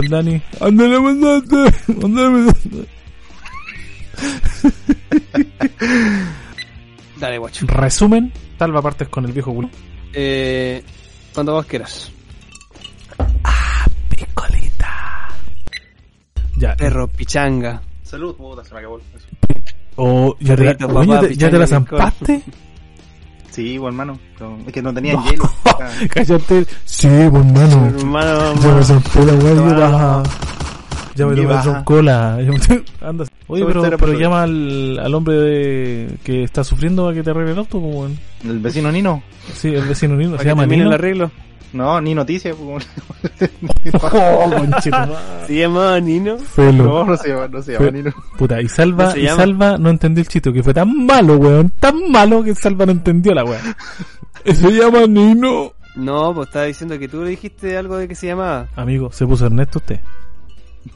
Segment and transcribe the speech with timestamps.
[0.00, 0.42] el Dani.
[0.60, 1.56] ¿Dónde le mandaste?
[1.92, 2.68] ¿Dónde le mandaste?
[7.16, 7.66] Dale, guacho.
[7.66, 9.70] Resumen, salva partes con el viejo culo.
[10.12, 10.82] Eh,
[11.34, 12.10] cuando vos quieras.
[14.08, 15.28] Picolita.
[16.56, 16.76] Ya.
[16.76, 17.82] Perro, pichanga.
[18.02, 18.98] Salud, puta, se me acabó.
[18.98, 19.26] eso.
[19.96, 22.42] O ya te, Perrito, oye, papá, ¿ya te- ¿ya te la zampaste?
[23.58, 24.18] Sí, bueno, hermano.
[24.38, 25.50] no, Es que no tenía hielo.
[25.80, 26.64] Ah, Cállate.
[26.84, 27.86] Sí, pues hermano.
[27.98, 30.22] Hermano, Ya me zampé la weá, Toma, baja.
[31.16, 31.84] Ya me Y baja.
[31.84, 32.38] cola.
[33.00, 33.24] Anda.
[33.48, 37.52] Oye, pero, pero llama al, al hombre de, que está sufriendo para que te arregle
[37.52, 38.18] el auto, pues, weón.
[38.44, 39.22] El vecino Nino.
[39.54, 40.38] Sí, el vecino Nino.
[40.38, 40.86] Se llama Nino.
[40.86, 41.30] el arreglo.
[41.72, 42.54] No, ni noticia.
[42.54, 42.88] pues,
[44.02, 44.50] Oh.
[45.46, 46.38] Se llama Nino.
[46.38, 46.84] Felo.
[46.84, 48.10] No, no se llama, no se llama Nino.
[48.36, 49.36] Puta, y Salva, ¿Cómo se y llama?
[49.42, 52.92] Salva no entendió el chiste, que fue tan malo, weón, tan malo que Salva no
[52.92, 53.62] entendió la weón.
[54.44, 55.72] Se llama Nino.
[55.96, 58.68] No, pues estaba diciendo que tú le dijiste algo de que se llamaba.
[58.76, 60.00] Amigo, se puso Ernesto usted.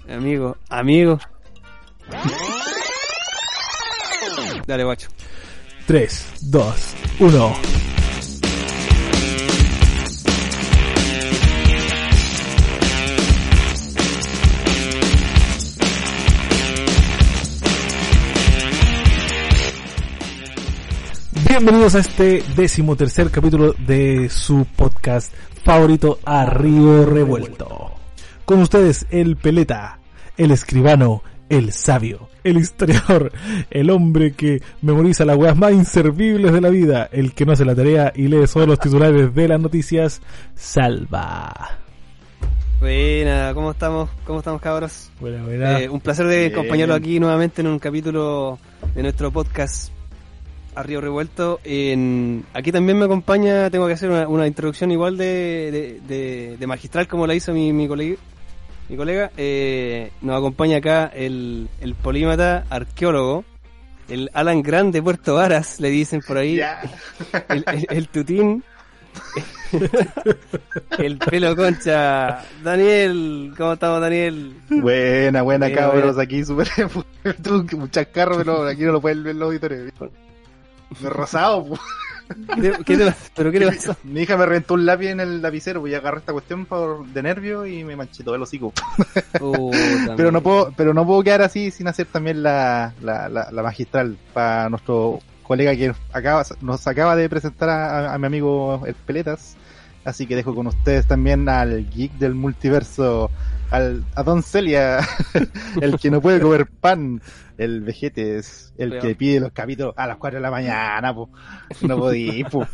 [0.08, 1.18] Amigo, amigo.
[4.66, 5.08] Dale, guacho.
[5.86, 7.54] 3, 2, 1.
[21.54, 27.92] Bienvenidos a este décimo tercer capítulo de su podcast favorito a Río Revuelto.
[28.46, 29.98] Con ustedes el peleta,
[30.38, 33.32] el escribano, el sabio, el historiador,
[33.70, 37.66] el hombre que memoriza las weas más inservibles de la vida, el que no hace
[37.66, 40.22] la tarea y lee solo los titulares de las noticias,
[40.54, 41.52] salva.
[42.80, 44.08] Buena, ¿cómo estamos?
[44.24, 45.10] ¿Cómo estamos, cabros?
[45.20, 45.80] Buena, buena.
[45.80, 48.58] Eh, un placer de acompañarlo aquí nuevamente en un capítulo
[48.94, 49.92] de nuestro podcast
[50.74, 51.60] a Río Revuelto.
[51.64, 56.56] En, aquí también me acompaña, tengo que hacer una, una introducción igual de, de, de-
[56.58, 58.16] de magistral como la hizo mi, mi colega.
[58.88, 63.44] Mi colega Eh, nos acompaña acá el, el polímata arqueólogo,
[64.08, 66.60] el Alan Grande de Puerto Varas, le dicen por ahí,
[67.48, 68.62] el, el- el tutín,
[70.98, 72.44] el pelo concha.
[72.62, 74.54] Daniel, ¿cómo estamos, Daniel?
[74.68, 76.02] Buena, buena, Buena, cabros.
[76.16, 76.22] buena.
[76.22, 76.68] Aquí súper.
[77.42, 79.92] Tú, un chascarro, pero aquí no lo pueden ver los auditores.
[81.00, 81.66] Me he rosado.
[82.86, 83.96] ¿Qué te- ¿Pero qué te pasó?
[84.04, 87.04] Mi hija me reventó un lápiz en el lapicero, pues y agarré esta cuestión por,
[87.06, 88.72] de nervio y me manché todo el hocico.
[90.16, 93.62] Pero no puedo, pero no puedo quedar así sin hacer también la, la, la, la
[93.62, 98.94] magistral para nuestro colega que acaba, nos acaba de presentar a, a mi amigo el
[98.94, 99.56] Peletas.
[100.04, 103.30] Así que dejo con ustedes también al geek del multiverso,
[103.72, 105.00] al, a Don Celia,
[105.80, 107.20] el que no puede comer pan,
[107.58, 109.08] el Vegetes, el Cuidado.
[109.08, 111.30] que pide los capítulos a las 4 de la mañana, po.
[111.82, 112.66] no podí, po.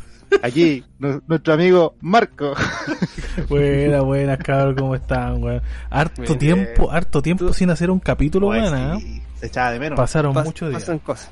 [0.43, 2.53] Aquí, nu- nuestro amigo Marco.
[3.49, 5.63] Buena, buenas cabros, ¿cómo están, weón?
[5.89, 6.39] Harto Bien.
[6.39, 8.97] tiempo, harto tiempo Tú- sin hacer un capítulo, Pues weón, ¿ah?
[9.01, 9.97] sí, se echaba de menos.
[9.97, 10.83] Pasaron Pas- muchos días.
[10.83, 11.31] Pasan cosas.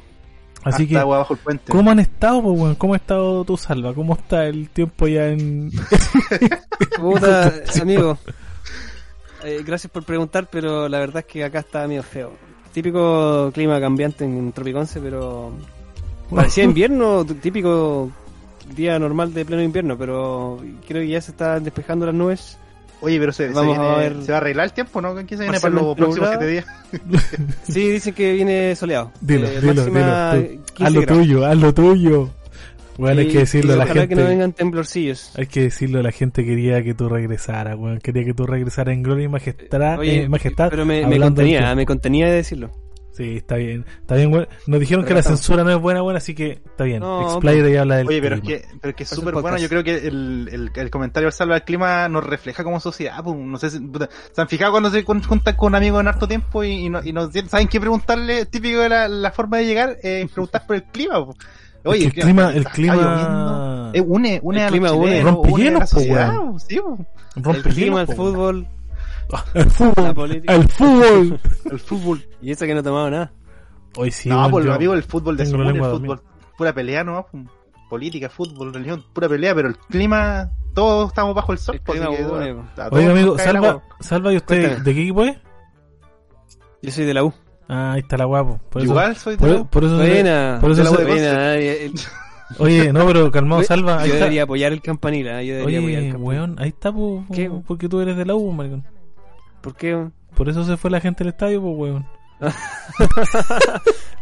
[0.64, 1.70] Así Hasta que, agua bajo el puente.
[1.70, 2.74] ¿cómo han estado, po, weón?
[2.76, 3.92] ¿Cómo ha estado tu salva?
[3.94, 5.70] ¿Cómo está el tiempo ya en...
[6.98, 7.52] Puta,
[7.82, 8.18] amigo.
[9.46, 12.32] Eh, gracias por preguntar, pero la verdad es que acá está medio feo.
[12.72, 15.52] Típico clima cambiante en Tropiconce, pero
[16.30, 18.10] parecía invierno, típico
[18.74, 22.58] día normal de pleno invierno, pero creo que ya se están despejando las nubes.
[23.00, 24.22] Oye, pero se, viene- a ver.
[24.22, 25.14] se va a arreglar el tiempo, ¿no?
[25.14, 26.40] ¿Qué se viene para los próximos nublado.
[26.40, 26.66] siete días?
[27.68, 29.12] Sí, dicen que viene soleado.
[29.20, 29.84] Dilo, Eh, dilo, dilo.
[29.84, 29.92] tú.
[30.74, 31.18] 15 Haz lo grados.
[31.22, 32.30] tuyo, haz lo tuyo.
[32.98, 34.08] Bueno, hay que decirlo a la gente.
[34.08, 35.32] que no vengan temblorcillos.
[35.36, 37.98] Hay que decirlo la gente quería que tú regresaras, weón.
[38.00, 39.98] Quería que tú regresaras en gloria y majestad.
[39.98, 42.70] Oye, eh, majestad pero me, contenía, me contenía de decirlo.
[43.12, 43.86] Sí, está bien.
[44.02, 44.46] Está bien, weón.
[44.66, 47.00] Nos dijeron que la estamos- censura no es buena, weón, así que está bien.
[47.00, 48.58] No, Expláyate y habla del Oye, pero es clima.
[48.60, 49.56] que, pero es que súper bueno.
[49.56, 53.24] Yo creo que el, el, el comentario del salva del clima nos refleja como sociedad.
[53.24, 56.28] Pues, no sé si, puta, ¿se han fijado cuando se juntan con amigos en harto
[56.28, 58.44] tiempo y, y, no, y no saben qué preguntarle?
[58.46, 61.24] Típico de la, la forma de llegar, eh, preguntar por el clima.
[61.24, 61.38] pues.
[61.92, 63.90] Que el clima, el clima.
[63.94, 65.22] Eh, une, une El a clima los une.
[65.22, 66.28] Rompe une a hielos, la po, sociedad.
[66.38, 66.60] weón.
[66.60, 66.80] Sí.
[67.36, 68.68] Rompe el clima, el fútbol,
[69.54, 70.42] El fútbol.
[70.46, 71.40] El fútbol.
[71.72, 72.28] el fútbol.
[72.42, 73.32] Y eso que no tomaba nada.
[73.96, 76.22] Hoy sí, no, weón, pues yo- amigo, el fútbol de la el fútbol,
[76.56, 77.26] pura pelea, ¿no?
[77.88, 81.76] Política, fútbol, religión, pura pelea, pero el clima, todos estamos bajo el sol.
[81.76, 84.84] El pues, clima que, bueno, Oiga, amigo, salva, salva y usted, Cuéntame.
[84.84, 85.36] ¿de qué equipo es?
[86.82, 87.32] Yo soy de la U.
[87.68, 88.60] Ah, ahí está la guapo.
[88.70, 89.66] Por eso, Igual soy de por, la U.
[89.66, 90.58] por eso Buena.
[90.60, 91.92] por eso de la Buena, eh, el-
[92.58, 93.94] Oye, no, pero calmado, salva.
[94.00, 94.24] Ahí yo está.
[94.26, 96.38] debería apoyar el campanil, ah, yo debería apoyar el Oye, campanil.
[96.40, 97.50] weón, ahí está, po, po, ¿Qué?
[97.66, 98.84] porque tú eres de la U, maricón.
[99.60, 100.06] ¿Por qué?
[100.36, 102.06] Por eso se fue la gente al estadio, pues, weón.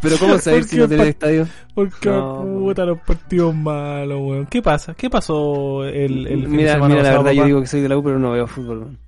[0.00, 1.48] Pero ¿cómo saber ¿Por si no tenés pa- estadio?
[1.74, 4.46] Porque, No, puta, los partidos malos, weón.
[4.46, 4.94] ¿Qué pasa?
[4.94, 7.66] ¿Qué pasó el, el fin de mira, semana mira la pasado, verdad, yo digo que
[7.66, 8.78] soy de la U, pero no veo fútbol.
[8.80, 8.98] weón.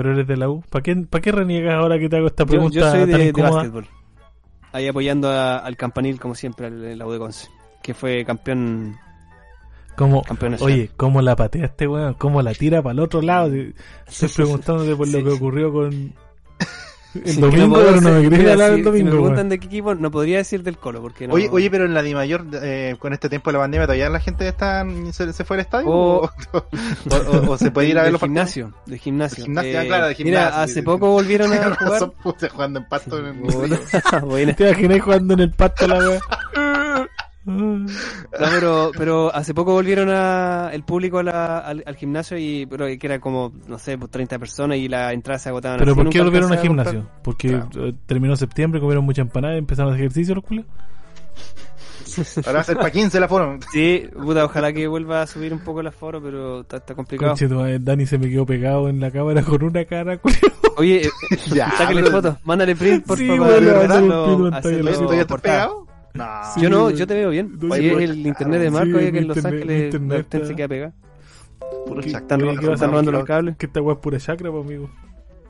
[0.00, 0.62] Pero eres de la U.
[0.70, 3.18] ¿Para qué, ¿Para qué reniegas ahora que te hago esta pregunta yo soy tan de,
[3.18, 3.50] de incómoda?
[3.50, 3.86] básquetbol.
[4.72, 7.48] Ahí apoyando a- al campanil, como siempre, al, la U de Conce.
[7.82, 8.96] Que fue campeón.
[9.96, 10.74] ¿Cómo, Campeón nacional.
[10.74, 12.14] oye, ¿cómo la patea este weón?
[12.14, 13.52] ¿Cómo la tira para el otro lado?
[14.08, 15.24] Estoy preguntándote por lo Sí.
[15.24, 16.14] que ocurrió con
[17.14, 19.10] el Sí, domingo, puedo pero no me quería hablar si- del si me domingo.
[19.10, 21.34] preguntan de qué equipo, no podría decir del Colo, porque no.
[21.34, 24.08] Oye, oye, pero en la Di Mayor, eh, con este tiempo de la pandemia, ¿todavía
[24.08, 25.88] la gente está, se, se fue al estadio?
[25.88, 26.30] O- ¿O,
[27.16, 28.52] o- o se puede ir a ver los partidos?
[28.52, 29.36] gimnasio, del gimnasio.
[29.36, 32.12] Del gimnasio, Eh, ah, claro, del gimnasio, Mira, hace poco volvieron a jugar.
[32.52, 33.40] jugando en pasto en el.
[34.56, 36.20] ¿Te imaginas jugando en el pasto la weá?
[37.50, 37.86] No,
[38.50, 42.86] pero, pero hace poco volvieron a, el público a la- al, al gimnasio y pero
[42.86, 45.78] que era como, no sé, pues 30 personas y las entradas se agotaban.
[45.78, 47.06] ¿Pero así, por qué volvieron al gimnasio?
[47.22, 47.86] ¿Porque Claro.
[47.88, 50.66] eh, terminó septiembre, comieron mucha empanada y empezaron a hacer ejercicio los culios?
[52.38, 53.58] Ahora va a ser para 15 la forma.
[53.72, 57.34] Sí, puta, ojalá que vuelva a subir un poco el aforo, pero está, está complicado.
[57.80, 60.40] Dani se me quedó pegado en la cámara con una cara, culiao.
[60.76, 63.46] Oye, eh, Ya, pero- fotos, mándale print, por Sí, favor.
[63.48, 65.66] bueno, hacerlo- hacerlo pantalla, ¿Esto ya está portada.
[65.68, 65.86] pegado?
[66.14, 66.26] No.
[66.54, 66.96] Sí, Yo no, güey.
[66.96, 67.56] yo te veo bien.
[67.60, 70.18] No, Oye, sí, el internet de sí, Marco, oye, mi que en Los Ángeles de
[70.18, 70.92] está- se queda pegado.
[71.86, 73.56] Puro ¿Qué- chac- Están, robando- los cables.
[73.56, 74.90] Que esta weá es pura chacra, pues, amigo.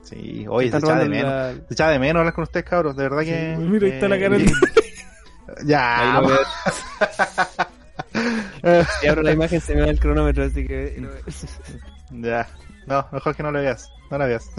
[0.03, 1.31] Sí, oye, se echaba de menos.
[1.31, 3.55] la- Se echaba de menos hablar con ustedes, cabros, de verdad que...
[3.57, 4.51] Sí, mira, ahí está la cara eh, del-
[5.65, 6.37] Ya, Ahí lo veo.
[9.01, 11.01] Si abro la imagen se me va el cronómetro, así que...
[12.11, 12.47] ya.
[12.87, 13.89] No, mejor que no la veas.
[14.09, 14.49] No la veas.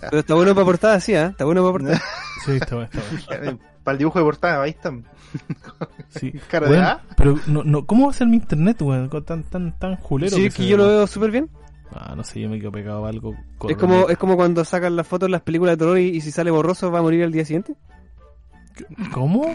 [0.00, 1.26] Pero está bueno para portada, sí, ¿ah?
[1.26, 2.02] Está bueno para portada.
[2.44, 3.58] Sí, está bueno, está bueno.
[3.82, 5.02] para el dibujo de portada, ahí están.
[6.08, 6.32] Sí.
[6.48, 7.00] Cara de Weón, A.
[7.16, 9.08] pero no, no, ¿cómo va a ser mi internet, weón?
[9.24, 10.34] Tan, tan, tan julero.
[10.36, 11.50] Sí, que es que yo lo veo súper bien.
[11.92, 13.34] Ah, no sé, yo me quedo pegado a algo.
[13.68, 16.20] Es como, es como cuando sacan las fotos en las películas de terror y, y
[16.20, 17.74] si sale borroso va a morir al día siguiente.
[19.12, 19.54] ¿Cómo?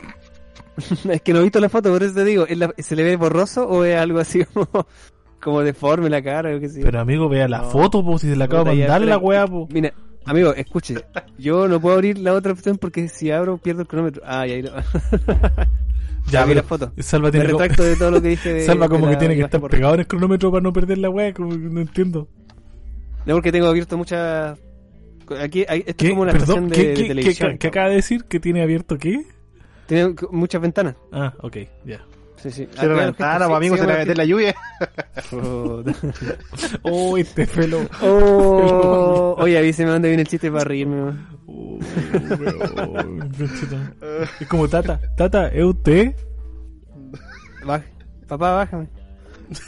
[1.09, 3.03] es que no he visto la foto, por eso te digo, ¿es la- ¿se le
[3.03, 4.67] ve borroso o es algo así como,
[5.41, 6.85] como deforme la cara o qué sé yo?
[6.85, 7.69] Pero amigo, vea la No.
[7.69, 9.67] foto, po, si se la acabo de mandar la weá, po.
[9.71, 9.93] Mira,
[10.29, 10.95] amigo, escuche,
[11.37, 14.21] yo no puedo abrir la otra opción porque si abro pierdo el cronómetro.
[14.25, 14.71] Ah, ya, ahí lo...
[16.31, 16.91] Ya, vi la foto.
[16.99, 19.35] Salva Me tiene como, de todo lo que dije de, Salva como de que tiene
[19.35, 22.27] que estar pegado en el cronómetro para no perder la weá, como que no entiendo.
[23.25, 24.57] No, porque tengo abierto muchas...
[25.41, 26.05] Aquí, hay, esto ¿Qué?
[26.07, 27.51] es como una estación de, ¿qué, televisión.
[27.53, 28.23] qué- qué acaba de decir?
[28.25, 29.23] ¿Que tiene abierto qué?
[29.87, 30.95] Tiene muchas ventanas.
[31.11, 32.01] Ah, ok, ya.
[32.41, 32.67] Sí, sí.
[32.71, 34.55] Cierra la ventana, pues, amigo, se le va a meter la lluvia.
[36.83, 37.81] Oh, este pelo.
[38.01, 41.13] Oh, oye, avíseme dónde viene el chiste para reírme.
[41.47, 41.79] Oh,
[44.39, 45.01] es como Tata.
[45.17, 46.15] Tata, ¿es usted?
[47.65, 47.85] Baja.
[48.27, 48.87] Papá, bájame.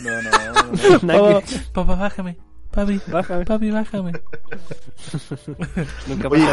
[0.01, 1.41] No, no, no.
[1.73, 2.37] Papá, bájame.
[2.73, 3.45] Papi, Bájame.
[3.45, 4.11] papi, bájame.
[6.07, 6.45] Nunca Oye.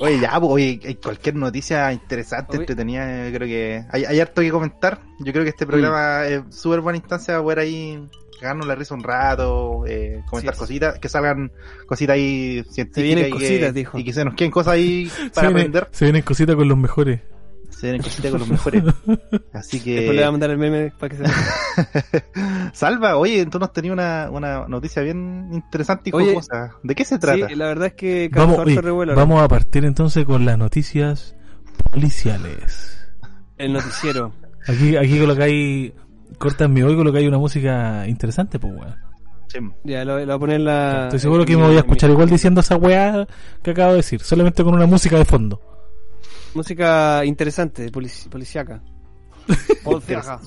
[0.00, 2.62] Oye, ya, pues, oye, hay cualquier noticia interesante, Oye.
[2.62, 5.00] entretenida, yo creo que hay, hay harto que comentar.
[5.20, 8.08] Yo creo que este programa es súper buena instancia para poder ahí
[8.40, 10.60] cagarnos la risa un rato, eh, comentar Sí.
[10.60, 11.50] cositas, que salgan
[11.86, 13.98] cositas ahí científicas vienen y, cositas, que, dijo.
[13.98, 15.88] y que se nos queden cosas ahí para se, aprender.
[15.92, 17.20] se vienen cositas con los mejores.
[17.78, 18.82] Se vienen cositas con los mejores.
[19.52, 22.22] Así Después le voy a que, mandar el meme para que se
[22.72, 26.72] Salva, oye, tú nos tenías una, una noticia bien interesante y Oye, jocosa.
[26.82, 27.48] ¿De qué se trata?
[27.48, 29.16] Sí, la verdad es que Vamos, oye, revuelo, ¿no?
[29.18, 31.36] vamos a partir entonces con las noticias
[31.92, 32.98] policiales.
[33.58, 34.32] El noticiero.
[34.66, 35.92] Aquí, aquí colocáis,
[36.38, 38.96] cortan mi oído, colocáis una música interesante, pues weón.
[39.48, 39.58] Sí.
[39.84, 41.02] Ya, lo, lo voy a poner en la...
[41.04, 43.26] Estoy seguro que me voy a escuchar mi- igual diciendo esa weá
[43.62, 45.60] que acabo de decir, solamente con una música de fondo.
[46.56, 48.82] Música interesante, polici- policiaca.
[49.84, 50.40] Policiaca.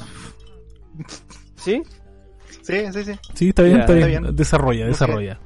[1.56, 1.82] ¿Sí?
[2.62, 3.12] sí, sí, sí.
[3.36, 4.08] Sí, está bien, Ya, está, bien.
[4.10, 4.36] está bien.
[4.36, 5.39] Desarrolla, desarrolla.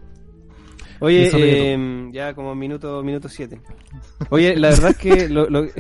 [1.00, 1.30] Oye,
[1.74, 3.60] eh, ya como minuto minuto siete.
[4.30, 5.64] Oye, la verdad es que lo, lo-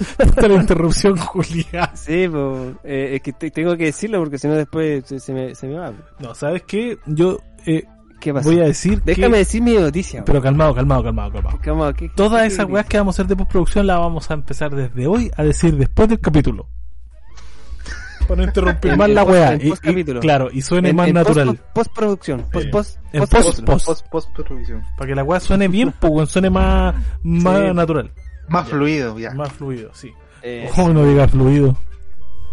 [0.18, 1.90] Esta la interrupción, Julia.
[1.94, 5.32] sí, pues, eh, es que te- tengo que decirlo porque si no después se, se
[5.32, 5.92] me, se me va.
[6.20, 6.96] No, ¿sabes qué?
[7.06, 7.84] Yo eh,
[8.20, 8.48] ¿Qué pasa?
[8.48, 9.38] voy a decir Déjame que...
[9.38, 10.24] decir mi noticia.
[10.24, 11.58] Pero calmado, calmado, calmado, calmado.
[11.60, 14.30] Calma, ¿qué- Todas qué- esas qué- weas que vamos a hacer de postproducción las vamos
[14.30, 16.68] a empezar desde hoy a decir después del capítulo.
[18.28, 19.54] Para no interrumpir más la wea.
[19.56, 21.46] Y- y- claro, y suene en- más en natural.
[21.48, 22.46] post- Postproducción.
[22.52, 23.86] Post, post, post- post- post.
[23.86, 24.84] Post, post producción.
[24.96, 27.74] Para que la wea suene bien, pues suene más, más Sí.
[27.74, 28.12] natural.
[28.48, 29.30] Más fluido, ya.
[29.32, 30.12] Más fluido, sí.
[30.42, 31.76] Eh, Ojo, no diga fluido.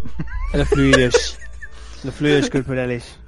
[0.52, 1.38] los fluidos.
[2.04, 3.18] los fluidos corporales.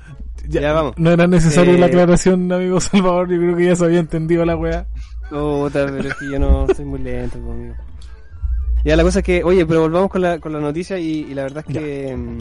[0.49, 0.94] Ya, vamos.
[0.97, 3.30] No era necesaria Eh, la aclaración, amigo Salvador.
[3.30, 4.87] Yo creo que ya se había entendido la wea.
[5.28, 7.75] Puta, pero es que yo no soy muy lento conmigo.
[8.85, 11.35] Ya, la cosa es que, oye, pero volvamos con la, con la noticia y, y
[11.35, 12.38] la verdad es que mm,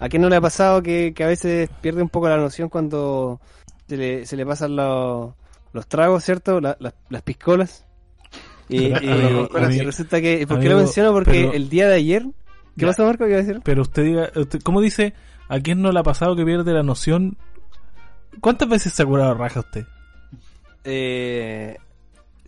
[0.00, 2.68] a quién no le ha pasado que, que a veces pierde un poco la noción
[2.68, 3.40] cuando
[3.88, 5.34] se le, se le pasan los,
[5.72, 6.60] los tragos, ¿cierto?
[6.60, 7.84] La- las- las piscolas.
[8.68, 11.12] Y, y- Amigo, y amigo, resulta que, ¿por qué amigo, lo menciono?
[11.12, 12.22] Porque pero- el día de ayer,
[12.76, 12.86] ¿qué Ya.
[12.86, 13.24] pasó Marco?
[13.24, 13.60] ¿Qué iba a decir?
[13.64, 15.12] Pero usted diga, usted, ¿cómo dice?
[15.54, 17.36] ¿A quién no le ha pasado que pierde la noción?
[18.40, 19.84] ¿Cuántas veces se ha curado raja usted?
[20.84, 21.76] eh,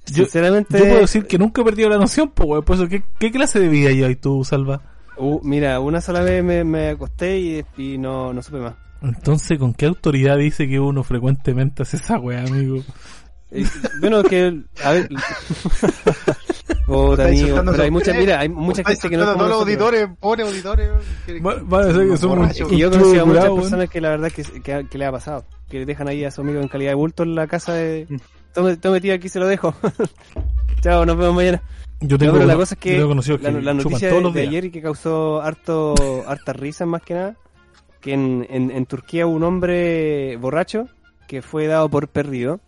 [0.07, 2.65] Yo- sinceramente, Yo puedo decir que nunca he perdido la noción, pues, weón.
[2.65, 4.81] Por eso, ¿qué, ¿qué clase de vida llevas tú, Salva?
[5.17, 8.75] uh, mira, una sola vez me, me acosté y, y no, no supe más.
[9.03, 12.83] Entonces, ¿con qué autoridad dice que uno frecuentemente hace esa weá, amigo?
[13.57, 13.65] Eh,
[14.01, 15.09] bueno, que, a ver,
[16.87, 19.61] Puta, Está amigo, pero hay mucha, mira, hay mucha gente que no es todos los
[19.61, 20.91] auditores, pobres auditores.
[21.25, 22.73] que- Va- van a ser que somos borrachos.
[22.73, 25.13] Y yo conocí a muchas curado, personas que la verdad que, que, que le ha
[25.13, 25.45] pasado.
[25.69, 28.07] Que dejan ahí a su amigo en calidad de bulto en la casa de...
[28.53, 29.75] Tome, tome tío, aquí se lo dejo.
[30.83, 31.63] Chao, nos vemos mañana.
[32.01, 34.65] Yo No, tengo, pero la cosa es que la, que la noticia de, de ayer
[34.67, 35.95] y que causó harto
[36.27, 37.37] harta risa más que nada,
[38.01, 40.87] que en, en, en Turquía un hombre borracho
[41.27, 42.61] que fue dado por perdido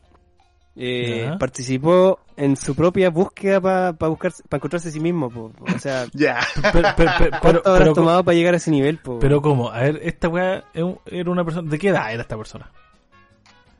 [0.76, 5.30] eh, participó en su propia búsqueda para buscar para encontrarse a sí mismo.
[5.30, 5.50] po.
[5.74, 6.38] O sea, Ya.
[6.72, 8.98] Pero, pero, pero, ¿cuánto pero, habrás pero- tomado para llegar a ese nivel?
[8.98, 9.18] po?
[9.18, 9.70] pero ¿cómo?
[9.70, 11.70] A ver, esta weá era una persona...
[11.70, 12.70] ¿De qué edad era esta persona?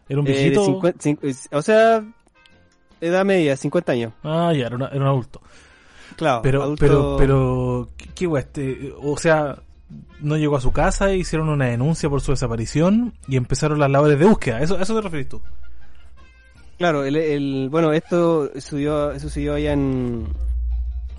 [0.09, 0.65] ¿Era un Eh, viejito?
[0.65, 2.03] 50 cin- o sea,
[3.01, 4.13] edad media, 50 años.
[4.25, 5.41] Ah, ya, era, una- era un adulto.
[6.17, 8.41] Claro, Pero, adulto- pero, pero, ¿qué, weá?
[8.43, 9.59] Este, o sea,
[10.21, 14.19] no llegó a su casa, hicieron una denuncia por su desaparición y empezaron las labores
[14.19, 14.61] de búsqueda.
[14.63, 15.43] ¿Eso, a eso te referís tú?
[16.79, 20.27] Claro, el, el- bueno, esto sucedió, sucedió allá en,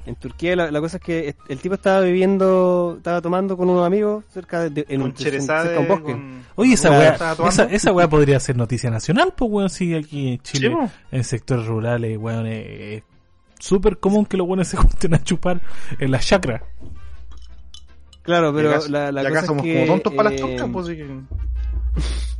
[0.06, 0.56] en Turquía.
[0.56, 4.70] La, la cosa es que el tipo estaba viviendo, estaba tomando con unos amigos cerca
[4.70, 6.12] de, en un, cerca de un bosque.
[6.12, 7.18] con- Oye, esa weá,
[7.50, 10.68] esa, esa weá podría ser noticia nacional, pues weón, sí, aquí en Chile,
[11.12, 13.04] en sectores rurales, weón, es
[13.60, 15.60] súper común que los buenos se junten a chupar
[16.00, 16.64] en la chacra.
[18.22, 20.70] Claro, pero la, la acá cosa somos es que, como tontos para las eh, turcas,
[20.72, 21.20] pues sí que-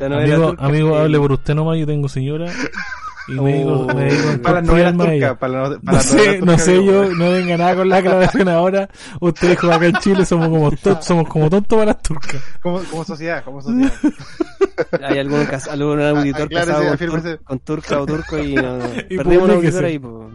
[0.00, 2.46] la novela Amigo, turca, amigo, hable por usted nomás, yo tengo señora
[3.28, 6.84] y me digo, Oh, me digo Para las novelas para para No sé, no sé
[6.84, 8.88] yo, no venga nada con la aclaración ahora.
[9.20, 12.42] Ustedes como acá en Chile somos como tontos, somos como tontos para las turcas.
[12.60, 13.92] Como, como sociedad, como sociedad.
[15.02, 18.84] hay algún, algún auditor Aclárese, casado con, tur- con turca o turco y, no, no,
[19.10, 19.98] Y perdimos un auditor ahí.
[19.98, 20.30] po.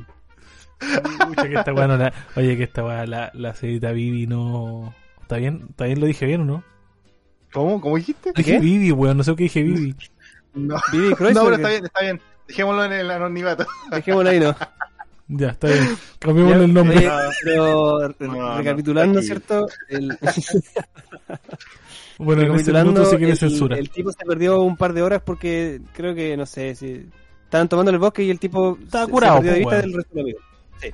[1.27, 4.93] Pucha, que esta weá no la- Oye, que esta weá, la, la señorita Vivi no...
[5.21, 5.65] ¿Está bien?
[5.71, 6.63] ¿Está bien lo dije bien o no?
[7.55, 7.81] ¿Cómo?
[7.81, 8.31] ¿Cómo dijiste?
[8.35, 8.59] Dije?
[8.59, 9.95] Vivi, weón, no sé qué dije Vivi.
[10.53, 12.21] No, Vivi no pero está bien, está bien.
[12.47, 13.65] Dejémoslo en el anonimato.
[13.91, 14.55] dejémoslo ahí, ¿no?
[15.27, 15.97] Ya, está bien.
[16.19, 16.97] Cambiémosle el nombre.
[16.99, 17.09] Oye,
[17.43, 19.25] pero re- No, no, recapitulando, aquí.
[19.27, 19.67] ¿cierto?
[19.89, 20.15] El,
[22.19, 23.77] Bueno, en recapitulando, que el, le censura.
[23.77, 27.07] el tipo se perdió un par de horas porque creo que, no sé, si
[27.43, 29.75] estaban tomando en el bosque y el tipo Estaba se- curado, se perdió de vista
[29.75, 29.81] weón.
[29.81, 30.43] del resto de amigos.
[30.81, 30.89] Sí.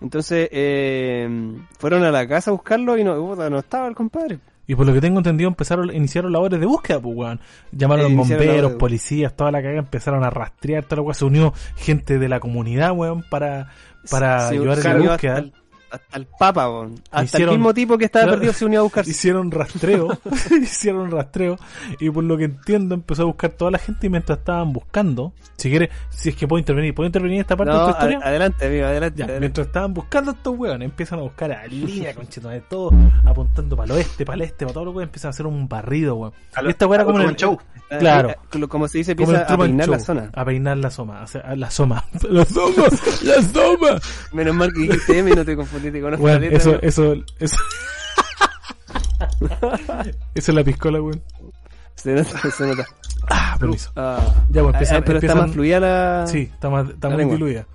[0.00, 4.38] Entonces, eh, fueron a la casa a buscarlo y no, puta, no estaba el compadre.
[4.68, 7.40] Y por lo que tengo entendido, empezaron, iniciaron labores de búsqueda, pues, weón.
[7.72, 10.96] Llamaron Eh, a los iniciaron bomberos, de- policías, toda la caga, empezaron a rastrear, toda
[10.96, 11.14] la weá.
[11.14, 13.70] Se unió gente de la comunidad, weón, para,
[14.10, 15.34] para ayudar en la búsqueda.
[15.36, 15.52] Hasta el,
[15.90, 16.94] hasta el papa, weón.
[17.10, 18.38] Hasta Hicieron- el mismo tipo que estaba Claro.
[18.38, 19.08] perdido se unió a buscar.
[19.08, 20.08] Hicieron rastreo,
[20.62, 21.58] hicieron rastreo,
[22.00, 25.32] y por lo que entiendo, empezó a buscar toda la gente y mientras estaban buscando,
[25.56, 27.90] si quiere, si es que puedo intervenir, ¿puedo intervenir en esta parte No, de tu
[27.90, 28.18] historia?
[28.18, 29.18] ad- adelante, amigo, adelante.
[29.18, 29.40] Ya, adelante.
[29.40, 32.92] mientras estaban buscando a estos weones, empiezan a buscar a línea, conchetumare, todos
[33.24, 35.68] apuntando para el oeste, para el este, para todos los weones, empiezan a hacer un
[35.68, 36.32] barrido, weón.
[36.62, 37.58] Lo- esta weá lo como en el Show.
[37.98, 38.34] Claro.
[38.52, 40.30] como- Como se dice, como empieza a peinar la zona.
[40.34, 42.04] A peinar la soma, o sea, a la soma.
[42.28, 42.84] La soma,
[43.22, 44.00] la soma.
[44.32, 45.77] Menos mal que dijiste M y no te confundiste
[46.50, 47.56] eso, eso, eso.
[50.34, 51.22] Eso es la piscola, weón.
[51.94, 52.86] Se nota, se nota.
[53.28, 53.90] Ah, permiso.
[53.96, 54.20] Ah,
[54.50, 56.26] Ya, pues ah, empiezan, pero está empiezan- más fluida la...
[56.28, 57.36] Sí, está, más, está la muy lengua.
[57.36, 57.66] diluida.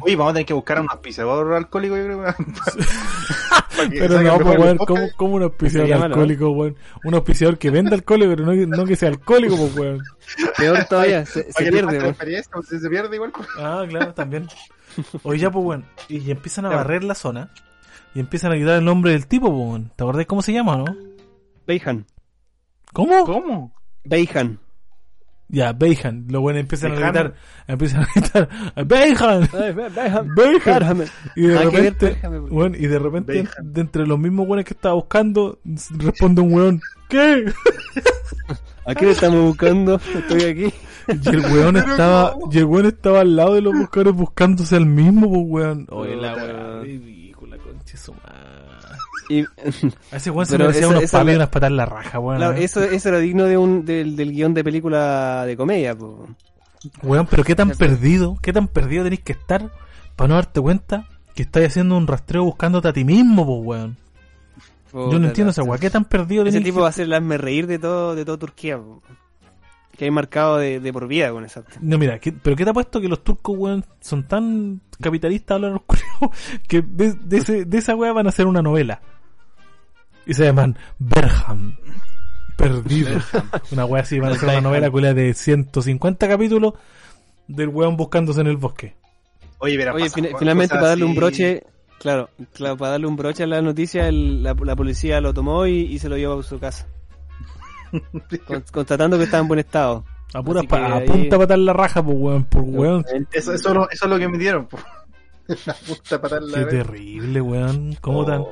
[0.00, 2.24] Oye, vamos a tener que buscar un auspiciador alcohólico, yo creo.
[3.90, 4.76] Pero no, pues, weón.
[4.78, 6.76] ¿cómo, cómo un auspiciador alcohólico, weón?
[7.04, 10.02] Un auspiciador que venda alcohol, pero no, no que sea alcohólico, pues, weón.
[10.56, 12.14] Peor todavía, se, pierde, weón.
[12.14, 13.32] pues, se pierde igual.
[13.58, 14.48] Ah, claro, también.
[15.22, 15.84] Oye, ya, pues, weón.
[16.08, 17.50] Y empiezan a barrer la zona.
[18.14, 19.92] Y empiezan a gritar el nombre del tipo, pues, weón.
[19.96, 20.84] ¿Te acordás cómo se llama, no?
[21.66, 22.06] Beijan.
[22.92, 23.24] ¿Cómo?
[23.24, 23.74] ¿Cómo?
[24.04, 24.60] Beijan.
[25.48, 26.26] Ya, Beijan.
[26.28, 27.34] Los buenos empiezan a gritar.
[27.66, 28.48] Empiezan a gritar.
[28.86, 29.48] ¡Beijan!
[29.96, 30.34] Beijan.
[30.34, 31.04] ¡Beijan!
[31.36, 32.16] Y de Ah, repente,
[32.50, 33.72] weón, y de repente, Beijan.
[33.72, 35.58] de entre los mismos weones que estaba buscando,
[35.96, 36.80] responde un weón.
[37.08, 37.46] ¿Qué?
[38.86, 40.00] ¿A qué le estamos buscando?
[40.14, 40.74] Estoy aquí.
[41.08, 44.84] Y el weón estaba, y el weón estaba al lado de los buscadores buscándose al
[44.84, 45.86] mismo, pues weón.
[45.88, 46.84] Oye, la weón.
[49.28, 49.42] Y,
[50.12, 52.38] A ese weón se merecía unos palos y la- unas patas en la raja, weón.
[52.38, 52.64] claro, ¿eh?
[52.64, 56.26] eso, eso era digno de un, del, del guion de película de comedia, po.
[57.02, 59.70] Weón, pero qué tan perdido, qué tan perdido tenés que estar
[60.16, 63.96] para no darte cuenta que estás haciendo un rastreo buscándote a ti mismo, pues weón.
[64.92, 66.80] Yo no entiendo esa weá, qué tan perdido Ese tenés tipo que...
[66.82, 69.02] va a hacer hazme reír de todo, de todo Turquía, po.
[69.96, 71.64] Que hay marcado de, de por vida con esa.
[71.80, 75.56] No, mira, ¿qué- pero ¿qué te ha puesto que los turcos, weón, son tan capitalistas,
[75.56, 75.82] hablan los
[76.68, 79.00] que de, de, ese- de esa weá van a hacer una novela?
[80.28, 81.76] Y se llaman Berham.
[82.56, 83.20] Perdido.
[83.72, 86.74] Una wea así, van a hacer una novela culia de 150 capítulos
[87.46, 88.94] del weón buscándose en el bosque.
[89.58, 91.64] Oye, pero Oye, fin- finalmente para darle un broche,
[91.98, 95.66] claro, claro, para darle un broche a la noticia, el- la, la policía lo tomó
[95.66, 96.86] y, y se lo llevó a su casa,
[98.46, 100.04] con- constatando que estaba en buen estado.
[100.34, 103.04] A pura pa- ahí- punta patar la raja, pues weón, por weón.
[103.32, 104.66] Eso, eso, lo- eso es lo que me dieron.
[104.66, 104.78] po.
[105.64, 107.96] La puta patada en la Qué terrible, weón.
[108.02, 108.44] ¿Cómo tan?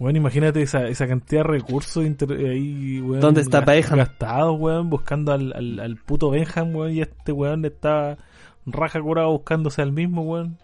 [0.00, 3.20] Bueno, imagínate esa, esa cantidad de recursos inter- ahí, weón.
[3.20, 3.98] ¿Dónde está Benham?
[3.98, 8.16] Gastados, weón, buscando al, al, al puto Benham, weón, y este weón está
[8.66, 10.58] raja curado buscándose al mismo, weón.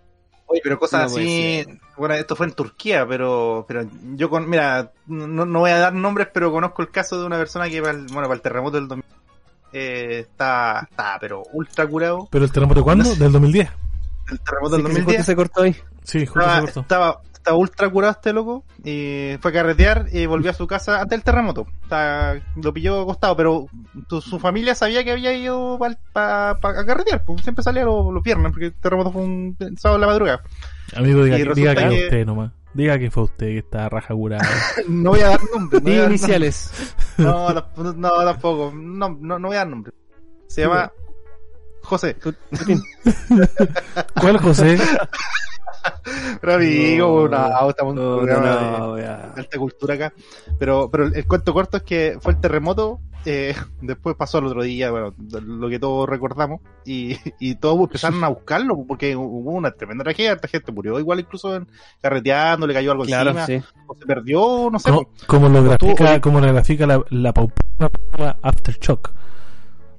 [0.47, 1.64] Oye, pero cosas No así.
[1.99, 4.49] Bueno, esto fue en Turquía, pero pero yo con.
[4.49, 7.81] Mira, no, no voy a dar nombres, pero conozco el caso de una persona que,
[7.83, 9.05] para el, bueno, para el terremoto del 2000,
[9.75, 12.26] eh, está, está, pero ultra curado.
[12.31, 13.05] Pero el terremoto, ¿cuándo?
[13.05, 13.23] No sé.
[13.23, 13.69] Del 2010.
[14.31, 15.76] El terremoto del que justo 2010 se cortó ahí.
[16.05, 16.81] Sí, justo estaba, se cortó.
[16.81, 18.65] estaba, estaba ultra curado este loco.
[18.85, 21.67] Y fue a carretear y volvió a su casa antes del terremoto.
[21.85, 23.67] Está- lo pilló acostado, pero
[24.09, 25.79] tu- su familia sabía que había ido
[26.12, 27.25] pa, pa- a carretear.
[27.25, 30.43] Pues siempre salía los, los viernes, porque el terremoto fue un sábado en la madrugada.
[30.97, 32.50] Amigo, diga, que- diga que que- usted nomás.
[32.75, 34.43] Diga que fue usted que está raja curado.
[34.88, 35.83] No voy a dar nombres.
[35.83, 36.71] no dar iniciales.
[37.17, 37.62] No, no,
[38.25, 38.73] tampoco.
[38.75, 39.93] No, no, no voy a dar nombre.
[40.49, 40.91] Se llama
[41.83, 42.17] José.
[44.21, 44.79] ¿Cuál, José?
[46.40, 47.49] Pero amigo, No.
[47.49, 49.33] no, estamos en un No, programa no, de ya.
[49.37, 50.12] alta cultura acá.
[50.59, 53.00] Pero, pero el, el cuento corto es que fue el terremoto.
[53.25, 56.61] eh, después pasó el otro día, bueno, lo que todos recordamos.
[56.85, 60.33] Y, y todos empezaron a buscarlo porque hubo una tremenda tragedia.
[60.35, 61.66] Esta gente murió igual, incluso en,
[62.00, 63.47] carreteando, le cayó algo Claro, encima.
[63.47, 63.62] sí.
[63.87, 64.90] O se perdió, no sé.
[64.90, 69.12] Co- como lo Pero tú, grafica, como lo grafica la, la paupera Aftershock.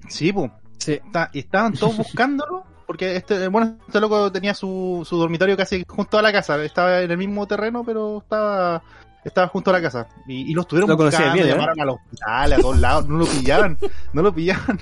[0.07, 0.51] Sí, pues.
[0.77, 0.93] Sí.
[0.93, 5.85] Está- y estaban todos buscándolo porque este bueno este loco tenía su, su dormitorio casi
[5.87, 8.81] junto a la casa estaba en el mismo terreno pero estaba
[9.23, 11.49] estaba junto a la casa y, y lo estuvieron Lo buscando bien, ¿eh?
[11.51, 13.77] llamaron a los hospitales a todos lados no lo pillaban
[14.13, 14.79] no lo pillaban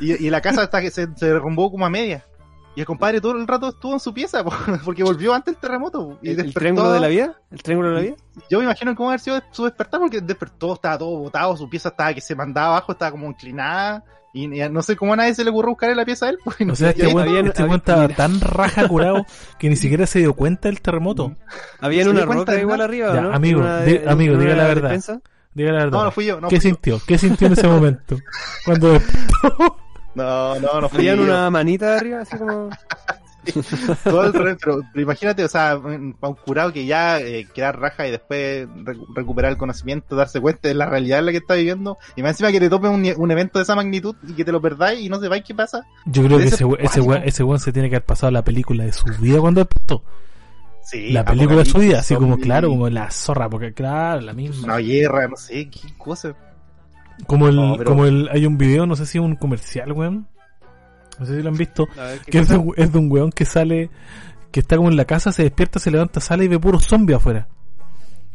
[0.00, 2.24] y, y la casa hasta que se, se derrumbó como a media
[2.76, 4.52] y el compadre todo el rato estuvo en su pieza po,
[4.84, 7.40] porque volvió antes del terremoto y ¿El, el despertó triángulo de la vida?
[7.50, 8.16] ¿El triángulo de la vida?
[8.50, 11.90] yo me imagino cómo haber sido su despertar porque despertó, estaba todo botado, su pieza
[11.90, 14.02] estaba que se mandaba abajo, estaba como inclinada.
[14.34, 16.32] Y, y no sé cómo a nadie se le ocurrió buscar en la pieza de
[16.32, 16.38] él.
[16.44, 19.24] Pues, O sea, y este weón este había- weón estaba tan raja curado
[19.58, 21.36] que ni siquiera se dio cuenta del terremoto.
[21.80, 23.32] ¿Había ¿Se una roca de igual arriba, Ya, no?
[23.32, 24.90] amigo, ¿En una di- en amigo, una diga la verdad.
[24.90, 25.20] despensa?
[25.54, 25.98] Diga la verdad.
[25.98, 26.40] No, no fui yo.
[26.40, 26.74] No ¿Qué fui yo.
[26.74, 27.00] sintió?
[27.06, 28.16] ¿Qué sintió en ese momento?
[28.64, 29.00] Cuando.
[30.16, 31.22] No, no, no fui ¿Habían yo.
[31.24, 32.70] una manita arriba, así como...?
[34.04, 38.06] Todo el re- pero, imagínate, o sea, para un curado que ya eh, quedar raja
[38.06, 41.54] y después recu- recuperar el conocimiento, darse cuenta de la realidad en la que está
[41.54, 44.44] viviendo, y más encima que te tope un, un evento de esa magnitud y que
[44.44, 45.84] te lo perdáis y no sepáis qué pasa.
[46.06, 48.42] Yo creo que Ese ese, we- ese, weón, weón se tiene que haber pasado la
[48.44, 50.02] película de su vida cuando despertó.
[50.82, 54.34] Sí, La película de su vida, así como, claro, como la zorra, porque claro, la
[54.34, 54.64] misma.
[54.64, 56.34] Una guerra, no sé, qué cosa.
[57.26, 60.26] Como el, No, pero- como el, hay un video, no sé si un comercial, weón.
[61.18, 61.86] No sé si lo han visto.
[61.98, 63.90] A ver, ¿qué Que es de, un- es de un weón que sale,
[64.50, 67.16] que está como en la casa, se despierta, se levanta, sale y ve puros zombies
[67.18, 67.48] afuera.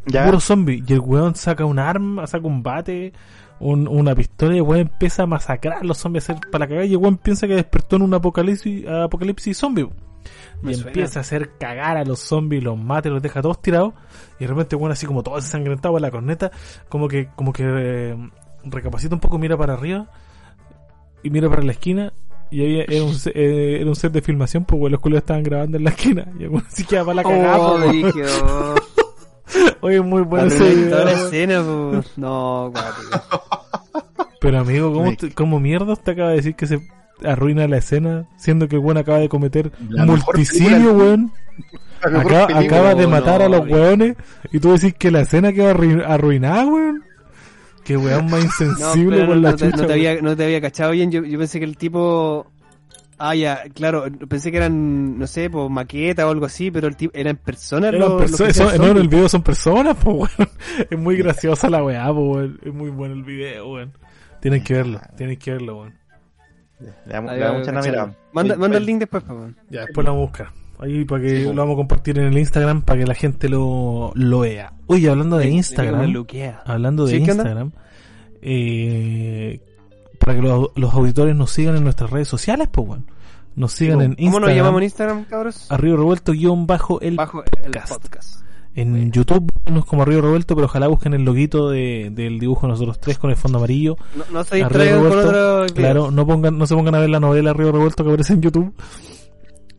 [0.06, 0.82] Ya, Puro zombie.
[0.86, 3.12] Y el weón saca un arma, saca un bate,
[3.58, 6.64] un- una pistola y el weón empieza a masacrar a los zombies a hacer para
[6.64, 9.88] la cagada y el weón piensa que despertó en un apocalipsis, apocalipsis zombie.
[10.62, 10.88] Y suena.
[10.88, 13.94] empieza a hacer cagar a los zombies, los mata y los deja todos tirados.
[14.38, 16.50] Y de repente, bueno, así como todo ensangrentado en la corneta,
[16.88, 18.30] como que, como que eh,
[18.64, 20.06] recapacita un poco, mira para arriba
[21.22, 22.12] y mira para la esquina.
[22.50, 25.18] Y ahí era un, se- eh, era un set de filmación, pues weón, los culos
[25.18, 26.26] estaban grabando en la esquina.
[26.38, 28.02] Y el weón así queda para la cagada, Oh, pues, weón.
[28.12, 28.74] brígido.
[29.80, 30.72] Oye, muy bueno ese
[31.14, 32.16] escena, pues.
[32.16, 33.44] No, guapo.
[34.40, 36.80] Pero amigo, ¿cómo, te- cómo mierda te acaba de decir que se
[37.24, 41.32] arruina la escena, siendo que el weón acaba de cometer La multicidio, weón?
[42.02, 44.16] Acaba, acaba de no, matar a los weones
[44.50, 47.02] y tú decís que la escena quedó arruin- arruinada, weón.
[47.84, 49.76] Qué weón más insensible por no, la no te, chucha.
[49.76, 49.92] no te weón.
[49.92, 51.10] había, no te había cachado bien.
[51.10, 52.46] Yo, yo pensé que el tipo.
[53.22, 54.04] Ah, ya, claro.
[54.28, 57.88] Pensé que eran, no sé, pues maqueta o algo así, pero el tipo eran personas.
[57.88, 60.50] Eran los- los perso- que eso- hacían no, en el video son personas, pues weón.
[60.90, 62.60] Es muy graciosa la weá, pues weón.
[62.64, 63.92] Es muy bueno el video, weón.
[64.40, 65.94] Tienen que verlo, tienen que verlo, weón.
[66.80, 67.32] Le damos,
[67.84, 68.14] mirada.
[68.32, 69.38] Manda, manda el oye, link después, pues.
[69.38, 69.56] weón.
[69.68, 70.59] Ya, después lo vamos a buscar.
[70.80, 73.48] Ahí para que Sí, lo vamos a compartir en el Instagram para que la gente
[73.48, 74.72] lo, lo vea.
[74.86, 76.24] Oye, hablando de Instagram,
[76.64, 77.16] hablando de.
[77.16, 77.72] Instagram,
[78.42, 79.60] eh,
[80.18, 83.04] para que los, los auditores nos sigan en nuestras redes sociales, pues bueno.
[83.56, 85.70] Nos sigan en ¿Cómo nos Instagram, llamamos en Instagram, cabros?
[85.70, 87.92] Arriba Revuelto guion bajo el Bajo el podcast.
[87.92, 88.40] podcast.
[88.76, 92.72] En YouTube nos como Arriba Revuelto, pero ojalá busquen el loguito de, del dibujo de
[92.72, 93.96] nosotros tres con el fondo amarillo.
[94.16, 95.66] No, no se Arriba distraigan con otro.
[95.74, 98.42] Claro, no pongan, no se pongan a ver la novela Río Revuelto que aparece en
[98.42, 98.72] YouTube.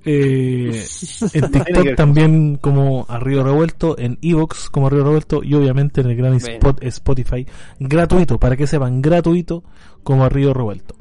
[0.04, 0.84] Eh,
[1.34, 6.16] en TikTok también como Arriba Revuelto, en Evox como Arriba Revuelto y obviamente en el
[6.18, 6.48] gran Bueno.
[6.56, 7.46] spot Spotify
[7.80, 9.64] gratuito, para que sepan, gratuito
[10.04, 10.96] como Arriba Revuelto.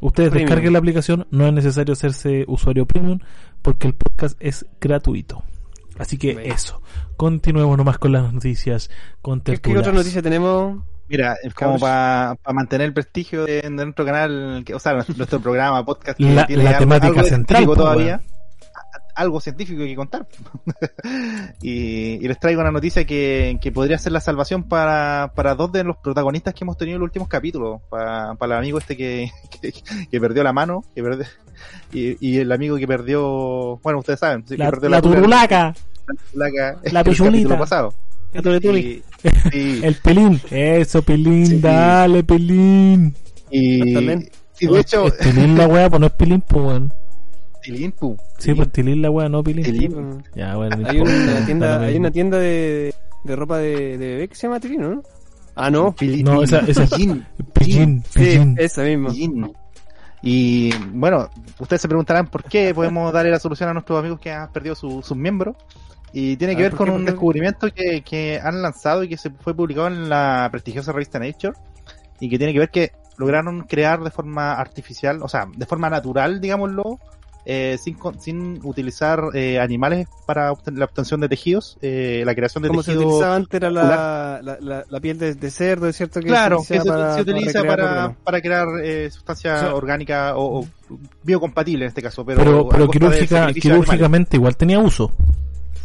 [0.00, 0.48] Ustedes Premium.
[0.48, 3.18] descarguen la aplicación, no es necesario hacerse usuario premium
[3.62, 5.42] porque el podcast es gratuito.
[5.98, 6.54] Así que Bueno.
[6.54, 6.82] eso,
[7.16, 8.90] continuemos nomás con las noticias,
[9.22, 10.82] con ¿Qué, otra noticia tenemos?
[11.08, 15.38] Mira, es como para mantener el prestigio de, de nuestro canal, que, o sea, nuestro,
[15.42, 18.14] programa, podcast, que La- la algo- temática algo central, pues, todavía.
[18.16, 18.33] a-
[19.14, 20.26] Algo científico que contar.
[21.62, 21.70] y,
[22.14, 25.84] y les traigo una noticia que, que podría ser la salvación para, para dos de
[25.84, 27.80] los protagonistas que hemos tenido en los últimos capítulos.
[27.88, 29.30] Para, para el amigo este que,
[29.62, 29.72] que,
[30.10, 31.24] que perdió la mano, que perdió,
[31.92, 35.74] y, y el amigo que perdió, bueno, ustedes saben, sí, que La, perdió la turulaca,
[36.34, 36.48] la
[37.00, 37.58] el pichulita.
[37.58, 37.94] pasado.
[38.32, 38.58] La.
[39.52, 41.60] Y- el pelín, eso pelín, Sí.
[41.60, 43.14] dale pelín.
[43.48, 44.28] Y, También.
[44.58, 46.92] y de hecho, Es tilín la wea, pues no es pilín, pues weón.
[47.64, 48.16] Tilín, pu.
[48.38, 49.64] Sí, pues tilín la wea, no pilín.
[49.64, 50.22] Tilín.
[50.34, 54.06] Ya, bueno, no Hay una da tienda, hay una tienda de, de ropa de, de
[54.06, 55.02] bebé que se llama Tilino, ¿no?
[55.56, 55.92] Ah, no.
[55.94, 57.24] Fili- No, esa- esa- Pillín,
[57.54, 59.08] Pillín, Sí, esa misma.
[59.10, 59.52] pillín.
[60.22, 64.30] Y bueno, ustedes se preguntarán por qué podemos darle la solución a nuestros amigos que
[64.32, 65.56] han perdido su- sus miembros.
[66.12, 67.00] Y tiene que ver, ver ¿por con qué?
[67.00, 71.18] un descubrimiento que, que han lanzado y que se fue publicado en la prestigiosa revista
[71.18, 71.54] Nature.
[72.20, 75.90] Y que tiene que ver que lograron crear de forma artificial, o sea, de forma
[75.90, 76.98] natural, digámoslo,
[77.46, 82.34] eh, sin, con- sin utilizar eh, animales para obten- la obtención de tejidos, eh, la
[82.34, 85.86] creación de Como se utilizaba antes era la, la, la, la piel de, de cerdo,
[85.88, 86.20] ¿es cierto?
[86.20, 90.60] Que claro, se que se, utiliza para, para crear eh, sustancia O sea, orgánica o,
[90.60, 90.66] o
[91.22, 93.62] biocompatible en este caso, pero, Pero, quirúrgica, animales.
[93.62, 95.12] quirúrgicamente igual tenía uso.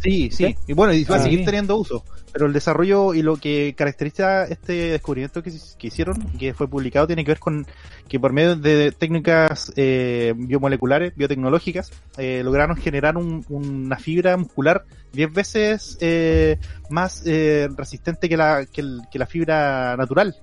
[0.00, 2.04] Sí, sí, y bueno, y va a Ah, seguir teniendo uso.
[2.32, 7.06] Pero el desarrollo y lo que caracteriza este descubrimiento que, que hicieron, que fue publicado,
[7.08, 7.66] tiene que ver con
[8.08, 14.84] que por medio de técnicas eh, biomoleculares, biotecnológicas, eh, lograron generar un- una fibra muscular
[15.12, 16.56] 10 veces eh,
[16.88, 20.36] más eh, resistente que la, que, el- que la fibra natural.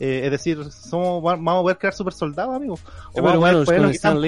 [0.00, 2.80] Eh, es decir, somos, va- vamos a poder crear super soldados, amigos.
[3.12, 3.80] O vamos a poder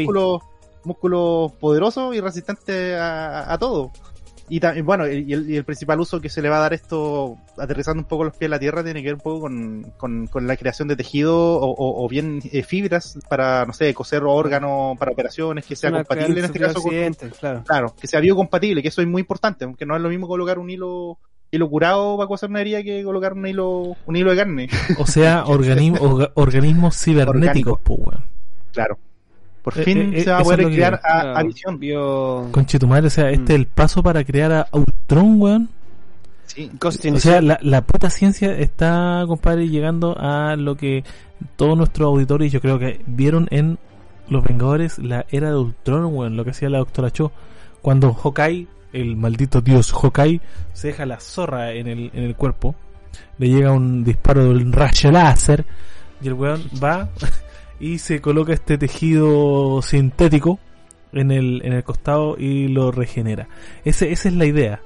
[0.06, 0.42] músculos,
[0.84, 3.90] músculos poderosos y resistentes a, a todo.
[4.48, 6.72] Y también, bueno, y el, y el principal uso que se le va a dar
[6.72, 9.92] esto, aterrizando un poco los pies en la tierra, tiene que ver un poco con,
[9.96, 13.92] con, con la creación de tejido o, o- o bien eh, fibras para, no sé,
[13.92, 16.92] coser órganos para operaciones, que sea Una compatible en este caso con,
[17.40, 17.64] claro.
[17.66, 20.58] claro, que sea biocompatible, que eso es muy importante, aunque no es lo mismo colocar
[20.58, 21.18] un hilo
[21.50, 24.68] hilo curado para coser una herida que colocar un hilo un hilo de carne.
[24.98, 28.24] O sea, organismo, orga- organismos cibernéticos, pues weón.
[28.72, 28.98] Claro.
[29.66, 31.76] Por Eh, fin eh, se va a poder crear a, Claro, a visión.
[31.80, 32.48] Bio...
[32.52, 33.56] Conche tu madre, o sea, este Mm.
[33.56, 35.68] es el paso para crear a Ultron, weón.
[36.46, 36.70] Sí.
[36.80, 41.02] O sea, la puta ciencia está, compadre, llegando a lo que
[41.56, 43.78] todos nuestros auditores, yo creo que vieron en
[44.28, 47.32] Los Vengadores la era de Ultron, weón, lo que hacía la doctora Cho.
[47.82, 50.40] Cuando Hawkeye, el maldito dios Hawkeye,
[50.74, 52.76] se deja la zorra en el, en el cuerpo,
[53.38, 55.64] le llega un disparo de un rayo láser,
[56.22, 57.08] y el weón va
[57.80, 60.58] y se coloca este tejido sintético
[61.12, 63.48] en el, en el costado y lo regenera.
[63.84, 64.80] Ese, esa es la idea.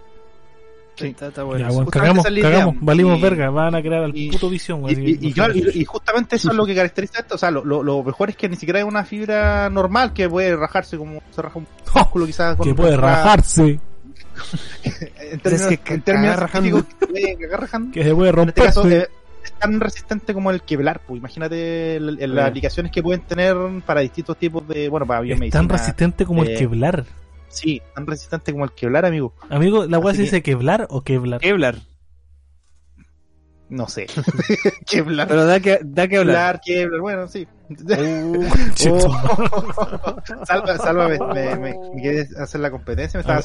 [0.96, 1.06] Sí.
[1.06, 1.86] Está, está Ya, bueno.
[1.90, 6.50] cagamos, cagamos, valimos Y- verga, van a crear al y- puto visión, Y, justamente eso
[6.50, 7.36] es lo que caracteriza esto.
[7.36, 10.28] O sea, lo, lo, lo mejor es que ni siquiera es una fibra normal que
[10.28, 13.80] puede rajarse como se raja un músculo quizás con que puede una- rajarse,
[15.32, 16.86] En términos, Es que en términos rajando.
[16.98, 17.92] que puede cagar rajando.
[17.92, 18.64] que se puede En este romper.
[18.64, 19.08] caso eh, es
[19.60, 21.02] tan resistente como el queblar.
[21.06, 25.20] Pues imagínate el- el- las aplicaciones que pueden tener para distintos tipos de, bueno, para
[25.20, 25.60] es biomedicina.
[25.60, 27.04] tan resistente como el eh, queblar.
[27.48, 29.34] Sí, tan resistente como el queblar, amigo.
[29.48, 31.40] Amigo, ¿la weá se que- dice queblar o queblar?
[31.40, 31.76] Kevlar.
[33.68, 34.06] No sé.
[34.90, 35.28] queblar.
[35.28, 36.60] Pero da que, da que hablar.
[36.60, 37.46] Queblar, queblar, bueno, sí.
[37.70, 38.44] Uh,
[38.90, 40.16] Oh.
[40.44, 43.42] Salva, sálvame, me, me, me quieres hacer la competencia, me estaba a-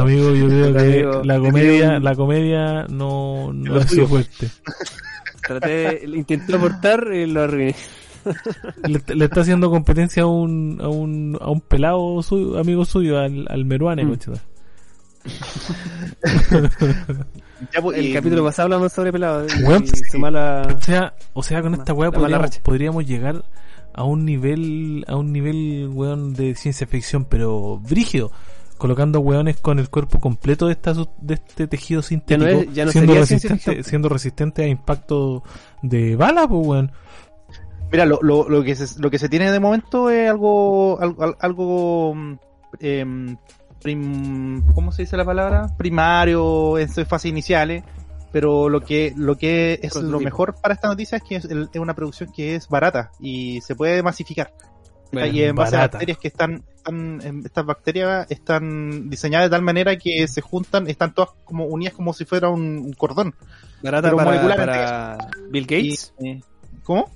[0.00, 4.02] amigo, yo creo que Amigo, la comedia, la comedia no, es tuyo.
[4.02, 4.48] su fuerte.
[5.46, 7.74] Traté, intenté aportar y lo arruiné.
[8.86, 13.18] Le, le está haciendo competencia a un, a un, a un pelado suyo, amigo suyo,
[13.18, 14.16] al, al Meruane, Mm.
[17.72, 19.46] Ya, pues, El y- capítulo pasado hablamos sobre pelado.
[19.46, 20.66] y- Weón, y su mala...
[20.76, 23.44] O sea, o sea, con esta weá podríamos, podríamos llegar
[23.94, 28.32] a un nivel, a un nivel, weón, de ciencia ficción, pero brígido.
[28.80, 32.90] Colocando weones con el cuerpo completo de, esta, de este tejido sintético, es- ya no
[32.92, 35.42] siendo, sería ciencia resistente, siendo resistente a impacto
[35.82, 36.92] de bala, pues weón.
[37.92, 41.36] Mira, lo, lo, lo, que se, lo que se tiene de momento es algo, algo,
[41.38, 42.32] algo mm,
[42.80, 43.36] em,
[43.82, 45.76] prim- ¿cómo se dice la palabra?
[45.76, 47.84] Primario, en sus fases iniciales,
[48.32, 51.68] pero lo que, lo que es lo mejor para esta noticia es que es, el-
[51.70, 54.54] es una producción que es barata y se puede masificar.
[55.12, 59.50] Bueno, y en base a bacterias que están, están em, estas bacterias están diseñadas de
[59.50, 63.34] tal manera que se juntan, están todas como unidas como si fuera un, un cordón.
[63.82, 65.18] barata para,
[65.50, 66.12] Bill Y, Gates.
[66.22, 66.40] eh,
[66.84, 67.10] ¿Cómo?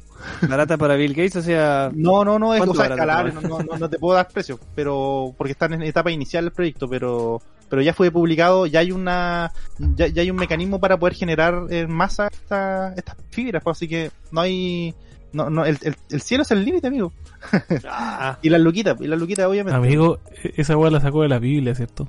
[0.49, 3.41] Barata para Bill Gates, o sea, No, no, no, es ¿Cuánto cosa escalable, no?
[3.43, 6.89] no, no, no te puedo dar precio, pero porque están en etapa inicial del proyecto,
[6.89, 9.51] pero pero ya fue publicado, ya hay una
[9.97, 13.89] ya, ya hay un mecanismo para poder generar en masa esta- estas fibras, pues, así
[13.89, 14.95] que no hay
[15.35, 17.13] no, no, el, el, el cielo es el límite, amigo.
[17.89, 19.77] ah, Y las luquitas, y las luquitas obviamente.
[19.77, 20.19] Amigo,
[20.57, 22.09] esa weá la sacó de la Biblia, ¿cierto?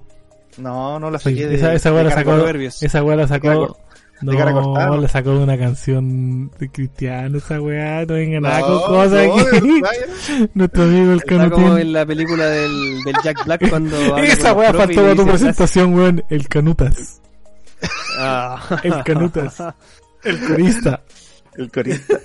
[0.57, 2.81] No, no la Sí, saqué de esa, esa weá de la sacó, Proverbios.
[2.81, 3.77] esa weá la sacó,
[4.21, 8.39] de cara cortada, no, la sacó de una canción de cristiano, esa weá, no venga
[8.39, 9.43] nada No, con cosas no, aquí.
[9.43, 11.77] de verdad, Nuestro amigo el Está como canutín.
[11.88, 16.23] en la película del, del Jack Black cuando Esa weá faltó a tu presentación, weón,
[16.29, 17.21] el canutas,
[18.17, 18.79] Ah.
[18.83, 19.57] el canutas,
[20.23, 21.01] el corista.
[21.58, 22.15] El corista.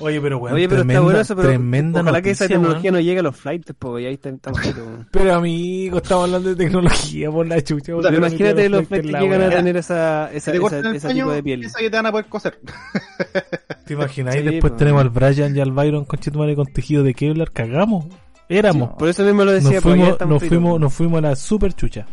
[0.00, 2.90] Oye, pero weón, Oye, pero tremenda, está bueno eso, pero tremenda ojalá que esa tecnología
[2.90, 2.94] weón.
[2.94, 5.08] no llegue a los flights, pues, y ahí está, estamos fritos, weón.
[5.10, 7.92] Pero amigo, estamos hablando de tecnología por la chucha.
[7.92, 11.32] Por Pero imagínate los flights que llegan a tener esa, esa, te esa, paño, tipo
[11.32, 11.60] de piel.
[11.60, 12.58] piensa que te van a poder coser.
[13.86, 14.34] ¿Te imaginas?
[14.34, 14.76] Sí, después pues.
[14.76, 17.50] tenemos al Brian y al Byron con Chetumare con tejido de Kevlar.
[17.50, 18.06] Cagamos.
[18.48, 18.90] Éramos.
[18.98, 21.36] Por eso mismo lo decía, nos pues, ya fuimos, nos fuimos, nos fuimos a la
[21.36, 22.06] super chucha.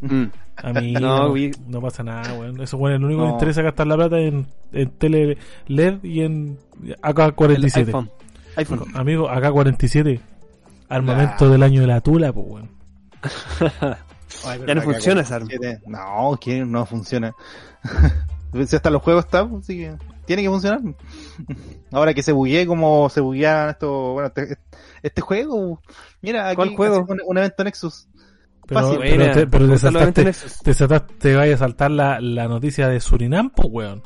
[0.00, 0.24] Mm.
[0.62, 1.50] A mí No, no, güey.
[1.66, 2.60] no pasa nada, weón.
[2.60, 3.28] Eso, bueno, lo único que No.
[3.32, 7.86] me interesa es gastar la plata en, en tele LED y en El AK-47.
[7.86, 8.10] iPhone.
[8.56, 8.84] iPhone.
[8.94, 10.20] Amigo, AK-47.
[10.88, 12.70] Armamento del año de la tula, pues, weón.
[14.66, 15.48] Ya no funciona esa arma.
[15.86, 17.34] No, que no funciona.
[18.66, 19.94] si hasta los juegos están, así que
[20.26, 20.80] tiene que funcionar.
[21.92, 24.56] Ahora que se buguee como se buguean esto, bueno, este,
[25.02, 25.80] este juego,
[26.22, 27.06] mira, aquí ¿Cuál juego?
[27.26, 28.08] un evento Nexus.
[28.72, 30.32] Pero, te, pero saltaste,
[30.64, 34.02] te saltaste, te vaya a saltar la, la noticia de Surinam, pues, weón.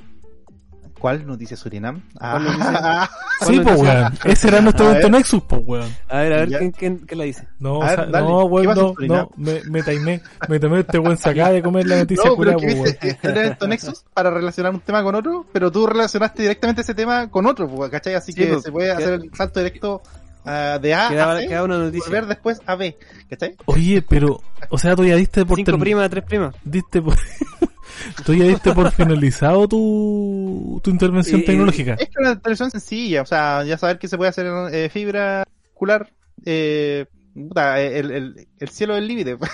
[0.98, 2.02] ¿Cuál noticia Surinam?
[2.18, 3.08] Ah,
[3.46, 4.12] Sí, ¿Cuál pues, weón.
[4.24, 5.10] Ese era nuestro evento.
[5.10, 5.94] Nexus, pues, weón.
[6.08, 6.48] A ver, a ver.
[6.48, 7.46] ¿quién, quién, quién la dice?
[7.58, 8.26] No, A ver, o sea, dale.
[8.26, 11.86] no, ¿Qué weón, no, no, me, me taimé, me tomé este weón acaba de comer
[11.86, 12.86] la noticia no, curada, weón.
[12.86, 16.94] es el evento Nexus para relacionar un tema con otro, pero tú relacionaste directamente ese
[16.94, 18.14] tema con otro, pues, ¿cachai?
[18.14, 20.02] Así Sí, que se puede hacer el salto directo
[20.46, 22.06] ah, de A Queda, a C, queda una noticia.
[22.06, 22.96] volver después a B,
[23.28, 23.56] ¿cachai?
[23.66, 26.54] Oye, pero, o sea, tú ya diste por Cinco primas, tres primas.
[26.64, 27.16] diste por,
[28.24, 31.94] tú ya diste por finalizado tu, tu intervención y- tecnológica.
[31.98, 35.44] Es que una televisión sencilla, o sea, ya saber que se puede hacer eh, fibra
[35.74, 36.08] ocular,
[36.44, 39.36] eh, puta, el, el, el cielo del límite.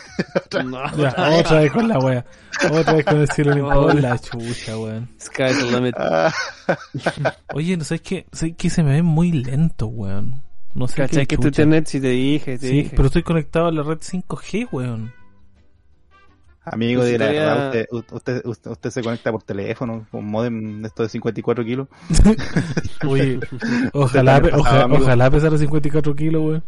[0.64, 0.82] No.
[0.98, 2.26] Ya, otra vez con la wea.
[2.70, 3.72] Otra vez con el cielo limpio.
[3.72, 5.08] Por la chucha, weón.
[5.18, 5.94] Sky's the limit.
[5.96, 6.30] Ah,
[7.54, 10.42] Oye, no sabes que, sabes que se me ve muy lento, weón.
[10.74, 11.26] No sé ¿Cachai?
[11.26, 11.62] qué Que tu chucha.
[11.62, 12.90] internet, si te dije, te Sí, dije.
[12.96, 15.12] pero estoy conectado a la red 5G, weón.
[16.64, 20.88] Amigo, de la verdad, usted, usted, usted, usted se conecta por teléfono, con modem de
[20.88, 21.88] esto de 54 kilos.
[23.06, 23.40] Oye,
[23.92, 26.64] ojalá, ojalá, pesara 54 kilos, weón.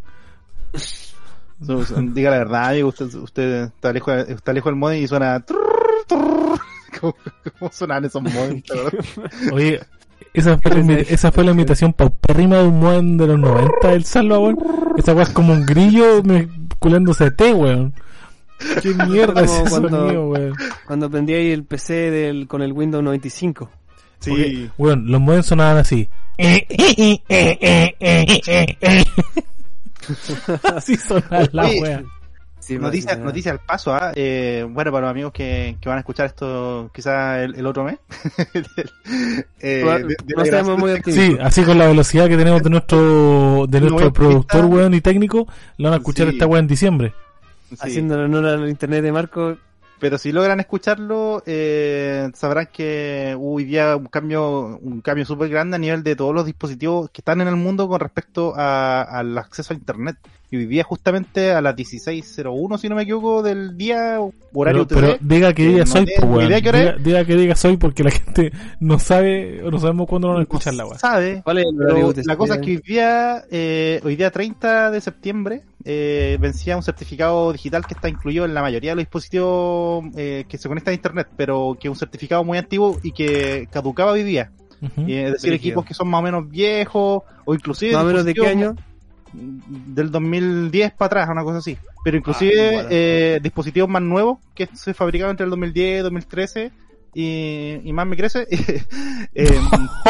[2.14, 5.38] Diga la verdad, amigo, usted, usted está lejos, está lejos del modem y suena...
[5.40, 5.58] trrr,
[6.08, 6.58] trrr.
[7.00, 7.16] ¿Cómo,
[7.58, 8.62] cómo sonan esos modems?
[9.52, 9.80] Oye,
[10.34, 14.04] esa fue, la, esa fue la imitación paupérrima de un modem de los 90 del
[14.04, 14.58] Salva, weón.
[14.98, 17.94] Esa weá es como un grillo me, culándose té, weón.
[18.82, 20.54] Qué mierda es cuando- sonido, weón.
[20.86, 23.70] Cuando prendí ahí el PC del, con el Windows 95.
[24.20, 24.70] Sí.
[24.78, 26.08] Weón, los modems sonaban así.
[30.76, 32.04] así sonaba la wea.
[32.66, 34.12] Sí, Noticia, al paso, ¿ah?
[34.14, 37.84] Eh, bueno, para los amigos que, que van a escuchar esto quizá el, el otro
[37.84, 37.98] mes.
[39.60, 41.00] Eh, No- de- de muy.
[41.12, 45.46] Sí, así con la velocidad que tenemos de nuestro de nuestro productor, weón, y técnico,
[45.78, 46.34] lo van a escuchar Sí.
[46.34, 47.14] esta weá en diciembre.
[47.70, 47.76] Sí.
[47.80, 49.56] Haciéndole honor al internet de Marco.
[50.00, 55.48] Pero si logran escucharlo, eh, sabrán que hubo hoy día un cambio, un cambio súper
[55.48, 59.02] grande a nivel de todos los dispositivos que están en el mundo con respecto a-
[59.02, 60.16] al acceso a internet.
[60.58, 64.18] Día justamente a las 16.01, si no me equivoco, del día
[64.52, 66.48] horario Pero, pero diga que diga no soy, pues, weón.
[67.02, 70.42] Diga, que diga soy porque la gente no sabe o no sabemos cuándo van a
[70.42, 70.98] escuchar la weá.
[70.98, 74.30] sabe, ¿Cuál es el Pero horario la cosa es que hoy día, eh, hoy día
[74.30, 78.96] 30 de septiembre, eh, vencía un certificado digital que está incluido en la mayoría de
[78.96, 82.98] los dispositivos eh, que se conectan a internet, pero que es un certificado muy antiguo
[83.02, 84.50] y que caducaba hoy día.
[85.06, 88.24] Y, es decir, equipos que son más o menos viejos, o inclusive ¿Más o menos
[88.24, 88.76] de qué año?
[89.34, 91.76] Del 2010 para atrás, una cosa así.
[92.04, 92.88] Pero inclusive Ah, bueno.
[92.90, 96.72] eh, dispositivos más nuevos que se fabricaban entre el 2010 y 2013
[97.16, 98.46] y, y más me crece,
[99.34, 99.60] eh,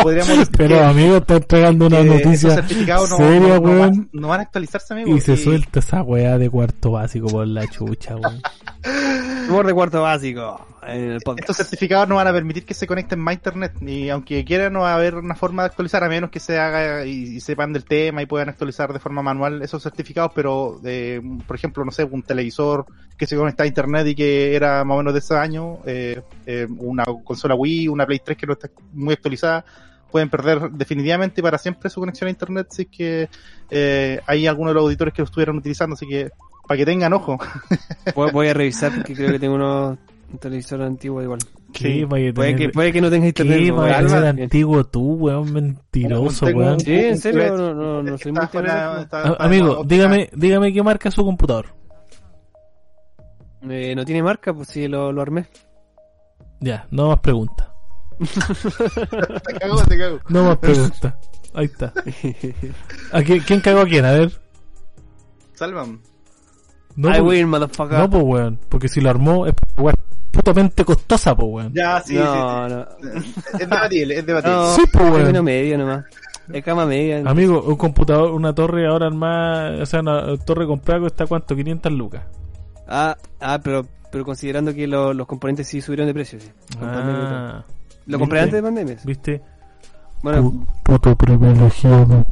[0.03, 4.09] podríamos decir Pero que- amigo, está entregando una que noticia certificados no, seria, no- van,
[4.13, 5.15] no van a actualizarse, amigo.
[5.15, 8.41] Y se suelta esa weá de cuarto básico por la chucha, weón.
[9.67, 11.51] De cuarto básico en el podcast.
[11.51, 14.73] Estos certificados no van a permitir que se conecten más a internet y aunque quieran
[14.73, 17.41] no va a haber una forma de actualizar a menos que se haga y, y
[17.41, 21.85] sepan del tema y puedan actualizar de forma manual esos certificados, pero eh, por ejemplo,
[21.85, 25.13] no sé, un televisor que se conecta a internet y que era más o menos
[25.13, 29.15] de ese año, eh, eh, una consola Wii, una Play 3 que no está muy
[29.15, 29.65] actualizada,
[30.11, 33.29] pueden perder definitivamente para siempre su conexión a internet si es que
[33.71, 36.31] eh, hay algunos de los auditores que lo estuvieron utilizando, así que
[36.67, 37.39] para que tengan ojo.
[38.15, 39.99] Voy, voy a revisar porque creo que tengo unos
[40.35, 41.39] un televisor antiguo igual.
[41.73, 43.59] ¿Qué vaya a Puede tener- que, puede que no tenga internet.
[43.59, 44.11] ¿Qué pues, vaya a Alba.
[44.11, 44.45] tener Bien.
[44.45, 45.53] antiguo tú, weón?
[45.53, 46.81] Mentiroso, weón.
[46.81, 51.09] Sí, en serio, no, no, no soy muy fuera- Ah, Amigo, dígame, dígame qué marca
[51.09, 51.67] es su computador.
[53.69, 55.47] Eh, no tiene marca, pues sí, lo, lo armé.
[56.61, 57.69] Ya, no más preguntas.
[58.19, 60.19] Te cago, te cago.
[60.29, 61.15] No más preguntas.
[61.55, 61.93] Ahí está.
[63.13, 64.05] ¿A quién, quién cagó a quién?
[64.05, 64.33] A ver.
[65.55, 66.01] Salvan.
[66.97, 67.99] No, I pues- win, motherfucker.
[67.99, 68.61] no, pues, weón.
[68.69, 69.95] Porque si lo armó es weón,
[70.35, 71.73] putamente costosa, pues, weón.
[71.75, 73.09] Ya, sí, no, sí, no.
[73.59, 74.57] Es debatible, es debatible.
[74.57, 75.45] No, Sí, es weón.
[75.45, 76.05] medio nomás.
[76.53, 77.23] Es cama media.
[77.25, 81.91] Amigo, un computador, una torre ahora más, o sea, una torre comprada cuesta cuánto, 500
[81.93, 82.23] lucas.
[82.87, 86.51] Ah, ah, pero, pero considerando que lo- los componentes sí subieron de precio, sí.
[86.83, 87.65] Ah,
[88.07, 88.97] Lo compré antes de pandemia.
[89.05, 89.41] ¿viste?
[90.23, 92.27] Bueno, Puto privilegiado.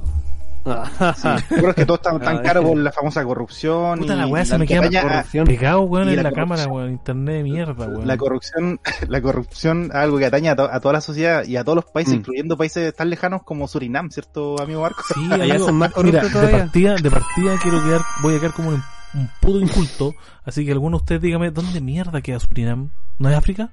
[1.51, 3.99] Yo creo que todo está tan Ah, caro por la famosa corrupción.
[3.99, 5.47] Puta y la weá, se me queda campaña- corrupción.
[5.47, 6.49] Pegado, weón, en la la, corrupción.
[6.59, 6.91] cámara, weón.
[6.93, 8.07] Internet de mierda, weón.
[8.07, 11.65] La corrupción, la corrupción, algo que atañe a, to- a toda la sociedad y a
[11.65, 12.19] todos los países, Mm.
[12.19, 15.03] incluyendo países tan lejanos como Surinam, ¿cierto, amigo Marco?
[15.15, 18.69] Sí, Allá son más mira, de partida, de partida quiero quedar, voy a quedar como
[18.71, 18.83] un,
[19.15, 22.91] un puto inculto, así que alguno de ustedes dígame, ¿dónde mierda queda Surinam?
[23.19, 23.71] ¿No es África?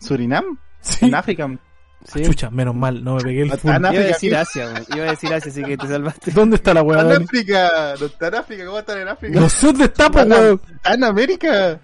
[0.00, 0.44] ¿Surinam?
[0.80, 1.06] Sí.
[1.06, 1.48] En África.
[2.06, 2.22] Sí.
[2.22, 3.70] Chucha, menos mal, no me pegué el No full.
[3.72, 4.36] está Iba a decir.
[4.36, 4.84] Asia, weón.
[4.94, 6.30] Iba a decir Asia, así que te salvaste.
[6.32, 7.22] ¿Dónde está la weá, Está en?
[7.22, 9.40] África, no está en África, ¿cómo está en África?
[9.40, 10.60] No sé dónde está, po, Está weón.
[10.76, 11.80] Está en América.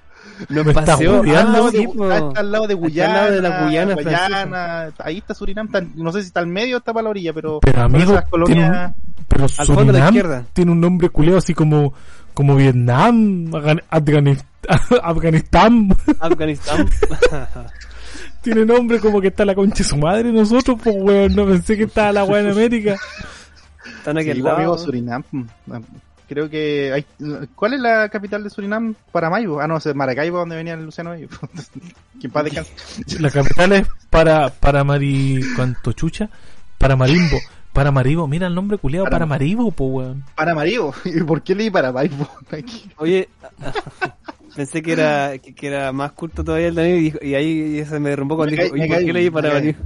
[0.49, 1.21] Nos Me está paseó.
[1.21, 2.13] hueveando, Está al lado Ah, de- po.
[2.13, 3.13] está al lado de Está Guyana.
[3.15, 6.47] al lado de la Guyana Guyana, ahí está Surinam, está- no sé si está al
[6.49, 8.95] medio o está para la orilla, pero, Pero, amigo, colonias- tiene
[9.29, 10.45] Pero Al fondo a la Surinam izquierda.
[10.53, 11.93] tiene un nombre culeo así como,
[12.33, 14.45] como Vietnam, Afgan- Afganist-
[15.03, 15.95] Afganistán.
[16.21, 16.89] Afganistán.
[18.45, 21.35] tiene nombre como que está la concha de su madre nosotros, pues weón.
[21.35, 22.97] No pensé que estaba la weá en América.
[23.99, 24.85] Están aquí Sí, al pues, amigo, lado.
[24.85, 25.25] Surinam.
[26.29, 27.05] Creo que hay...
[27.55, 28.95] ¿Cuál es la capital de Surinam?
[29.13, 29.61] Paramaribo.
[29.61, 31.13] Ah, no, es Maracaibo, donde venía el Luciano.
[31.15, 31.29] en
[32.31, 32.73] paz descanse.
[33.21, 36.29] La capital es para, para Mari, ¿cuánto chucha?
[36.79, 37.39] Para Marimbo.
[37.73, 40.25] Para Maribo, mira el nombre culeado, para Para- Maribo, pues weón.
[40.37, 40.95] Paramaribo.
[41.05, 42.29] ¿Y por qué leí Paramaribo?
[42.53, 42.89] Aquí.
[42.99, 43.29] Oye,
[44.57, 47.85] pensé que era, que, que era más culto todavía el Danilo y, dijo- y ahí
[47.85, 49.77] se me derrumbó cuando Me dijo, me ¿por qué leí para venir?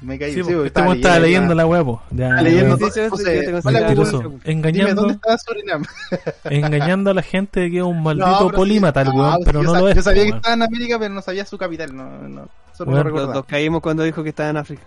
[0.00, 0.34] Me caí.
[0.34, 2.02] Sí, sí, este weón estaba leyendo la weá, po.
[2.10, 4.18] Ya, Estaba leyendo ya, Sí, sí, sí, José, sí, yo te hola, considero- mentiroso.
[4.18, 5.82] Dime, ¿dónde Engañando, Surinam?
[6.50, 9.38] engañando a la gente de que es un maldito No, polímata sí- el weón, no,
[9.46, 9.96] pero no lo es.
[9.96, 11.96] Yo sabía que estaba en América, pero no sabía su capital.
[11.96, 14.82] No, no, solo Bueno, Los dos caímos cuando dijo que estaba en África.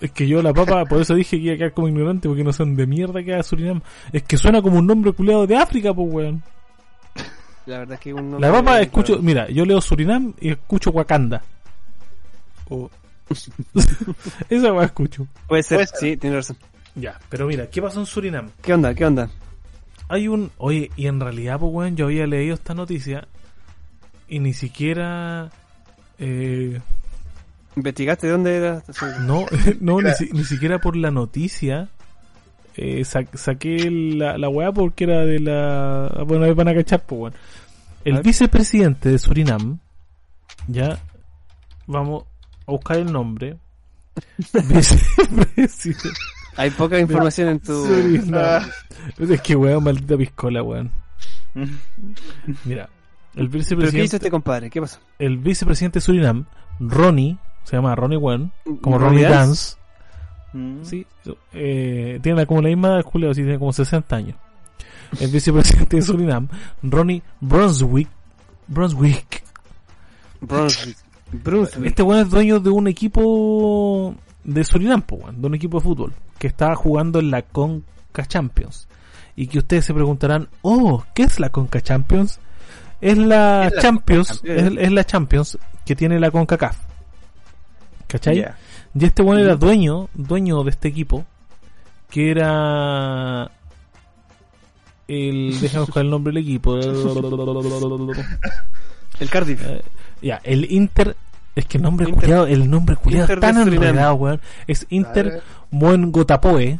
[0.00, 2.44] Es que yo la papa, por eso dije que iba a quedar como ignorante, porque
[2.44, 3.80] no sé dónde mierda queda Surinam.
[4.12, 6.42] Es que suena como un nombre culeado de África, pues weón.
[7.68, 11.42] La verdad es que un La papa escucho, mira, yo leo Surinam y escucho Wakanda.
[12.70, 12.90] O...
[14.48, 15.26] Esa weá escucho.
[15.46, 15.98] Puede ser, Puede ser.
[15.98, 16.56] sí, tiene razón.
[16.94, 18.50] Ya, pero mira, ¿qué pasó en Surinam?
[18.62, 18.94] ¿Qué onda?
[18.94, 19.30] ¿Qué onda?
[20.08, 20.50] Hay un...
[20.56, 23.28] Oye, y en realidad, pues weón, yo había leído esta noticia
[24.28, 25.50] y ni siquiera...
[26.18, 26.80] Eh,
[27.76, 28.82] ¿Investigaste de dónde era?
[29.20, 29.44] no,
[29.80, 31.90] no ni, si- ni siquiera por la noticia.
[32.80, 36.24] Eh, sa- saqué la, la weá porque era de la...
[36.26, 37.34] Bueno, ahí van a cachar, pues.
[37.34, 37.38] A
[38.04, 39.80] El vicepresidente de Surinam,
[40.68, 40.98] ya,
[41.86, 42.24] vamos
[42.66, 43.56] a buscar el nombre.
[44.52, 46.08] Vicepresidente
[46.56, 47.84] Hay poca información en tu...
[47.86, 48.62] Surinam.
[49.18, 50.90] Es que weón, maldita piscola, weón.
[52.64, 52.88] Mira,
[53.34, 54.70] el ¿Pero qué hizo vicepresidente, este compadre?
[54.70, 54.98] ¿Qué pasó?
[55.18, 56.46] el vicepresidente de Surinam,
[56.78, 59.76] Ronnie, se llama Ronnie Weón, como ¿Ronnie Ronnie Dance?
[60.52, 60.82] Mm.
[60.82, 61.06] sí,
[61.52, 64.36] eh, tiene como la misma edad, Julio, sí, tiene como 60 años.
[65.20, 66.48] El vicepresidente de Surinam,
[66.82, 68.08] Ronnie Brunswick,
[68.66, 69.42] Brunswick,
[70.40, 70.96] Brunswick.
[71.32, 71.86] Brunswick.
[71.86, 75.04] Este weón es dueño de un equipo de Surinam,
[75.36, 78.88] de un equipo de fútbol, que está jugando en la Conca Champions.
[79.36, 82.40] Y que ustedes se preguntarán, oh, ¿qué es la Conca Champions?
[83.00, 84.86] Es la Es la Champions, Conca es, Champions.
[84.86, 86.76] es la Champions que tiene la CONCACAF.
[88.08, 88.44] ¿Cachai?
[88.94, 91.24] Y este weón era dueño, dueño de este equipo,
[92.10, 93.50] que era
[95.06, 96.76] el, déjame buscar el nombre del equipo.
[99.20, 99.62] El Cardiff.
[99.66, 99.82] Eh,
[100.22, 101.16] ya, el Inter
[101.54, 104.40] Es que el nombre Inter- culiado, el nombre culiado Inter tan enredado, weón.
[104.66, 106.78] Es Inter Buen Gotapoe.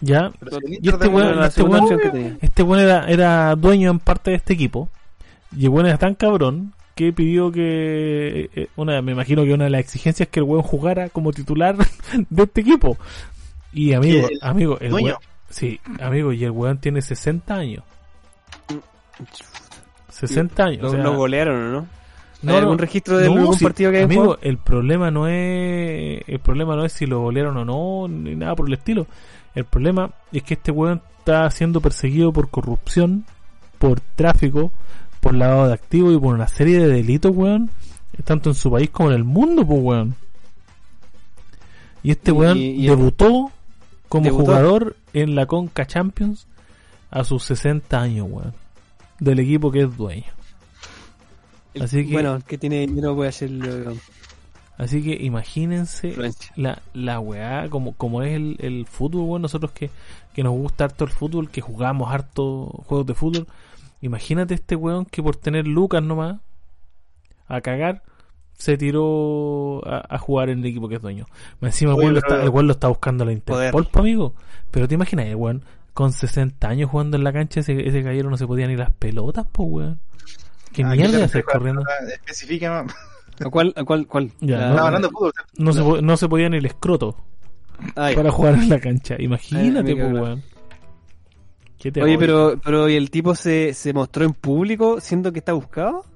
[0.00, 0.30] ¿Ya?
[0.68, 2.38] Y Inter este de- weón- este weón-.
[2.40, 4.88] Este weón era, era dueño en parte de este equipo.
[5.56, 8.50] Y el weón era tan cabrón que pidió que.
[8.54, 11.32] eh, Una, me imagino que una de las exigencias es que el weón jugara como
[11.32, 11.76] titular
[12.30, 12.96] de este equipo.
[13.72, 15.06] Y amigo, el amigo, el dueño?
[15.06, 15.18] weón.
[15.50, 17.84] Sí, amigo, y el weón tiene 60 años.
[20.10, 20.82] 60 años.
[20.82, 21.86] Lo, o sea, lo golearon, ¿o no?
[22.42, 24.40] no, ¿Hay algún no, registro de no, algún sí, partido que hayan amigo, jugado?
[24.42, 28.54] el problema no es el problema no es si lo golearon o no ni nada
[28.54, 29.06] por el estilo.
[29.54, 33.24] El problema es que este weón está siendo perseguido por corrupción,
[33.78, 34.72] por tráfico,
[35.24, 37.70] por lavado de activos y por una serie de delitos, weón,
[38.24, 40.14] tanto en su país como en el mundo, pues weón.
[42.02, 43.50] Y este Y- weón y- debutó
[44.08, 44.44] como Debutó.
[44.44, 46.46] jugador en la Conca Champions
[47.10, 48.52] a sus 60 años, weón.
[49.18, 50.24] Del equipo que es dueño.
[51.72, 53.94] El- así que- Bueno, el que tiene dinero puede hacerlo.
[54.76, 56.14] Así que imagínense
[56.56, 59.88] la, la weá, como, como es el, el fútbol, weón, nosotros que,
[60.34, 63.46] que nos gusta harto el fútbol, que jugamos harto juegos de fútbol,
[64.04, 66.40] imagínate este weón que por tener lucas nomás,
[67.46, 68.02] a cagar,
[68.54, 71.26] se tiró a, a jugar en el equipo que es dueño.
[71.60, 73.86] Más Encima el Oye, weón, lo pero- está, el weón lo está buscando la Interpol,
[73.86, 74.34] po, amigo.
[74.70, 78.30] Pero te imaginas, el weón, con 60 años jugando en la cancha, ese, ese caballero
[78.30, 80.00] no se podía ni las pelotas, pues weón.
[80.72, 81.82] ¿Qué Ah, mierda ¿qué te hacer corriendo?
[82.12, 82.84] Especifica.
[83.44, 83.72] ¿A cuál?
[83.76, 84.06] ¿A cuál?
[84.06, 84.30] cuál?
[84.40, 85.32] Ya, La- no, hablando de fútbol.
[85.56, 87.16] No se, po- no se podía ni el escroto.
[87.96, 88.14] Ya.
[88.14, 89.16] para jugar en la cancha.
[89.18, 90.22] Ay, Imagínate, pues, claro.
[90.22, 90.42] weón.
[91.84, 95.40] ¿Qué te Oye, pero, pero ¿y el tipo se, se mostró en público siendo que
[95.40, 96.06] está buscado?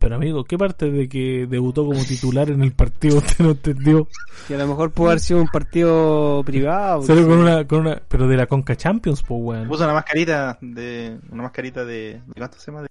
[0.00, 4.08] Pero, amigo, ¿qué parte de que debutó como titular en el partido usted no entendió?
[4.48, 7.02] Que a lo mejor pudo haber sido un partido privado.
[7.02, 9.68] Solo con una, con una, pero de la Conca Champions, pues, weón.
[9.68, 11.20] Puso una mascarita de.
[11.30, 12.20] Una mascarita de.
[12.26, 12.82] ¿De cuánto se llama?
[12.82, 12.88] De.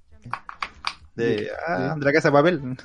[1.16, 2.62] De, ah, de la casa de papel.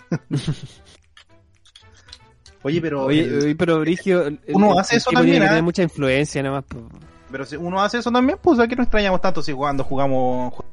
[2.65, 3.05] Oye, pero.
[3.05, 5.63] Oye, el- pero Brigio, Uno hace eso también, tiene que ¿ah?
[5.63, 6.65] mucha influencia nada más.
[7.33, 10.65] Pero si uno hace eso también, pues aquí no extrañamos tanto si cuando jugamos ju-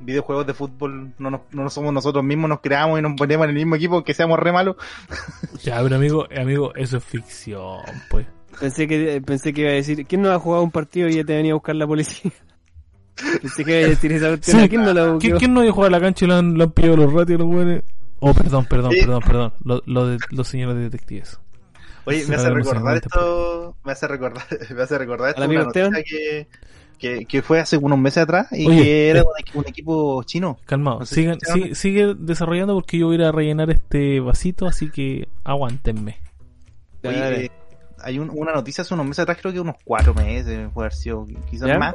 [0.00, 3.50] videojuegos de fútbol no, nos- no somos nosotros mismos, nos creamos y nos ponemos en
[3.50, 4.76] el mismo equipo que seamos re malos.
[5.62, 8.26] Ya, pero, amigo, amigo, eso es ficción, pues.
[8.58, 11.24] Pensé que pensé que iba a decir, ¿quién no ha jugado un partido y ya
[11.24, 12.32] te venía a buscar la policía?
[13.42, 14.64] Pensé que iba a decir esa cuestión, Sí.
[14.64, 15.18] ¿a quién no la buscó?
[15.18, 17.12] ¿Quién, quién no había jugado a la cancha y lo han, lo han pillado los
[17.12, 17.82] ratios, los weones?
[18.20, 19.00] Oh, perdón, perdón, Sí.
[19.00, 19.52] perdón, perdón.
[19.62, 21.38] Lo, lo de los señores detectives.
[22.04, 24.44] Oye, me hace recordar esto, me hace recordar,
[24.74, 26.46] me hace recordar esto ¿Al amigo una noticia que,
[26.98, 29.22] que, que fue hace unos meses atrás y Oye, que era eh.
[29.24, 30.58] un, equi- un equipo chino.
[30.64, 33.70] Calmado, No sé sigan, si sigue, sigue desarrollando porque yo voy a ir a rellenar
[33.70, 36.18] este vasito, así que aguántenme.
[37.04, 37.50] Oye, eh,
[38.02, 40.94] hay un- una noticia hace unos meses atrás, creo que unos cuatro meses, puede haber
[40.94, 41.78] sido quizás ¿Ya?
[41.78, 41.94] más,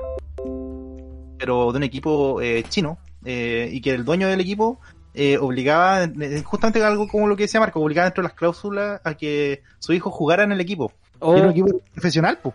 [1.37, 4.79] pero de un equipo eh, chino, eh, y que el dueño del equipo
[5.15, 9.01] eh, obligaba, eh, justamente algo como lo que decía Marco, obligaba dentro de las cláusulas
[9.03, 10.91] a que su hijo jugara en el equipo.
[11.19, 12.53] Oh, era un equipo profesional, pues.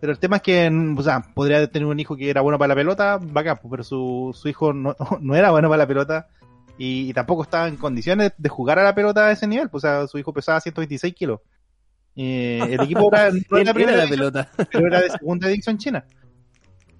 [0.00, 2.58] Pero el tema es que, mm, o sea, podría tener un hijo que era bueno
[2.58, 6.28] para la pelota, bacán, pero su, su hijo no, no era bueno para la pelota
[6.78, 9.84] y, y tampoco estaba en condiciones de jugar a la pelota a ese nivel, pues,
[9.84, 11.40] o sea, su hijo pesaba 126 kilos.
[12.16, 14.50] Eh, el equipo era, no era era primera la división, pelota.
[14.72, 16.04] pero era de segunda división china.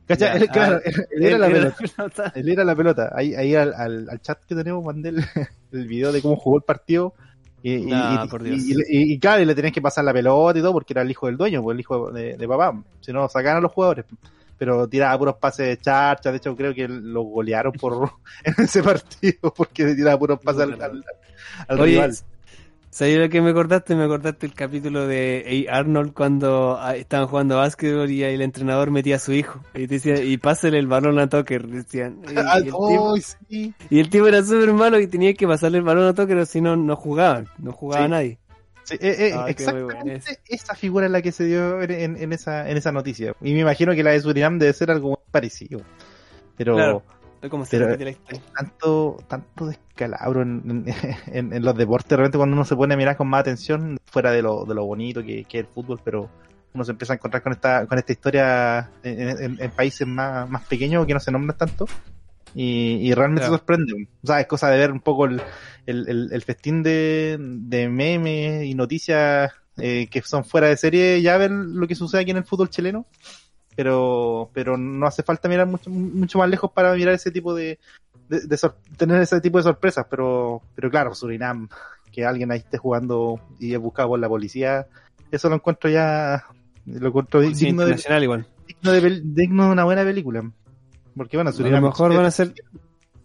[0.08, 0.28] ¿Cachai?
[0.28, 1.76] Ya, Él, claro, ah, él, él era la Él pelota.
[1.78, 2.32] pelota.
[2.34, 3.12] Él era la pelota.
[3.14, 5.24] Ahí, ahí al, al, al chat que tenemos mandé el,
[5.72, 7.14] el video de cómo jugó el partido.
[7.62, 8.58] Y, y, y- por Dios.
[8.60, 11.02] y- y- y claro, y le tenías que pasar la pelota y todo porque era
[11.02, 12.80] el hijo del dueño, pues el hijo de, de papá.
[13.00, 14.04] Si no, sacaban a los jugadores.
[14.56, 16.30] Pero tiraba puros pases de charcha.
[16.32, 18.10] De hecho, creo que lo golearon por
[18.44, 21.04] en ese partido porque tiraba puros pases al, al,
[21.68, 22.14] al Oye, rival.
[22.98, 23.94] ¿Sabes lo que me acordaste?
[23.94, 25.76] Me acordaste el capítulo de A.
[25.78, 29.60] Arnold cuando ah, estaban jugando básquetbol y el entrenador metía a su hijo.
[29.72, 32.20] Y decía, y pásale el balón a Tucker, decían.
[32.28, 33.74] Y, y el, tipo, sí.
[33.90, 36.44] y el tipo era súper malo y tenía que pasarle el balón a Tucker o
[36.46, 37.46] si no, no jugaban.
[37.58, 38.10] No jugaba Sí.
[38.10, 38.38] nadie.
[38.82, 42.76] Sí, eh, eh, Ah, exactamente esa figura es la que se dio en, esa, en
[42.76, 43.34] esa noticia.
[43.42, 45.82] Y me imagino que la de Surinam debe ser algo parecido.
[46.56, 47.02] Pero Claro.
[47.50, 48.42] Como se Pero- repite la historia.
[48.56, 50.84] tanto, tanto descalabro en,
[51.32, 54.32] en, los deportes, de repente cuando uno se pone a mirar con más atención, fuera
[54.32, 56.28] de lo, de lo bonito que, que es el fútbol, pero
[56.74, 60.48] uno se empieza a encontrar con esta, con esta historia en, en- en países más,
[60.50, 61.86] más pequeños que no se nombran tanto.
[62.54, 63.58] Y, y realmente Claro.
[63.58, 64.08] sorprende.
[64.22, 65.40] O sea, es cosa de ver un poco el,
[65.86, 71.22] el, el- el festín de, de memes y noticias eh, que son fuera de serie,
[71.22, 73.06] ya ver lo que sucede aquí en el fútbol chileno.
[73.78, 77.78] Pero, pero no hace falta mirar mucho, mucho más lejos para mirar ese tipo de,
[78.28, 78.58] de,
[78.96, 80.04] tener ese tipo de sorpresas.
[80.10, 81.68] Pero, pero claro, Surinam,
[82.10, 84.88] que alguien ahí esté jugando y es buscado por la policía,
[85.30, 86.44] eso lo encuentro ya,
[86.86, 88.48] lo encuentro Sí, digno, de, igual.
[88.66, 90.50] digno, de, digno de una buena película.
[91.16, 92.52] Porque bueno, A Surinam lo mejor van a ser...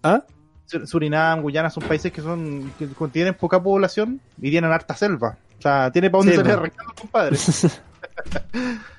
[0.03, 0.23] ¿Ah?
[0.67, 5.35] Sur- Surinam, Guyana son países que son que tienen poca población y tienen harta selva.
[5.57, 7.37] O sea, tiene para dónde salir compadre.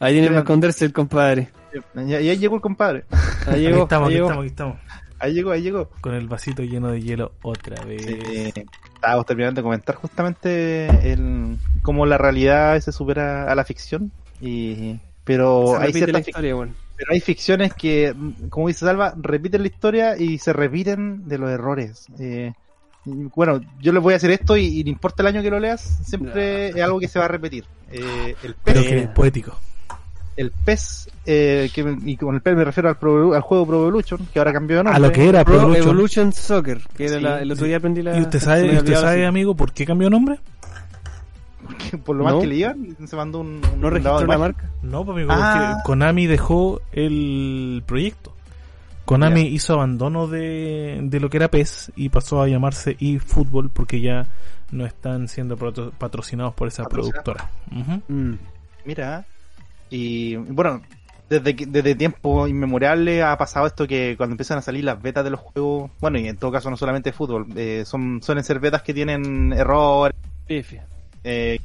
[0.00, 0.30] Ahí tiene Sí.
[0.30, 1.50] para esconderse el compadre.
[1.94, 3.04] y, ahí llegó el compadre.
[3.46, 4.26] Ahí Aquí estamos, ahí aquí llegó.
[4.26, 4.76] estamos, aquí estamos.
[5.20, 5.90] Ahí llegó, ahí llegó.
[6.00, 8.06] Con el vasito lleno de hielo otra vez.
[8.06, 8.52] Eh,
[8.94, 14.10] estábamos terminando de comentar justamente el, cómo la realidad se supera a la ficción.
[14.40, 16.72] Y, pero hay ciertas historia, bueno.
[16.96, 18.14] pero hay ficciones que,
[18.48, 22.06] como dice Salva, repiten la historia y se repiten de los errores.
[22.18, 22.54] Eh,
[23.04, 25.60] bueno, yo les voy a hacer esto y, y no importa el año que lo
[25.60, 27.64] leas, siempre es algo que se va a repetir.
[27.92, 29.58] Eh, el Pero que poético.
[30.40, 33.66] El pez eh, que, me- y con el pez me refiero al, Pro- al juego
[33.66, 34.96] Pro Evolution, que ahora cambió de nombre.
[34.96, 35.88] A lo que era Pro Pro Evolution.
[35.88, 38.16] Evolution Soccer, que era Sí, la- el otro día aprendí la...
[38.18, 40.38] ¿Y usted sabe, usted amigo, por qué cambió de nombre?
[42.04, 42.40] por lo mal No.
[42.40, 44.70] que le iban, se mandó un, un ¿No registró la marca?
[44.82, 45.72] No, pues, amigo, Ah.
[45.76, 48.32] porque Konami dejó el proyecto.
[49.04, 54.00] Konami hizo abandono de, de lo que era PES y pasó a llamarse eFootball porque
[54.00, 54.28] ya
[54.70, 57.24] no están siendo patro- patrocinados por esa Patrocinados.
[57.24, 58.00] productora.
[58.08, 58.34] Mm.
[58.84, 59.24] Mira,
[59.90, 60.82] y bueno,
[61.28, 65.30] desde, desde tiempo inmemorial ha pasado esto que cuando empiezan a salir las betas de
[65.30, 68.60] los juegos, bueno, y en todo caso no solamente de fútbol, eh, son suelen ser
[68.60, 70.14] betas que tienen errores,
[71.24, 71.58] eh,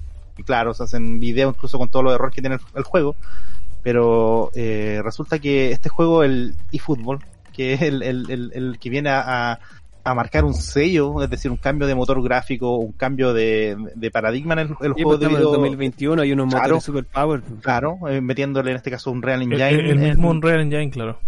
[0.46, 3.16] claro, se hacen videos incluso con todos los errores que tiene el, el juego,
[3.84, 7.20] pero eh, resulta que este juego, el eFootball,
[7.54, 9.60] que es el, el, el, el que viene a, a-
[10.06, 14.12] a marcar un sello, es decir, un cambio de motor gráfico, un cambio de, de
[14.12, 15.52] paradigma en el, el Y juego de estamos en el video.
[15.52, 16.64] 2021 hay unos Claro.
[16.64, 17.42] motores super power.
[17.42, 17.62] pues.
[17.62, 19.68] Claro, eh, metiéndole en este caso un Real El, Engine.
[19.72, 21.20] el- el mismo Unreal Engine, claro.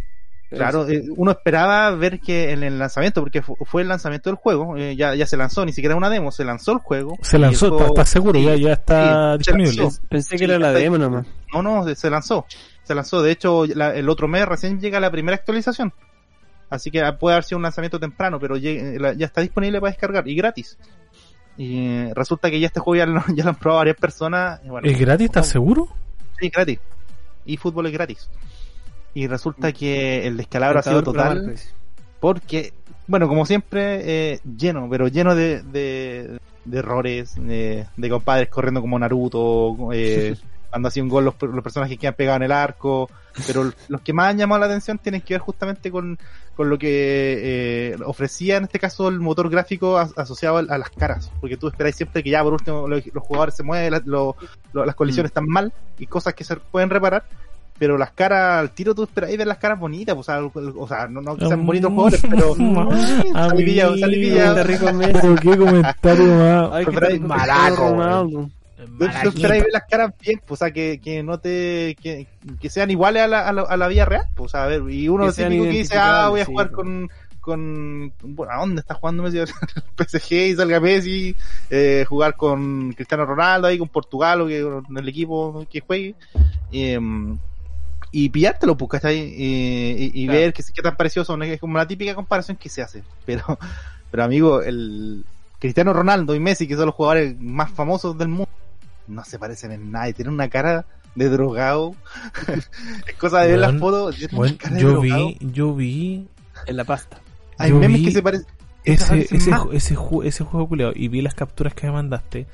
[0.49, 4.37] Claro, eh, uno esperaba ver que en el lanzamiento, porque fu- fue el lanzamiento del
[4.37, 7.17] juego, eh, ya, ya se lanzó, ni siquiera una demo, se lanzó el juego.
[7.21, 8.39] Se lanzó, ¿estás seguro?
[8.39, 9.89] sí, ya, ya está sí, disponible.
[10.07, 11.25] Pensé Sí, que era la está- demo nomás.
[11.53, 12.45] No, no, se lanzó.
[12.83, 13.21] Se lanzó.
[13.21, 15.91] De hecho, la- el otro mes recién llega la primera actualización.
[16.69, 20.27] Así que puede haber sido un lanzamiento temprano, pero ya, ya está disponible para descargar
[20.27, 20.77] y gratis.
[21.57, 24.61] Y eh, resulta que ya este juego ya lo, ya lo han probado varias personas.
[24.63, 25.25] y bueno, ¿Es gratis?
[25.25, 25.87] ¿Estás seguro?
[26.39, 26.79] Sí, gratis.
[27.45, 28.29] Y fútbol es gratis.
[29.13, 31.51] Y resulta que el descalabro ha sido total.
[31.51, 31.69] dice.
[32.19, 32.73] Porque,
[33.07, 38.81] bueno, como siempre, eh, lleno, pero lleno de, de, de errores, de, de compadres corriendo
[38.81, 40.35] como Naruto, eh,
[40.69, 43.09] cuando hacía un gol los, los personajes que han pegado en el arco,
[43.45, 46.17] pero los que más han llamado la atención tienen que ver justamente con,
[46.55, 50.77] con lo que eh, ofrecía en este caso el motor gráfico as- asociado a, a
[50.77, 53.91] las caras, porque tú esperáis siempre que ya por último los, los jugadores se mueven,
[53.91, 54.35] la- lo-
[54.73, 57.23] lo- las colisiones están mal y cosas que se pueden reparar,
[57.79, 60.43] pero las caras al tiro tú esperáis ver las caras bonitas, pues, o sea,
[60.75, 62.55] o sea, no, no que sean bonitos jugadores, pero
[63.49, 64.57] salí pillado, salí pillado.
[64.57, 65.13] Está rico Messi.
[65.21, 66.69] Pero qué comentario más.
[66.73, 66.85] Ay,
[67.19, 72.27] malaco, Ver las caras bien, pues, o sea, que, que no te, que,
[72.59, 74.67] que sean iguales a la, a la, a la vida real, pues, o sea, a
[74.67, 76.73] ver, y uno Que que dice, ah, voy a jugar sí.
[76.75, 77.09] con,
[77.41, 79.39] con, bueno, ¿a dónde está jugando Messi?
[79.97, 81.35] PSG y salga Messi,
[81.71, 86.13] eh, jugar con Cristiano Ronaldo ahí, con Portugal o que, en el equipo que juegue,
[86.71, 87.37] em,
[88.11, 89.17] y pillártelo, pues, ¿cachai?
[89.17, 90.39] Y, y, y Claro.
[90.39, 93.57] ver que, qué tan parecidos son, es como la típica comparación que se hace, pero,
[94.11, 95.25] pero amigo, el
[95.57, 98.49] Cristiano Ronaldo y Messi, que son los jugadores más famosos del mundo,
[99.07, 100.85] no se parecen en nada y tienen una cara
[101.15, 101.95] de drogado.
[103.07, 104.15] es cosa de ver las fotos.
[104.15, 105.27] tienen Bueno, una cara de yo drogado.
[105.27, 106.27] vi, yo vi
[106.65, 107.19] En la pasta.
[107.57, 108.47] Hay yo memes vi que se parecen.
[108.83, 112.45] ese, ese, ese, ju- ese juego culeado y vi las capturas que me mandaste,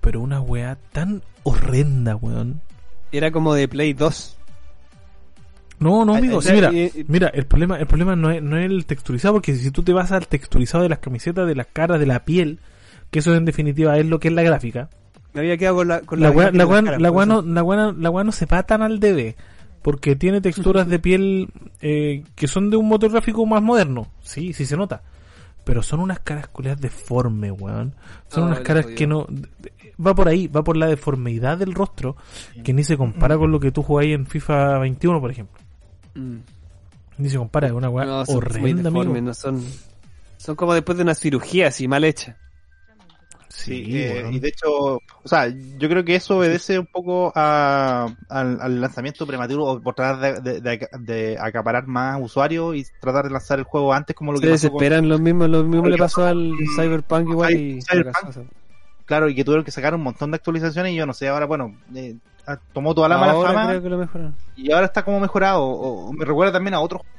[0.00, 2.60] pero una weá tan horrenda, weón.
[3.12, 4.32] Era como de Play 2.
[5.78, 6.70] No, no, amigo, sí, mira,
[7.06, 9.92] mira, el problema, el problema no es, no es el texturizado, porque si tú te
[9.92, 12.60] vas al texturizado de las camisetas, de las caras, de la piel,
[13.10, 14.88] que eso en definitiva es lo que es la gráfica,
[15.36, 17.26] Me había quedado con la con la la la eso.
[17.26, 19.34] no, la weá, la weá no se va tan al DB,
[19.82, 21.48] porque tiene texturas de piel
[21.82, 25.02] eh, que son de un motor gráfico más moderno, sí, sí se nota,
[25.64, 27.94] pero son unas caras culeadas deformes, weón,
[28.28, 29.26] son unas caras que no,
[30.04, 32.16] va por ahí, va por la deformidad del rostro,
[32.64, 35.60] que ni se compara con lo que tú jugáis en FIFA 21, por ejemplo,
[36.14, 36.38] Mm.
[37.18, 39.62] ni se compara, es una weá No, son horrenda, deformes, no son...
[40.38, 42.36] Son como después de una cirugía así, mal hecha.
[43.56, 47.32] Sí, Sí, eh, y de hecho, o sea, yo creo que eso obedece un poco
[47.34, 53.24] a, al, al lanzamiento prematuro o por tratar de, de- acaparar más usuarios y tratar
[53.24, 55.82] de lanzar el juego antes como lo Se que con- desesperan los mismos, lo mismo
[55.82, 58.46] con- le pasó al con- Cyberpunk igual y Cyberpunk.
[59.06, 61.46] claro, y que tuvieron que sacar un montón de actualizaciones y yo no sé, ahora
[61.46, 62.14] bueno, eh,
[62.46, 64.34] ah, tomó toda la mala fama creo que lo mejoraron.
[64.54, 65.62] y ahora está como mejorado.
[65.64, 67.15] O, o me recuerda también a otro, no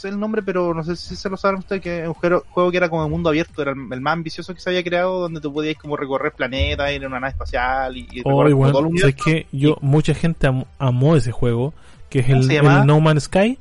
[0.00, 2.70] sé el nombre, pero no sé si se lo saben ustedes, que es un juego,
[2.70, 5.20] que era como de mundo abierto, era el, el más ambicioso que se había creado,
[5.20, 8.70] donde tú podías como recorrer planetas, ir en una nave espacial y, y Oh, como
[8.70, 9.16] todo el universo.
[9.18, 9.56] ¿sabes qué?
[9.56, 11.72] Yo, mucha gente am- amó ese juego,
[12.08, 13.58] que es ¿Cómo el, el No Man's Sky.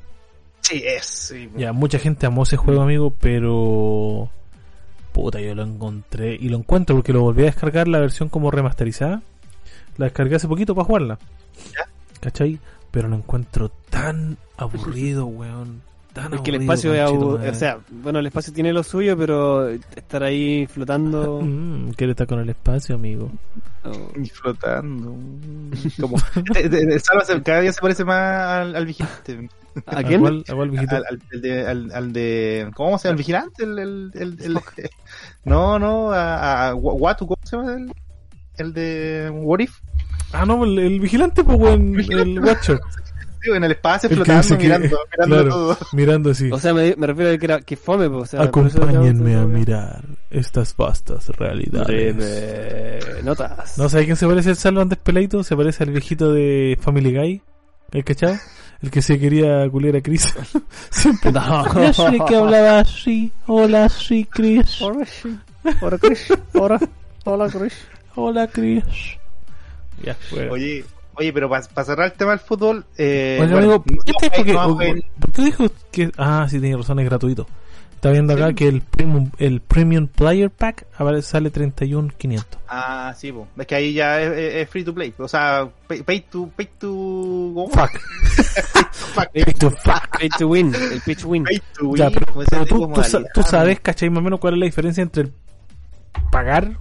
[0.62, 1.06] Sí, es.
[1.06, 1.50] sí.
[1.56, 4.30] Ya, mucha gente amó ese juego, amigo, pero...
[5.14, 8.52] Puta, yo lo encontré y lo encuentro porque lo volví a descargar la versión como
[8.52, 9.22] remasterizada.
[9.98, 11.20] La descargué hace poquito para jugarla.
[11.76, 11.86] ¿Ya?
[12.22, 12.60] ¿Cachai?
[12.92, 15.82] Pero lo encuentro tan aburrido, weón.
[16.24, 17.12] Tan Es que el espacio es.
[17.12, 21.42] O sea, bueno, el espacio tiene lo suyo, pero estar ahí flotando.
[21.42, 23.32] Mm, quiere estar con el espacio, amigo.
[23.86, 25.16] oh, Y flotando.
[26.02, 26.18] Como,
[26.54, 28.18] de- de- de- Salva se- cada día se parece más
[28.48, 29.50] al, al vigilante.
[29.86, 30.20] ¿A quién?
[30.20, 30.96] cuál- a cuál viejito?
[30.96, 32.70] Al, al- el de, al, al de.
[32.76, 33.14] ¿Cómo se llama?
[33.14, 33.64] ¿El vigilante?
[33.64, 34.60] El, el, el, el-
[35.46, 37.74] no, no, a, a Watu, ¿cómo se llama?
[37.74, 37.92] El,
[38.58, 39.78] el de What If.
[40.34, 41.92] Ah, no, el, el vigilante, pues, weón.
[41.94, 42.32] Vigilante.
[42.74, 42.80] El
[43.44, 45.50] En el espacio El flotando, dice que- mirando, mirando claro.
[45.50, 45.78] todo.
[45.94, 46.52] Mirando así.
[46.52, 49.46] O sea, me, me refiero a que era que fome, pues, o sea, Acompáñenme a
[49.46, 51.88] mirar estas vastas realidades.
[52.16, 53.00] Breve.
[53.24, 53.78] Notas.
[53.78, 55.44] ¿No sabes quién se parece al Salva antes peladito?
[55.44, 57.42] Se parece al viejito de Family Guy.
[57.92, 58.36] ¿El cachado?
[58.82, 60.34] El que se quería culiar a Chris.
[60.90, 61.32] Siempre.
[61.32, 61.74] No.
[61.74, 63.32] Yo soy el que hablaba así.
[63.48, 64.82] Hola, sí, Chris.
[64.82, 65.38] Ahora sí.
[65.82, 66.28] Ahora Chris.
[66.54, 66.80] Ahora.
[67.26, 67.74] Hola Chris.
[68.16, 68.84] Hola, Chris.
[70.04, 70.54] Ya, bueno.
[70.54, 70.86] Oye,
[71.20, 72.86] oye, pero para cerrar el tema del fútbol.
[72.98, 74.12] Eh, Oiga, bueno, amigo, ¿por qué,
[74.54, 74.78] no
[75.34, 76.12] qué dijo que...
[76.18, 77.46] Ah, sí, tiene razón, es gratuito.
[77.96, 78.56] Está viendo acá Sí.
[78.56, 80.86] que el premium, el premium Player Pack
[81.22, 82.46] sale 31.500.
[82.70, 83.46] Ah, sí, po.
[83.58, 85.14] es que ahí ya es, es- es free to play.
[85.18, 86.50] O sea, pay, pay to.
[86.56, 86.88] Pay to.
[86.88, 87.68] ¿cómo?
[87.68, 87.92] Fuck.
[88.94, 89.32] Fuck.
[89.34, 90.18] Pay to fuck.
[90.18, 90.74] Pay to win.
[90.74, 91.44] El pitch win.
[91.44, 93.32] Pay to win, Ya, pero, pero tú, de tú, sa- modalidad.
[93.34, 94.10] tú sabes, ¿cachai?
[94.10, 95.34] Más o menos cuál es la diferencia entre el
[96.32, 96.78] pagar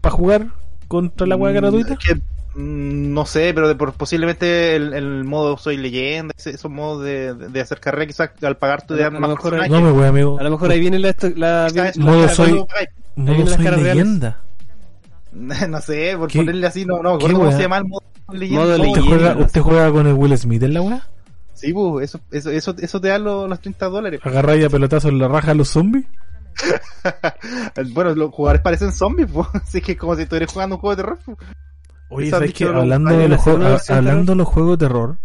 [0.00, 0.46] para jugar
[0.88, 1.92] contra la hueá Mm, gratuita.
[1.92, 2.20] es que,
[2.56, 7.34] no sé, pero de, por, posiblemente el, el modo Soy Leyenda, ese- esos modos de,
[7.34, 9.70] de, de hacer carrera, quizás al pagar lo- dan a más lo mejor personajes.
[9.72, 10.38] No me voy, amigo.
[10.40, 11.14] A lo mejor ahí viene la...
[11.36, 12.64] la eso, Modo soy-.
[13.16, 14.40] Modo soy leyenda.
[15.32, 18.64] No sé, por ¿Qué- ponerle así, no, no, cómo se llama el modo Soy Leyenda.
[18.64, 19.16] Modo No, ¿Usted leyenda.
[19.34, 21.02] juega, ¿Usted juega con el Will Smith en la weá?
[21.54, 24.20] Sí, pues, eso, eso, eso, eso te da los, los 30 dólares.
[24.24, 26.04] ¿Agarráis a pelotazo en la raja a los zombies?
[27.92, 29.46] bueno, los jugadores parecen zombies, pues.
[29.54, 31.18] Así que es como si estuvieras jugando un juego de terror.
[32.10, 35.16] Oye, ¿sabes los- Hablando de los juegos, hablando de los juegos de terror,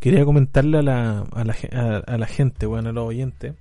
[0.00, 3.54] quería comentarle a la, a la, ge- a, a la gente, bueno, a los oyentes.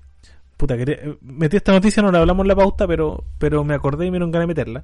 [0.58, 3.76] Puta, quería, eh, metí esta noticia, no la hablamos en la pauta, pero, pero me
[3.76, 4.84] acordé y me dieron ganas de meterla.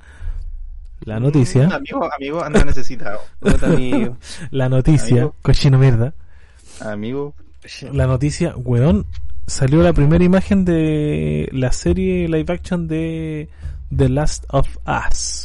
[1.05, 3.19] La noticia, Mm, amigo, amigo, anda necesitado.
[3.63, 4.17] Amigo.
[4.51, 5.35] la noticia, Amigo.
[5.41, 6.13] cochino mierda.
[6.79, 7.33] Amigo.
[7.91, 9.05] La noticia, weón,
[9.47, 13.49] salió la primera imagen de la serie live action de
[13.95, 15.42] The Last of Us.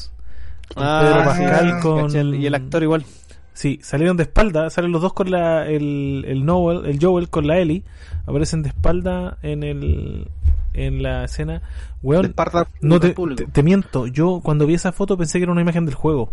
[0.74, 2.02] Con Pedro Ah, Pascal sí, con...
[2.06, 3.04] caché, Y el actor igual.
[3.52, 7.46] Sí, salieron de espalda, salen los dos con la, el, el Noel, el Joel con
[7.48, 7.82] la Ellie,
[8.24, 10.28] aparecen de espalda en el,
[10.74, 11.60] en la escena.
[12.02, 12.32] Weón,
[12.80, 16.32] no te miento, yo cuando vi esa foto pensé que era una imagen del juego.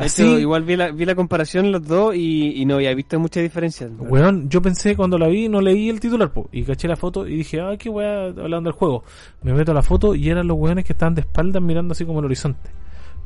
[0.00, 2.94] De Así, hecho, igual vi la, vi la comparación los dos y, y no había
[2.94, 3.86] visto mucha diferencia.
[3.98, 7.26] weón, yo pensé cuando la vi, no leí el titular, po, y caché la foto
[7.26, 9.04] y dije, ah, qué weá, hablando del juego.
[9.42, 12.06] Me meto a la foto y eran los weones que estaban de espalda mirando así
[12.06, 12.70] como el horizonte.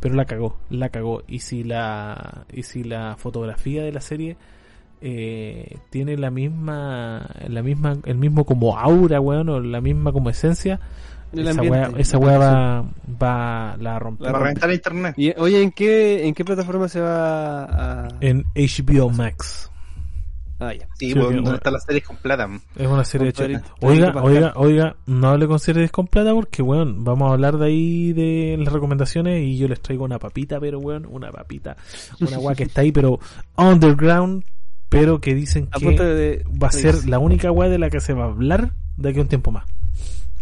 [0.01, 1.23] Pero la cagó, la cagó.
[1.29, 4.37] Y si la, y si la fotografía de la serie
[5.01, 10.29] eh, tiene la misma, la misma, el mismo como aura, weón, o la misma como
[10.29, 10.81] esencia,
[11.41, 12.85] El esa weá, esa weá va,
[13.23, 14.25] va, la rompe.
[14.25, 14.61] La Para rompe.
[14.61, 15.15] reventar internet.
[15.19, 18.09] Y, oye, ¿en qué, ¿en qué plataforma se va a...?
[18.21, 19.71] En HBO Max.
[20.61, 20.87] Ah, ya.
[20.95, 22.49] Sí, Sí, pues, donde están las series completas.
[22.77, 23.45] Es una serie hecha.
[23.81, 27.67] Oiga, oiga, oiga, no hable con series con plata porque, weón, vamos a hablar de
[27.67, 31.77] ahí de las recomendaciones y yo les traigo una papita, pero, weón, una papita,
[32.21, 33.19] una weá que está ahí, pero
[33.57, 34.45] underground,
[34.89, 36.45] pero que dicen A que de...
[36.63, 39.19] va a ser la única weá de la que se va a hablar de aquí
[39.19, 39.65] a un tiempo más.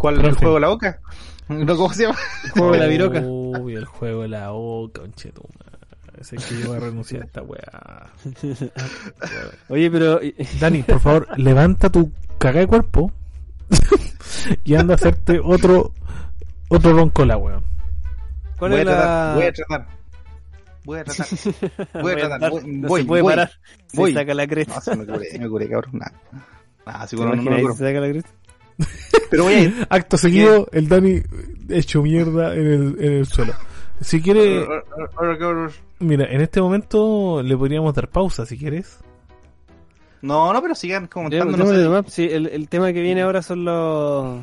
[0.03, 0.17] ¿Cuál?
[0.17, 1.01] Pero en ¿El juego de la boca?
[1.49, 2.19] ¿No, ¿Cómo se llama?
[2.45, 3.21] El juego de la viroca.
[3.21, 5.49] Uy, el juego de la boca, conchetuma.
[6.29, 8.13] Que yo voy a renunciar a esta weá.
[9.69, 10.21] Oye, pero...
[10.61, 13.13] Dani, por favor, levanta tu caga de cuerpo
[14.65, 15.93] y anda a hacerte otro
[16.69, 17.65] otro roncola, weón.
[18.59, 19.35] ¿Cuál voy es a tratar, la...?
[19.35, 19.87] voy a tratar.
[20.85, 21.27] Voy a tratar.
[22.03, 22.51] Voy a tratar.
[22.51, 23.33] Voy, no voy, se puede voy.
[23.33, 23.51] parar.
[23.87, 24.15] Se voy.
[24.15, 24.75] saca la cresta.
[24.75, 25.93] No, sí, me curé, me curé, cabrón.
[25.99, 26.13] Nada.
[26.87, 27.75] Nada, sí, ¿Te bueno, no, no imaginas me ahí curo.
[27.75, 28.31] se saca la cresta?
[29.31, 29.87] Pero voy a ir.
[29.89, 31.23] Acto seguido, el Dani
[31.69, 33.53] hecho mierda en el, en el suelo.
[34.01, 34.67] Si quiere,
[36.01, 38.99] mira, en este momento le podríamos dar pausa si quieres.
[40.23, 41.83] No, no, pero sigan Démosle sé.
[41.85, 42.05] nomás.
[42.13, 44.41] Sí, el, el tema que viene ahora son los...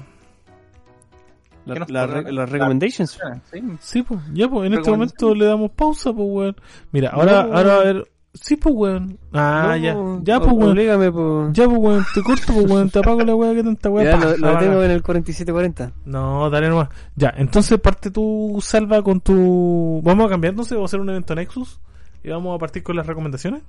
[1.65, 3.19] Las recommendations.
[3.51, 3.61] Sí.
[3.79, 6.55] Sí, pues, ya, pues, en este momento le damos pausa, pues, weón.
[6.91, 7.55] Mira, ahora, No.
[7.57, 8.07] ahora a ver.
[8.33, 9.17] Sí, pues, weón.
[9.33, 9.95] Ah, No, ya.
[10.23, 10.69] Ya, pues, weón.
[10.71, 11.53] Oblígame, pues.
[11.53, 12.05] Ya, pues, weón.
[12.13, 12.89] Te corto, pues, weón.
[12.89, 14.05] Te apago la weá que tanta weá.
[14.05, 15.91] Ya, pa, lo, lo tengo en el 4740.
[16.05, 16.89] No, dale nomás.
[17.15, 20.01] Ya, entonces parte tú, Salva, con tu...
[20.03, 20.73] ¿Vamos a cambiar entonces?
[20.75, 21.79] ¿Vamos a hacer un evento Nexus?
[22.23, 23.63] ¿Y vamos a partir con las recomendaciones?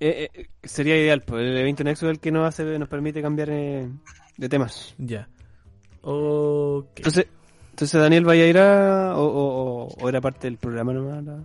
[0.00, 3.22] Eh, eh, sería ideal, pues el evento Nexus es el que nos hace, nos permite
[3.22, 3.88] cambiar eh,
[4.36, 4.94] de temas.
[4.98, 5.28] Ya.
[6.02, 6.88] Ok.
[6.96, 7.26] Entonces,
[7.70, 11.24] entonces Daniel vaya a ir a o, o, o- o era parte del programa nomás.
[11.24, 11.44] la-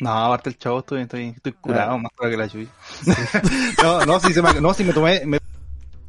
[0.00, 1.96] No, aparte el chavo estoy, estoy, estoy curado, Ah.
[1.98, 2.68] más claro que la lluvia.
[3.82, 5.38] no, no, si se me, no, si me tomé, me,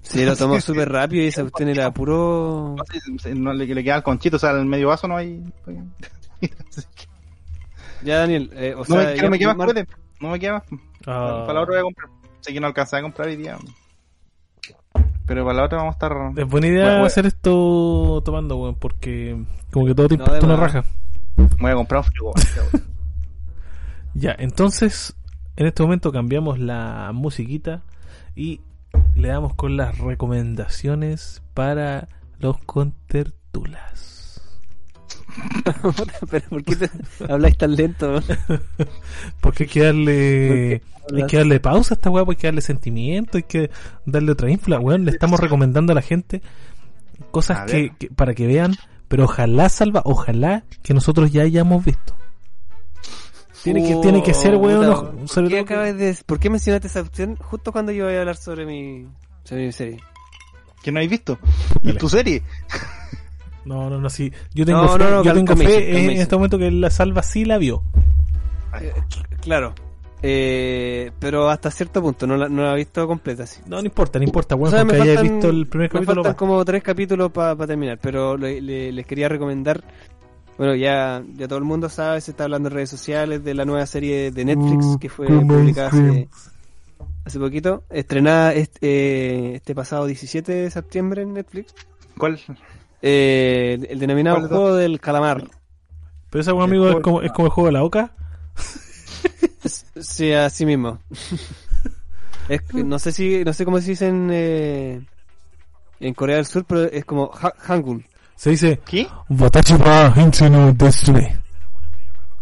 [0.01, 2.75] Sí, lo tomó súper rápido y esa cuestión era puro.
[2.77, 5.15] no, si- si no, le, le queda el conchito, o sea, el medio vaso no
[5.17, 5.41] hay.
[8.03, 9.87] Ya Daniel, eh, o no, sea, me, ya- no me queda más, Mar-.
[10.19, 10.63] No me queda más.
[11.05, 12.09] Ah, Para la otra voy a comprar.
[12.41, 13.57] Sé que no alcanzaba a comprar hoy día.
[15.25, 16.11] Pero para la otra vamos a estar.
[16.35, 17.05] Es buena idea Bueno, bueno.
[17.07, 19.37] hacer esto tomando, weón, porque
[19.71, 20.83] como que todo te No, importa una raja.
[21.59, 22.33] Voy a comprar un frigo.
[24.13, 25.15] Ya, entonces,
[25.55, 27.83] en este momento cambiamos la musiquita
[28.35, 28.61] y
[29.15, 32.07] le damos con las recomendaciones para
[32.39, 34.41] los contertulas.
[36.29, 36.89] Pero ¿por qué te
[37.27, 38.19] habláis tan lento?
[39.41, 40.81] Porque hay que darle,
[41.15, 43.71] hay que darle pausa a esta weá, porque hay que darle sentimiento, hay que
[44.05, 44.79] darle otra infla.
[44.79, 46.41] Weón, le estamos recomendando a la gente
[47.31, 47.59] cosas
[47.99, 48.75] que- para que vean,
[49.07, 52.15] pero ojalá salva, ojalá que nosotros ya hayamos visto.
[53.63, 56.49] Tiene que, tiene que ser, weón, Puta, no- ¿por, qué todo- acabas de, ¿Por qué
[56.49, 59.07] mencionaste esa opción justo cuando yo voy a hablar sobre mi,
[59.43, 59.99] sobre mi serie?
[60.83, 61.39] que no habéis visto.
[61.81, 62.43] Y tu serie.
[63.65, 64.31] No, no, no, sí.
[64.53, 66.89] Yo tengo No, fe, no, no, yo cal- tengo fe en este momento que la
[66.89, 67.83] salva sí la vio.
[68.81, 68.91] Eh,
[69.41, 69.73] claro.
[70.21, 73.61] Eh, pero hasta cierto punto, no la, no la he visto completa, sí.
[73.65, 75.93] No, no importa, no importa, O weón, sea, porque me faltan- visto el primer Me
[75.99, 76.15] capítulo.
[76.23, 76.37] faltan va.
[76.37, 79.81] como tres capítulos para terminar, pero le- le- les quería recomendar.
[80.57, 83.65] Bueno, ya, ya todo el mundo sabe, se está hablando en redes sociales de la
[83.65, 86.29] nueva serie de Netflix Uh, que fue publicada hace,
[87.25, 91.73] hace poquito, estrenada este, eh, este pasado 17 de septiembre en Netflix.
[92.17, 92.39] ¿Cuál?
[93.01, 95.49] Eh, el, el denominado ¿Cuál de juego del calamar.
[96.29, 98.11] Pero ese weón, amigo, es como, es como el juego de la oca.
[99.99, 100.99] Sí, así mismo.
[102.49, 105.01] es, no sé si, no sé cómo se dice en, eh,
[106.01, 108.03] en Corea del Sur, pero es como ha- Hangul.
[108.35, 109.07] Se dice, ¿Qué?
[109.29, 111.27] Watachi wa Hinchu no Destiny.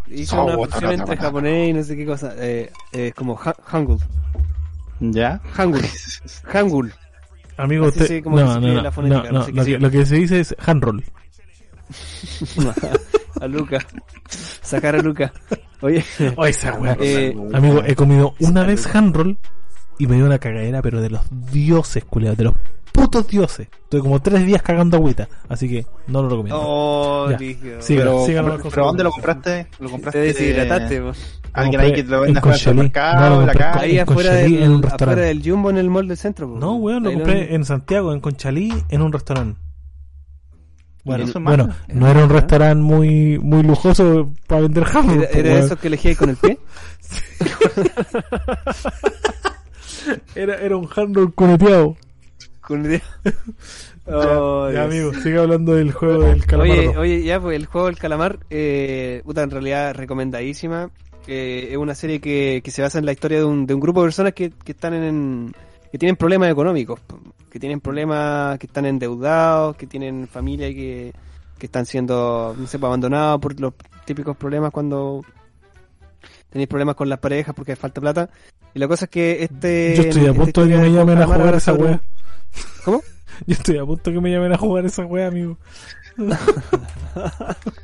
[0.08, 2.34] Hice Oh, una fusión entre japonés y no sé qué cosa.
[2.38, 4.00] Eh, eh, como ha- Hangul.
[5.00, 5.40] ¿Ya?
[5.54, 5.82] Hangul.
[6.44, 6.94] Hangul.
[7.58, 8.24] Amigo, Así usted...
[8.24, 10.16] como No, no, no, la fonética, no, no no, sé lo, que, lo que se
[10.16, 11.04] dice es handroll.
[13.42, 13.80] a Luca.
[14.62, 15.32] Sacar a Luca.
[15.82, 16.04] Oye,
[16.36, 16.98] Oh, esa weá.
[17.00, 19.38] Eh, Amigo, he comido una vez handroll
[19.98, 21.22] y me dio una cagadera, pero de los
[21.52, 22.54] dioses, culiados, de los
[22.92, 23.68] putos dioses.
[23.84, 26.62] Estuve como tres días cagando agüita, así que no lo recomiendo.
[26.64, 27.38] oh, Ya.
[27.38, 27.58] Sí,
[27.96, 29.68] Pero, síganos pero, pero ¿dónde lo compraste?
[29.80, 30.20] ¿Lo Te compraste?
[30.20, 31.12] deshidrataste, po.
[31.54, 33.80] Alguien ahí que te lo vende en afuera del supermercado, No, la calle.
[33.84, 35.22] Ahí afuera del, en un afuera restaurante.
[35.24, 36.48] del Jumbo en el mall del centro.
[36.50, 36.58] po.
[36.58, 39.60] No, weón, lo Ahí compré en Santiago, en Conchalí, en un restaurante.
[41.04, 45.22] Bueno, eso es bueno, no era un restaurante muy muy lujoso para vender jamón.
[45.24, 46.60] ¿Era, era eso que elegí con el pie?
[50.36, 51.96] era, era un handroll cuneteado.
[52.62, 53.02] Con idea.
[54.06, 56.78] Oh, ya, amigo, sigue hablando del juego del calamar.
[56.78, 60.90] Oye, oye, ya, pues el juego del calamar, eh, puta, en realidad recomendadísima.
[61.28, 63.80] Eh, es una serie que, que se basa en la historia de un, de un
[63.80, 65.54] grupo de personas que, que están en,
[65.92, 67.00] que tienen problemas económicos,
[67.50, 71.14] que tienen problemas, que están endeudados, que tienen familia y que,
[71.58, 73.74] que están siendo, no sé, pues, abandonados por los
[74.06, 75.24] típicos problemas cuando
[76.52, 78.30] tenéis problemas con las parejas porque falta plata.
[78.74, 79.96] Y la cosa es que este...
[79.96, 82.02] Yo estoy a esta punto de que me llamen a jugar esa sobre- wea.
[82.86, 83.02] ¿Cómo?
[83.48, 85.58] Yo estoy a punto de que me llamen a jugar esa wea, amigo.
[86.18, 86.26] Yo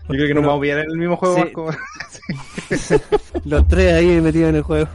[0.08, 0.50] creo que nos No.
[0.50, 1.42] vamos a pillar en el mismo juego, Sí.
[1.42, 1.70] Marco.
[3.46, 4.88] Los tres ahí metidos en el juego.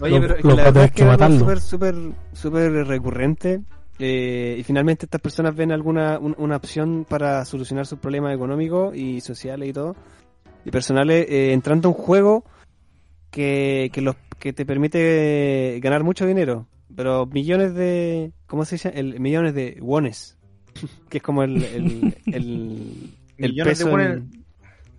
[0.00, 1.94] Oye, Lo- pero es que la verdad es que es súper, súper,
[2.32, 3.60] súper recurrente.
[4.02, 8.96] eh, y finalmente estas personas ven alguna un- una opción para solucionar sus problemas económicos
[8.96, 9.94] y sociales y todo.
[10.64, 12.44] Y personales, eh, entrando a un juego
[13.30, 16.66] que, que, los, que te permite ganar mucho dinero.
[16.94, 18.32] Pero millones de...
[18.46, 18.90] ¿Cómo se dice?
[18.94, 20.36] El, millones de wones.
[21.08, 21.62] que es como el...
[21.64, 24.06] el, el, el de peso wones.
[24.18, 24.44] en-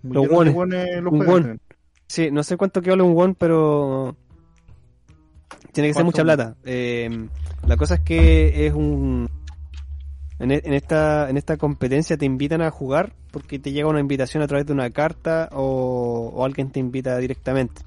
[0.02, 0.54] Millones de wones.
[0.54, 1.42] wones los Un juegan.
[1.48, 1.60] won.
[2.08, 4.16] Sí, no sé cuánto que vale un won, pero
[5.72, 6.56] tiene que ser mucha plata.
[6.64, 7.08] Eh,
[7.66, 9.28] la cosa es que es un
[10.38, 14.00] en, e- en esta en esta competencia te invitan a jugar porque te llega una
[14.00, 17.82] invitación a través de una carta o, o alguien te invita directamente.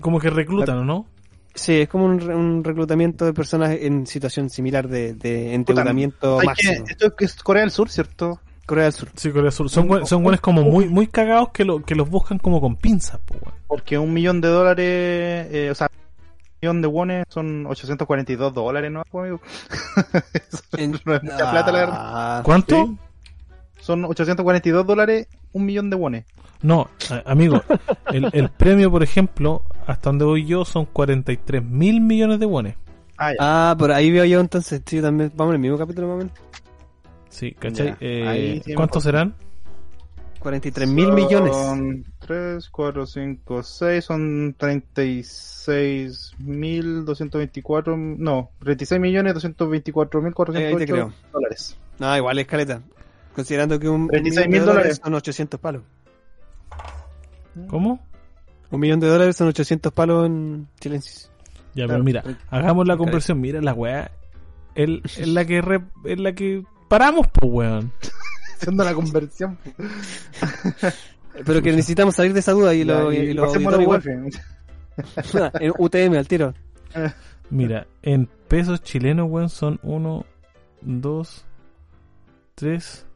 [0.00, 1.06] Como que reclutan, ¿o no?
[1.54, 6.34] Sí, es como un, re- un reclutamiento de personas en situación similar de, de endeudamiento
[6.40, 6.86] Hay que, máximo.
[6.88, 8.40] esto es Corea del Sur, ¿cierto?
[8.66, 9.08] Corea del Sur.
[9.14, 9.70] Sí, Corea del Sur.
[9.70, 12.74] Son, buen- son buenos como muy muy cagados que, lo, que los buscan como con
[12.76, 13.36] pinzas, po.
[13.68, 14.86] Porque un millón de dólares,
[15.52, 19.40] eh, o sea, un millón de wones son 842 dólares, ¿no, amigo?
[20.32, 21.96] Eso no es mucha plata, la verdad.
[21.98, 22.84] Ah, ¿Cuánto?
[22.86, 22.96] Sí.
[23.80, 26.24] Son 842 dólares, un millón de wones.
[26.62, 26.88] No,
[27.26, 27.62] amigo,
[28.10, 32.76] el, el premio, por ejemplo, hasta donde voy yo, son 43 mil millones de wones.
[33.18, 33.32] Ah.
[33.38, 34.82] Ah, por ahí veo yo entonces.
[34.86, 35.30] Sí, también.
[35.36, 36.32] Vamos en el mismo capítulo más o menos.
[37.28, 37.88] Sí, ¿cachai?
[37.88, 39.34] Ya, Eh, sí ¿Cuántos serán?
[40.40, 41.56] 43 mil millones.
[41.56, 50.66] Son 3, 4, 5, 6, son 36 mil 224, no, 36 millones 224 mil Eh,
[50.66, 51.06] ahí te creo.
[51.06, 51.78] 408 dólares.
[51.98, 52.82] No, igual es caleta.
[53.34, 55.00] Considerando que un, un 36 millón de mil dólares dólares.
[55.02, 55.82] son 800 palos.
[57.68, 58.00] ¿Cómo?
[58.74, 61.30] Un millón de dólares son 800 palos en chilensis.
[61.74, 61.88] Ya, Claro.
[61.88, 63.40] pero mira, hagamos la conversión.
[63.40, 64.10] Mira la weá.
[64.74, 67.92] Es la que re- es la que paramos, pues weón.
[68.60, 69.58] Haciendo la conversión.
[71.44, 73.84] Pero que necesitamos salir de esa duda y lo, Ya, y, lo a igual.
[73.86, 74.30] Wolfen.
[75.60, 76.54] en UTM al tiro.
[77.50, 80.24] Mira, en pesos chilenos, weón, son 1,
[80.82, 81.44] 2,
[82.54, 83.06] 3.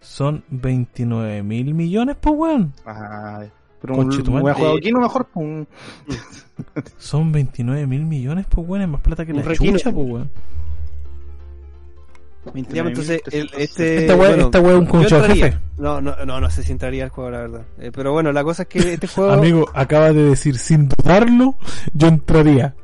[0.00, 2.72] Son 29 mil millones, pues weón.
[2.86, 3.50] Ay,
[3.80, 5.26] pero Conche tu un buen juego Eh, aquí no mejor.
[5.32, 5.68] pues, un-
[6.98, 8.82] Son 29 mil millones, pues weón.
[8.82, 9.72] Es más plata que Un la requino.
[9.78, 10.30] chucha, pues weón.
[12.46, 13.58] Ya, pues, entonces, el, 29.300.
[13.58, 13.96] este.
[13.98, 15.58] Esta weá, bueno, esta es un concho jefe.
[15.78, 17.62] No, no, no, no sé si entraría al juego, la verdad.
[17.78, 19.32] Eh, pero bueno, la cosa es que este juego.
[19.32, 21.56] Amigo, acaba de decir sin dudarlo,
[21.92, 22.74] yo entraría.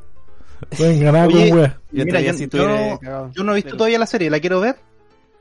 [0.77, 1.81] Pueden ganar Oye, con weá.
[1.93, 3.01] yo Mira, yo- si yo-.
[3.33, 4.77] Yo no he visto Pero- todavía la serie, la quiero ver.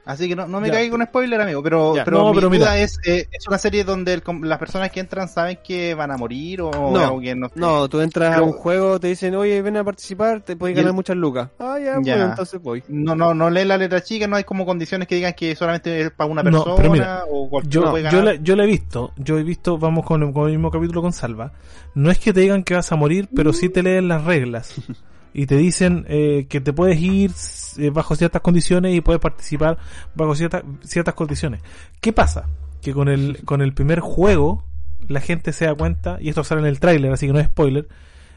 [0.04, 0.74] Así que no, no me Ya.
[0.74, 1.62] caiga con spoiler, amigo.
[1.62, 2.04] Pero, Ya.
[2.04, 2.80] pero No, mi pero duda mira.
[2.80, 6.18] es, eh, ¿es una serie donde el las personas que entran saben que van a
[6.18, 7.49] morir o No, o que no?
[7.54, 10.84] No, tú entras a un juego, te dicen, oye, ven a participar, te puedes el-
[10.84, 11.49] ganar muchas lucas.
[11.60, 12.16] Ah, ya, Ya.
[12.16, 12.84] bueno, entonces voy.
[12.88, 16.02] No, no, no lee la letra chica, no hay como condiciones que digan que solamente
[16.02, 18.64] es para una No, persona pero mira, o cualquiera Yo, puede yo, la, yo la
[18.64, 21.52] he visto, yo he visto, vamos con el, con el mismo capítulo con Salva.
[21.93, 24.74] No es que te digan que vas a morir, pero sí te leen las reglas.
[25.34, 27.32] Y te dicen eh, que te puedes ir
[27.78, 29.78] eh, bajo ciertas condiciones y puedes participar
[30.14, 31.62] bajo ciertas, ciertas condiciones.
[32.02, 32.48] ¿Qué pasa?
[32.82, 34.66] Que con el, con el primer juego,
[35.08, 37.48] la gente se da cuenta, y esto sale en el tráiler, así que no es
[37.48, 37.88] spoiler,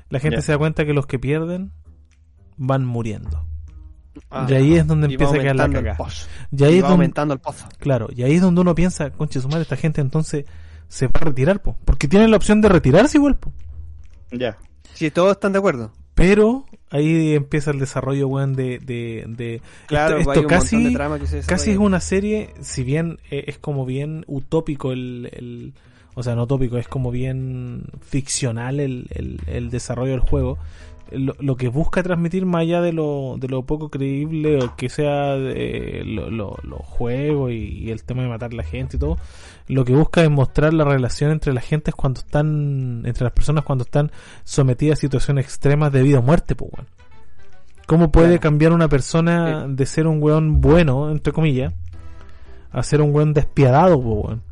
[0.09, 1.72] la gente se da cuenta que los que pierden
[2.57, 3.47] van muriendo.
[4.30, 5.97] Ah, y ahí es donde empieza a quedar la cagada.
[6.53, 7.66] Y ahí Y es donde, aumentando el pozo.
[7.78, 10.45] Claro, y ahí es donde uno piensa, conche su madre, esta gente entonces
[10.88, 11.76] se va a retirar, po.
[11.84, 13.53] Porque tienen la opción de retirarse igual, po.
[14.30, 14.57] Ya.
[14.92, 15.92] Si todos están de acuerdo.
[16.14, 16.64] Pero
[16.95, 19.61] ahí empieza el desarrollo, weón, de, de, de...
[19.86, 23.59] Claro, esto, de casi, trama que se casi es una serie, si bien eh, es
[23.59, 25.72] como bien utópico el, el-
[26.14, 30.59] o sea, no utópico, es como bien ficcional el, el, el desarrollo del juego.
[31.12, 34.88] Lo, lo que busca transmitir más allá de lo, de lo poco creíble o que
[34.88, 38.96] sea de lo- lo- los juegos y, y el tema de matar a la gente
[38.96, 39.18] y todo,
[39.68, 43.64] lo que busca es mostrar la relación entre las gentes cuando están, entre las personas
[43.64, 44.11] cuando están
[44.44, 46.86] sometidas a situaciones extremas de vida o muerte, pues, weón.
[47.86, 51.74] ¿Cómo puede cambiar una persona de ser un weón bueno, entre comillas,
[52.72, 54.42] a ser un weón despiadado, weón?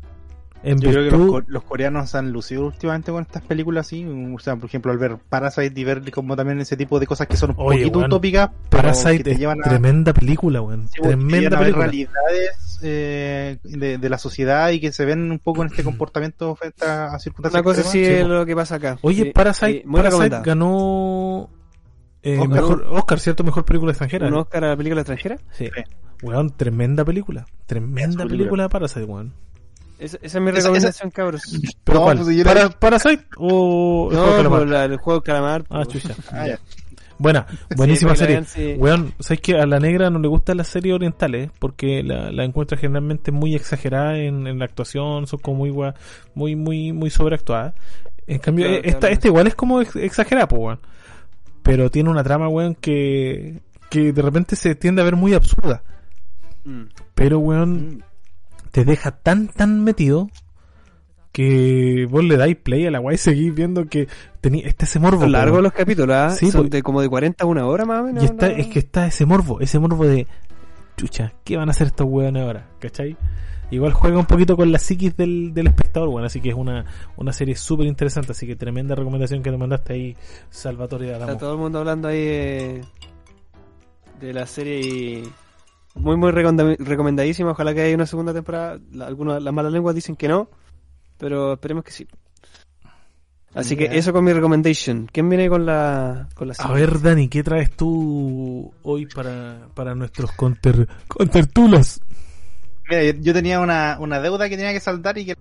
[0.63, 4.05] En Yo creo que los, los coreanos han lucido últimamente con estas películas así.
[4.05, 7.27] O sea, por ejemplo, al ver Parasite y ver como también ese tipo de cosas
[7.27, 8.49] que son un Oye, poquito utópicas.
[8.69, 10.87] Parasite te es llevan a, tremenda película, weón.
[10.87, 11.85] Sí, porque tremenda película.
[11.85, 16.55] realidades eh, de, de la sociedad y que se ven un poco en este comportamiento
[16.55, 18.21] frente a, circunstancias Una cosa sí extremas.
[18.21, 18.33] es po.
[18.33, 18.97] lo que pasa acá.
[19.01, 20.43] Oye, Sí, Parasite, sí, recomendada.
[20.43, 21.49] ganó
[22.21, 22.49] eh, Oscar.
[22.49, 23.43] mejor Oscar, ¿cierto?
[23.43, 24.27] Mejor película extranjera.
[24.27, 25.37] ¿Un Oscar a la película extranjera?
[25.51, 25.65] Sí.
[25.75, 25.81] Sí.
[26.21, 27.45] Weón, tremenda película.
[27.65, 28.63] Tremenda película.
[28.63, 29.33] de Parasite, weón.
[30.03, 31.41] Esa, esa es mi Esa- recomendación, cabros.
[31.83, 32.19] ¿Pero No, cuál?
[32.19, 34.67] pues, ¿Para, ¿Parasite o el juego de No, calamar?
[34.67, 35.63] la- el juego Calamar.
[35.69, 35.91] Ah, po.
[35.91, 36.13] chucha.
[36.31, 36.59] Ah, ya.
[37.19, 37.45] Buena,
[37.77, 38.35] buenísima Sí, para serie.
[38.35, 38.75] vean, sí.
[38.79, 41.51] Weón, ¿sabes que a la negra no le gustan las series orientales?
[41.59, 45.93] Porque la, la encuentra generalmente muy exagerada en, en la actuación, son como muy, gua-
[46.33, 47.75] muy, muy, muy sobreactuadas.
[48.27, 49.13] En cambio, Claro, eh, esta, claro.
[49.13, 50.79] esta igual es como ex- exagerada, pues, weón.
[51.61, 55.83] Pero tiene una trama, weón, que, que de repente se tiende a ver muy absurda.
[56.65, 56.83] Mm.
[57.15, 57.99] Pero, weón, Mm.
[58.73, 60.29] Te deja tan, tan metido
[61.31, 64.07] que vos le dais play a la guay y seguís viendo que
[64.41, 65.21] tenía, está ese morbo.
[65.21, 66.31] Son largos los capítulos, ¿ah?
[66.31, 66.71] Sí, Son pues.
[66.71, 68.23] de como de 40 a una hora más o menos.
[68.23, 68.55] Y está, ¿no?
[68.55, 70.25] es que está ese morbo, ese morbo de
[70.97, 72.67] chucha, ¿qué van a hacer estos weones ahora?
[72.79, 73.15] ¿Cachai?
[73.69, 76.83] Igual juega un poquito con la psiquis del, del espectador, bueno, así que es una,
[77.15, 80.17] una serie súper interesante, así que tremenda recomendación que te mandaste ahí,
[80.49, 81.39] Salvatore de Está Adamo.
[81.39, 82.81] todo el mundo hablando ahí de,
[84.19, 85.23] de la serie y
[85.95, 87.51] muy muy recomendadísima.
[87.51, 88.79] Ojalá que haya una segunda temporada.
[88.91, 90.49] La- algunas las malas lenguas dicen que no,
[91.17, 92.07] pero esperemos que sí.
[93.55, 95.07] Así que eso con mi recommendation.
[95.11, 99.93] ¿Quién viene con la con la A ver, Dani, ¿qué traes tú hoy para, para
[99.93, 102.01] nuestros conter, contertulas?
[102.89, 105.37] Mira, yo, yo tenía una, una deuda que tenía que saldar y que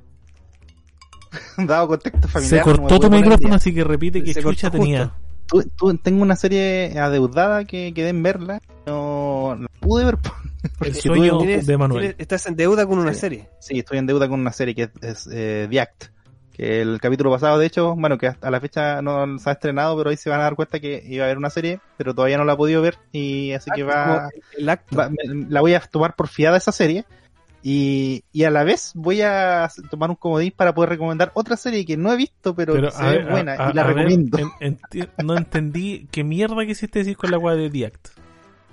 [1.56, 2.58] dado contexto familiar.
[2.58, 5.12] Se cortó tu micrófono, así que repite que chucha tenía.
[5.52, 5.70] Justo.
[5.76, 8.60] Tu- tu- tengo una serie adeudada que quedé en verla.
[8.86, 10.18] No la pude ver.
[10.78, 12.00] porque El sueño de Manuel.
[12.00, 13.20] tienes- estás en deuda con una Sí.
[13.20, 13.48] serie.
[13.60, 16.04] Sí, estoy en deuda con una serie que es, es, eh, The Act.
[16.52, 19.96] Que el capítulo pasado, de hecho, bueno, que hasta la fecha no se ha estrenado,
[19.96, 22.36] pero ahí se van a dar cuenta que iba a haber una serie, pero todavía
[22.36, 24.28] no la he podido ver y así que va,
[24.58, 24.94] El acto.
[24.94, 27.06] va- me- la voy a tomar por fiada esa serie
[27.62, 31.84] y, y a la vez voy a tomar un comodín para poder recomendar otra serie
[31.84, 34.38] que no he visto, pero, Pero, se ve ver, buena a- y la ver, recomiendo.
[34.60, 34.78] en-
[35.24, 38.08] no entendí qué mierda quisiste decir con la weá de The Act.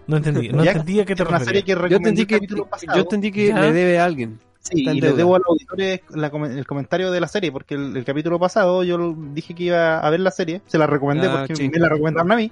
[0.07, 2.35] No entendí, no The entendí a qué te una serie que Yo entendí el que,
[2.35, 2.95] capítulo pasado.
[2.97, 3.61] yo entendí que Ya.
[3.61, 4.39] le debe a alguien.
[4.61, 5.15] Sí, y les deuda.
[5.17, 8.83] debo a los auditores la el comentario de la serie, porque el, el capítulo pasado
[8.83, 11.69] yo dije que iba a ver la serie, se la recomendé Ah, porque sí.
[11.69, 12.51] me la recomendaron a mí,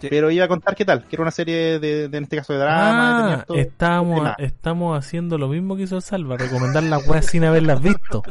[0.00, 0.08] Sí.
[0.10, 2.52] pero iba a contar qué tal, que era una serie de, de en este caso
[2.52, 6.82] de drama, tenía Ah, todo- estamos, estamos haciendo lo mismo que hizo el Salva, recomendar
[6.82, 8.22] las weas sin haberlas visto.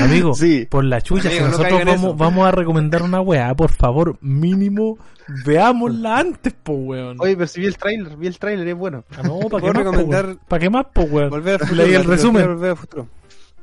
[0.00, 0.66] Amigo, Sí.
[0.68, 4.16] por la chucha, Amigo, si no nosotros vamos, vamos a recomendar una wea, por favor,
[4.20, 4.98] mínimo,
[5.46, 7.16] veámosla antes, po weón.
[7.20, 9.04] Oye, pero si vi el trailer, vi el trailer, es bueno.
[9.16, 10.40] Ah, no, ¿para ¿Puedo qué más, po, recomendar weón?
[10.48, 11.30] ¿Para qué más, po weón?
[11.30, 11.82] Volver al futuro.
[11.86, 12.46] Leí el resumen.
[12.46, 13.08] Volver al futuro.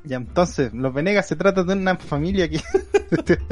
[0.07, 2.59] Ya, entonces, Los Venegas se trata de una familia que...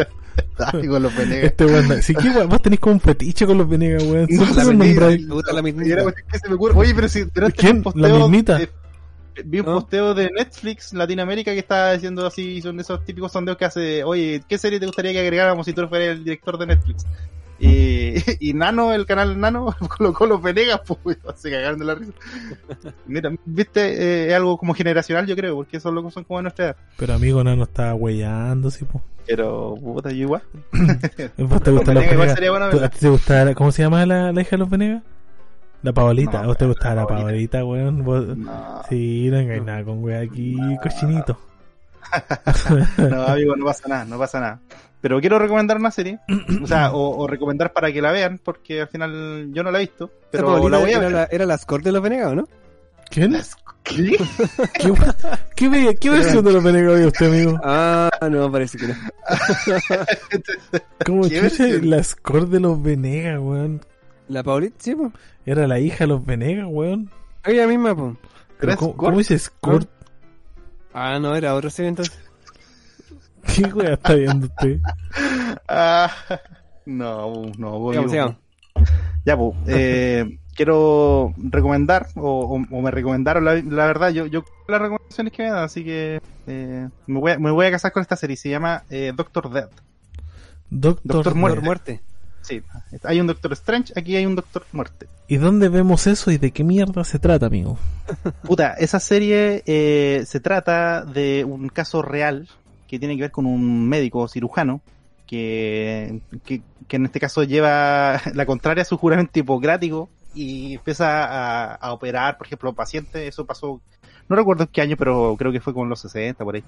[0.58, 1.43] Ay, con Los Venegas.
[1.45, 4.28] Este weón, si que vos tenés como un fetiche con los Venegas, weón.
[4.30, 4.74] No, la se
[6.49, 6.76] me ocurre.
[6.76, 7.53] Oye, pero si ¿Quién?
[7.58, 8.58] vi un posteo ¿La mismita?
[8.58, 8.70] de-
[9.43, 9.74] vi un ¿No?
[9.82, 14.41] posteo de Netflix Latinoamérica que estaba diciendo así, son esos típicos sondeos que hace, oye,
[14.47, 17.06] ¿qué serie te gustaría que agregáramos si tú fueras el director de Netflix?
[17.60, 18.16] Y,
[18.49, 22.12] y Nano, el canal Nano, colocó los Venegas, pues se cagaron de la risa.
[23.08, 26.43] Mira, viste, eh, es algo como generacional yo creo, porque esos locos son como de
[26.43, 26.76] nuestra edad.
[26.97, 29.01] Pero amigo, no, no estaba weyando, sí, po.
[29.28, 30.43] Pero, puta, yo igual.
[31.38, 32.34] ¿Vos te gustan los Venegas igual Venegas?
[32.36, 32.89] sería bueno ¿Tú- ¿A verla.
[32.89, 35.01] ti te gustaba, cómo se llama la, la hija de los Venegas?
[35.82, 36.32] La Paolita.
[36.39, 37.64] No, ¿A vos te la gustaba la Paolita.
[37.66, 38.03] Weón?
[38.03, 41.39] ¿Vos- No, Sí, no engañes nada con weón aquí, cochinito.
[42.97, 44.60] no, amigo, no pasa nada, no pasa nada.
[45.06, 46.20] Pero quiero recomendar una serie,
[46.64, 49.78] o sea, o, o recomendar para que la vean, porque al final yo no la
[49.78, 51.12] he visto, pero Paulina la voy a era, ver.
[51.12, 52.47] la, era la score de los Venegas, ¿o ¿no?
[53.12, 53.38] ¿Quién?
[53.84, 54.18] ¿Qué?
[54.74, 54.93] ¿Qué,
[55.56, 57.60] qué, ve- qué versión de los Venegas vio usted, amigo?
[57.64, 58.95] Ah, no, parece que no.
[61.06, 63.82] ¿Cómo ¿Qué chucha la score de los Venegas, weón?
[64.28, 65.12] La Paulita, sí, pues.
[65.45, 67.12] Era la hija de los Venegas, weón.
[67.43, 67.93] Ella misma.
[67.95, 69.86] Pero ¿Era ¿Cómo, cómo dice score?
[70.95, 72.18] Ah, no, era otra serie entonces.
[73.54, 74.80] ¿Qué weón está viendo usted?
[75.68, 76.12] Ah,
[76.86, 78.36] no, no, voy Sigamos, sigamos.
[79.26, 84.43] Ya, pues, eh, quiero recomendar, o, o- o me recomendaron, la, la verdad, yo, yo
[84.68, 87.91] las recomendaciones que me dan, así que eh, me, voy a, me voy a casar
[87.91, 89.70] con esta serie, se llama eh, Doctor Dead.
[90.70, 91.62] Doctor, Doctor Muerte.
[91.62, 92.02] muerte.
[92.41, 92.62] Sí,
[93.04, 95.08] hay un Doctor Strange, aquí hay un Doctor Muerte.
[95.28, 97.80] ¿Y dónde vemos eso y de qué mierda se trata, amigo?
[98.43, 102.48] Puta, esa serie eh, se trata de un caso real
[102.96, 104.82] que tiene que ver con un médico cirujano
[105.28, 111.24] que, que, que en este caso lleva la contraria a su juramento hipocrático y empieza
[111.26, 113.22] a, a operar, por ejemplo, pacientes.
[113.28, 113.82] Eso pasó,
[114.28, 116.64] no recuerdo en qué año, pero creo que fue con los 60 por ahí.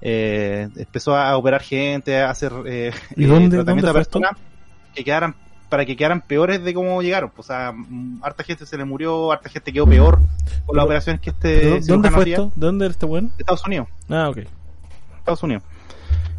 [0.00, 4.30] Eh, empezó a operar gente, a hacer eh, ¿Y eh, dónde- tratamiento dónde a personas
[4.94, 5.34] que quedaran
[5.68, 7.30] para que quedaran peores de cómo llegaron.
[7.36, 10.18] O sea, mm, harta gente se le murió, harta gente quedó peor
[10.66, 12.34] con las operaciones que este ¿Pero ¿Dónde fue hacía.
[12.34, 12.52] esto?
[12.56, 13.32] ¿De dónde este weón?
[13.38, 13.86] Estados Unidos.
[14.08, 14.38] Ah, ok.
[15.32, 15.62] Estados Unidos.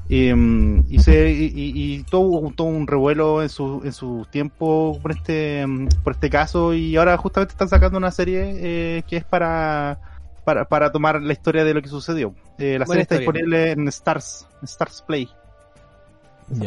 [0.10, 5.12] Y, mm, y, se, y, todo, todo un revuelo en su, en su tiempo por
[5.12, 5.66] este,
[6.04, 10.00] por este caso y ahora justamente están sacando una serie eh, que es para,
[10.44, 12.34] para, para tomar la historia de lo que sucedió.
[12.58, 13.42] Eh, la serie está historia.
[13.44, 15.30] disponible en Stars, en Stars Play,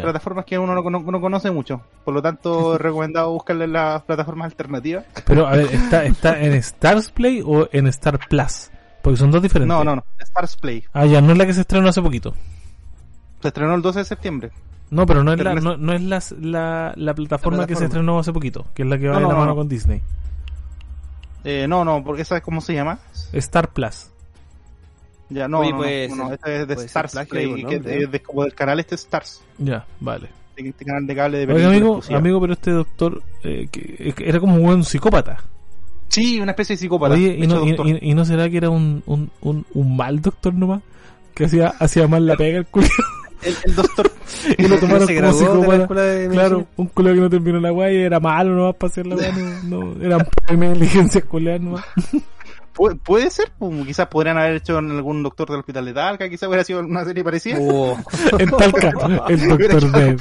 [0.01, 1.83] plataformas que uno no, cono- no conoce mucho.
[2.03, 5.05] Por lo tanto, es recomendado buscarle las plataformas alternativas.
[5.27, 8.70] Pero, a ver, ¿está, ¿está en Stars Play o en Star Plus?
[9.05, 9.68] Porque son dos diferentes.
[9.68, 10.82] No, no, no, Stars Play.
[10.94, 12.34] Ah, ya, no es la que se estrenó hace poquito.
[13.42, 14.50] Se estrenó el 12 de septiembre.
[14.90, 18.18] No, pero no es, la, no, no es las- la, la, plataforma que se estrenó
[18.18, 19.57] hace poquito, que es la que va No, de la no, mano no.
[19.57, 20.00] con Disney.
[21.44, 22.98] Eh, no, no, porque esa es cómo se llama.
[23.32, 24.09] Star Plus.
[25.28, 28.80] Ya, no, Oye, no, no, este es de Stars Play, que de- como del canal
[28.80, 30.28] este Stars, Ya, vale.
[30.57, 34.38] este canal de cable de películas amigo, amigo, pero este doctor eh, que, que era
[34.40, 35.38] como un buen psicópata.
[36.09, 37.14] Sí, una especie de psicópata.
[37.14, 37.86] Oye, ¿y no, y, doctor.
[37.88, 40.82] y- y no será que era un, un, un, un mal doctor nomás?
[41.34, 42.86] Que hacía, hacía mal la pega el culo
[43.42, 44.11] el, el doctor,
[44.59, 46.02] y lo tomaron se como graduó de la psicópata.
[46.02, 49.16] de Claro, un culo que no terminó la guay era malo nomás para hacer la
[49.16, 49.32] guay,
[49.64, 51.84] no, no, pura negligencia escolar nomás.
[52.74, 56.28] pu- puede ser, pues, quizás podrían haber hecho en algún doctor del hospital de Talca,
[56.28, 57.59] quizás hubiera sido una serie parecida.
[57.61, 57.98] Oh,
[58.38, 58.92] En Talca,
[59.28, 60.16] el doctor Dead.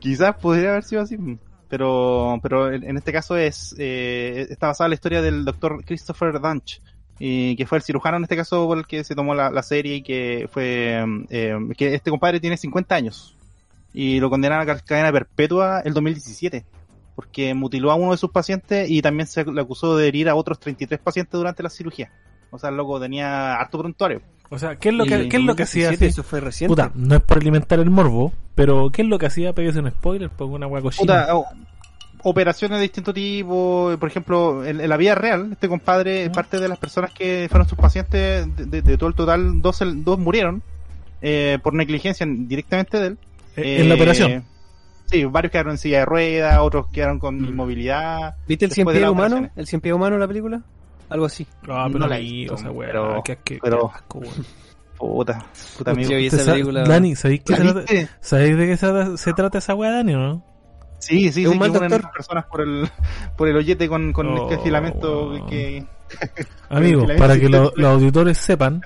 [0.00, 1.16] Quizás podría haber sido así.
[1.74, 6.40] Pero, pero en este caso es eh, está basada en la historia del doctor Christopher
[6.40, 6.80] Dunch,
[7.18, 10.02] que fue el cirujano en este caso por el que se tomó la, serie y
[10.02, 13.36] que fue eh, que este compadre tiene 50 años
[13.92, 16.64] y lo condenaron a cadena perpetua el 2017
[17.16, 20.36] porque mutiló a uno de sus pacientes y también se le acusó de herir a
[20.36, 22.12] otros 33 pacientes durante la cirugía.
[22.52, 24.22] O sea, el loco tenía harto prontuario.
[24.54, 26.12] O sea, ¿qué es lo que, ¿qué es lo que hacía 2017, así?
[26.12, 26.70] Eso fue reciente.
[26.72, 29.52] Puta, no es por alimentar el morbo, pero ¿qué es lo que hacía?
[29.52, 31.02] Pégase un spoiler, pongo una hueá cochina.
[31.02, 31.46] Puta, o-
[32.22, 36.32] operaciones de distinto tipo, por ejemplo, en, en la vida real, este compadre, ¿Mm?
[36.32, 39.82] parte de las personas que fueron sus pacientes, de, de- de todo el total, dos,
[39.96, 40.62] dos murieron
[41.20, 43.18] eh, por negligencia directamente de él.
[43.56, 44.44] Eh, en la Eh, operación.
[45.06, 47.44] Sí, varios quedaron en silla de ruedas, otros quedaron con Mm.
[47.46, 48.36] inmovilidad.
[48.48, 49.50] ¿Viste el cien las humano?
[49.56, 50.62] ¿El cien pies humano la película?
[51.08, 51.46] Algo así.
[51.68, 53.96] Ah, pero no la he ahí, visto, o sea, weá, pero- qué- qué- pero- qué
[53.96, 54.34] asco, weón.
[54.96, 55.44] Puta,
[55.76, 56.06] puta amigo.
[56.06, 57.92] Hostia, y Usted esa película- Dani, ¿sabéis, qué ¿La se trata-?
[58.20, 60.44] ¿sabéis de qué se trata, se trata esa weá, Dani, o no?
[60.98, 62.10] Sí, sí, ¿Es un sí, mal que unen doctor?
[62.12, 62.88] personas por el,
[63.36, 65.46] por el hoyete con, con Oh, este filamento weón.
[65.46, 65.86] que...
[66.70, 68.80] Amigo, para que lo- los auditores sepan,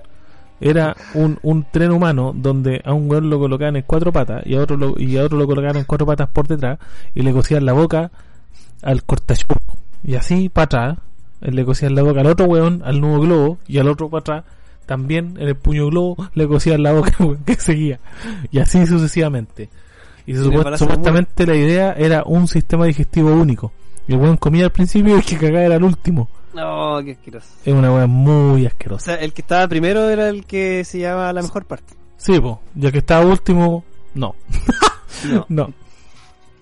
[0.60, 4.56] era un, un tren humano donde a un weón lo colocaban en cuatro patas y
[4.56, 6.78] a otro lo, y a otro lo colocaban en cuatro patas por detrás
[7.14, 8.10] y le cosían la boca
[8.82, 9.60] al cortachurro.
[10.02, 10.98] Y así para atrás,
[11.40, 14.44] le cosían la boca al otro weón, al nuevo globo, y al otro para atrás,
[14.86, 18.00] también en el puño globo, le cosían la boca al weón que seguía.
[18.50, 19.68] Y así sucesivamente.
[20.26, 20.44] Y se Y
[20.76, 23.72] supuestamente la idea era un sistema digestivo único.
[24.06, 26.28] Y el weón comía al principio y el que cagaba era el último.
[26.54, 27.46] No, qué asqueroso.
[27.64, 29.04] Es una weá muy O asquerosa.
[29.04, 31.94] sea, el que estaba primero era el que se llama la mejor parte.
[32.16, 33.84] Sí, po, ya que estaba último,
[34.14, 34.34] no,
[35.30, 35.46] No.
[35.48, 35.72] no.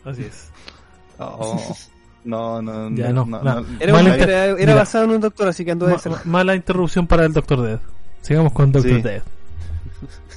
[0.04, 0.50] Así es.
[1.18, 1.74] Oh,
[2.26, 3.38] no, no, Ya no, no.
[3.80, 4.74] Era, Mala un- inter- era, era Mira.
[4.74, 6.12] basado en un doctor, así que andó de Ma- ser.
[6.24, 7.78] mala interrupción para el Doctor Dead.
[8.22, 9.00] Sigamos con Doctor Sí.
[9.02, 9.22] Dead.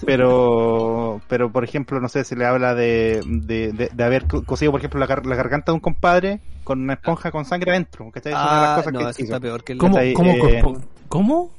[0.05, 4.43] Pero, pero por ejemplo, no sé, se le habla de, de, de, de haber co-
[4.43, 7.71] cosido, por ejemplo, la, gar- la garganta de un compadre con una esponja con sangre
[7.71, 8.09] adentro.
[8.11, 8.31] ¿cachai?
[8.31, 9.23] Esa es una de las Ah, cosas no, que eso hizo.
[9.33, 9.97] está peor que el ¿Cómo?
[9.97, 10.31] ahí, ¿Cómo?
[10.31, 10.63] eh,
[11.09, 11.51] ¿Cómo?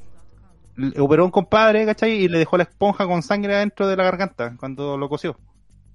[0.99, 2.11] Operó a un compadre, ¿cachai?
[2.13, 5.37] Y le dejó la esponja con sangre adentro de la garganta cuando lo cosió.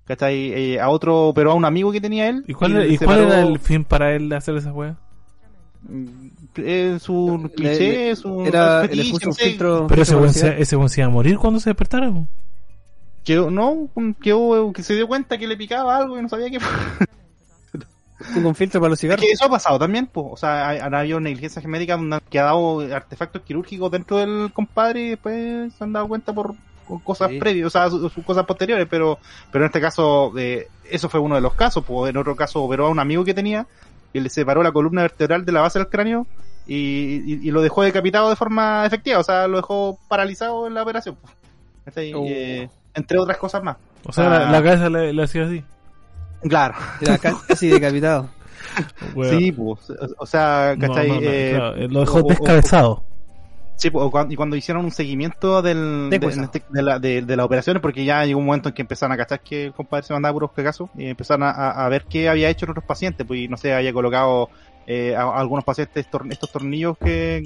[0.07, 0.53] ¿Cachai?
[0.53, 2.45] Eh, a otro operó a un amigo que tenía él.
[2.47, 4.97] ¿Y cuál, ¿y cuál era el fin para él de hacer esa weá?
[5.83, 6.07] mm,
[6.59, 8.11] eh, su Le- cliché,
[8.45, 9.45] Era, fetiche, no un sé.
[9.51, 9.87] filtro.
[9.89, 12.11] Pero ese weón se, ese weón se iba a morir cuando se despertara.
[13.25, 13.89] Quedó, no,
[14.23, 16.59] quedó, que se dio cuenta que le picaba algo y no sabía qué
[18.37, 19.25] un filtro para los Es cigarros.
[19.25, 20.27] que eso ha pasado también, pues.
[20.31, 25.09] O sea, han habido negligencias médicas donde han quedado artefactos quirúrgicos dentro del compadre y
[25.11, 26.57] después se han dado cuenta por por
[27.05, 27.39] cosas Sí.
[27.39, 29.19] previas, o sea, sus sus cosas posteriores, pero
[29.51, 32.63] pero en este caso, eh, eso fue uno de los casos, pues en otro caso
[32.63, 33.67] operó a un amigo que tenía
[34.13, 36.27] y le separó la columna vertebral de la base del cráneo
[36.67, 40.75] y, y- y lo dejó decapitado de forma efectiva, o sea, lo dejó paralizado en
[40.75, 41.17] la operación.
[41.23, 42.69] pues.
[42.95, 43.77] Entre otras cosas más.
[44.05, 44.51] O sea, la, Ah.
[44.53, 45.63] la cabeza le, le hacía así.
[46.49, 46.75] Claro.
[47.49, 48.29] Casi decapitado.
[49.31, 49.91] Sí, pues.
[49.91, 51.09] O, o sea, ¿cachai?
[51.09, 53.03] no, no, Eh, claro, lo dejó o- o- descabezado.
[53.77, 57.23] Sí, pues, o cuan- y cuando hicieron un seguimiento del, De este- de la, de,
[57.23, 59.73] de las operaciones, porque ya llegó un momento en que empezaron a cachar que el
[59.75, 63.27] compadre se mandaba puros cagazos y empezaron a, ver qué había hecho en otros pacientes,
[63.27, 64.49] pues no sé, había colocado
[64.87, 67.43] eh, a, a algunos pacientes tor- estos tornillos que,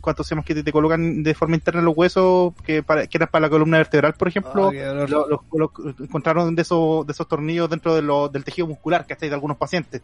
[0.00, 3.06] ¿cuántos se llama que te, te colocan de forma interna en los huesos, que, para,
[3.06, 4.70] que eran para la columna vertebral, por ejemplo,
[5.08, 5.72] lo- lo- lo-
[6.04, 9.28] encontraron de esos, de esos tornillos dentro de lo- del tejido muscular, ¿cachai?
[9.28, 10.00] De algunos pacientes.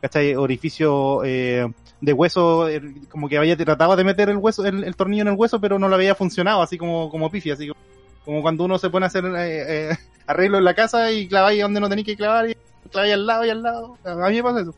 [0.00, 0.34] ¿Cachai?
[0.34, 1.66] Orificio eh,
[2.00, 5.28] de hueso, eh, como que había trataba de meter el hueso, el, el tornillo en
[5.28, 7.80] el hueso, pero no le había funcionado, así como, como pifi, así como,
[8.24, 11.62] como cuando uno se pone a hacer eh, eh, arreglo en la casa y claváis
[11.62, 12.56] donde no tenéis que clavar y
[12.90, 13.98] claváis al lado y al lado.
[14.04, 14.74] A mí me pasa eso.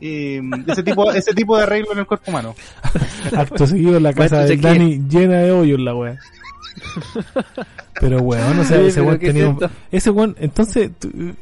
[0.00, 2.54] Y ese tipo, ese tipo de arreglo en el cuerpo humano.
[3.36, 4.56] Acto seguido la casa de.
[4.56, 6.18] Dani llena de hoyos la weá.
[8.00, 9.58] Pero weón, o sea, Sí, ese weón ¿qué tenía un-?
[9.90, 10.90] Ese weón, entonces,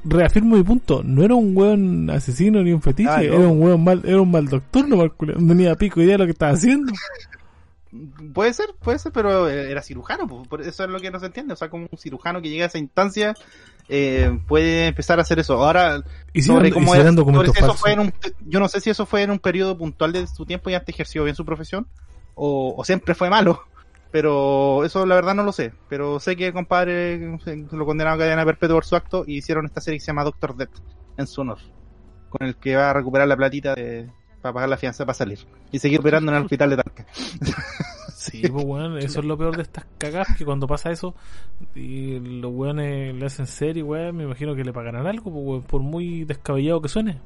[0.05, 3.23] reafirmo mi punto, no era un weón asesino ni un fetiche, Ah, no.
[3.23, 6.13] era un weón mal, era un mal doctor, no, mal culiao, no tenía pico idea
[6.15, 6.93] de lo que estaba haciendo.
[8.35, 11.27] Puede ser, puede ser, pero eh, era cirujano, por eso es lo que no se
[11.27, 11.55] entiende.
[11.55, 13.35] O sea, como un cirujano que llega a esa instancia
[13.89, 15.55] eh, puede empezar a hacer eso.
[15.55, 16.03] Ahora,
[16.35, 18.13] Hicieron, sobre cómo hicieron es- sobre documentos si eso fue en un,
[18.47, 20.95] yo no sé si eso fue en un periodo puntual de su tiempo y antes
[20.95, 21.87] ejerció bien su profesión
[22.35, 23.63] o, o siempre fue malo.
[24.11, 25.73] Pero eso la verdad no lo sé.
[25.89, 29.37] Pero sé que el compadre se- lo condenaron a cadena perpetua por su acto y
[29.39, 30.71] hicieron esta serie que se llama Doctor Death
[31.17, 31.59] en su honor.
[32.31, 34.09] Con el que va a recuperar la platita de-
[34.41, 35.41] para pagar la fianza para salir.
[35.73, 37.07] Y seguir operando en el hospital de Talca.
[38.19, 41.15] Sí, pues weón, eso es lo peor de estas cagadas, que cuando pasa eso
[41.77, 45.63] y los weones le hacen serie, weón, me imagino que le pagarán algo, pues, weón,
[45.63, 47.19] por muy descabellado que suene.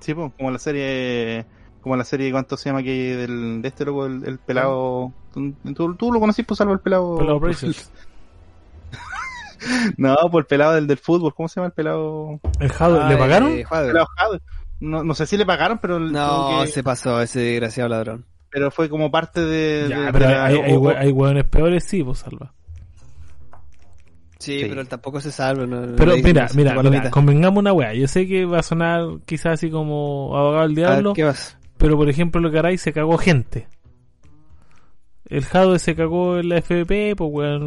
[0.00, 1.46] Sí, pues, como la serie,
[1.86, 5.12] como la serie, ¿cuánto se llama que del, de este loco, el, el pelado?
[5.32, 7.16] ¿Tú, tú, tú lo conocís, pues, salvo el pelado?
[7.16, 7.92] Pelado Brazers.
[9.96, 12.40] no, por el pelado del, del fútbol, ¿cómo se llama el pelado?
[12.58, 13.52] ¿El Jado, Ah, ¿Le pagaron?
[13.52, 13.92] eh, Javier.
[13.92, 14.40] pelado Jade.
[14.80, 18.24] No, no sé si le pagaron, pero, el- No, que- se pasó ese desgraciado ladrón.
[18.50, 19.86] pero fue como parte de.
[19.88, 22.52] Ya, de- pero de la- hay, hay, hay weones peores, sí, pues salva.
[24.38, 24.66] Sí, Sí.
[24.68, 25.66] pero él tampoco se salva.
[25.66, 27.94] no- Pero mira, mira, mira, convengamos una weá.
[27.94, 31.24] Yo sé que va a sonar quizás así como abogado del A ver, diablo, ¿Qué
[31.24, 31.56] vas?
[31.78, 33.66] Pero por ejemplo, lo que Aray se cagó gente.
[35.28, 37.62] El Jadwe se cagó en la FP, pues weón,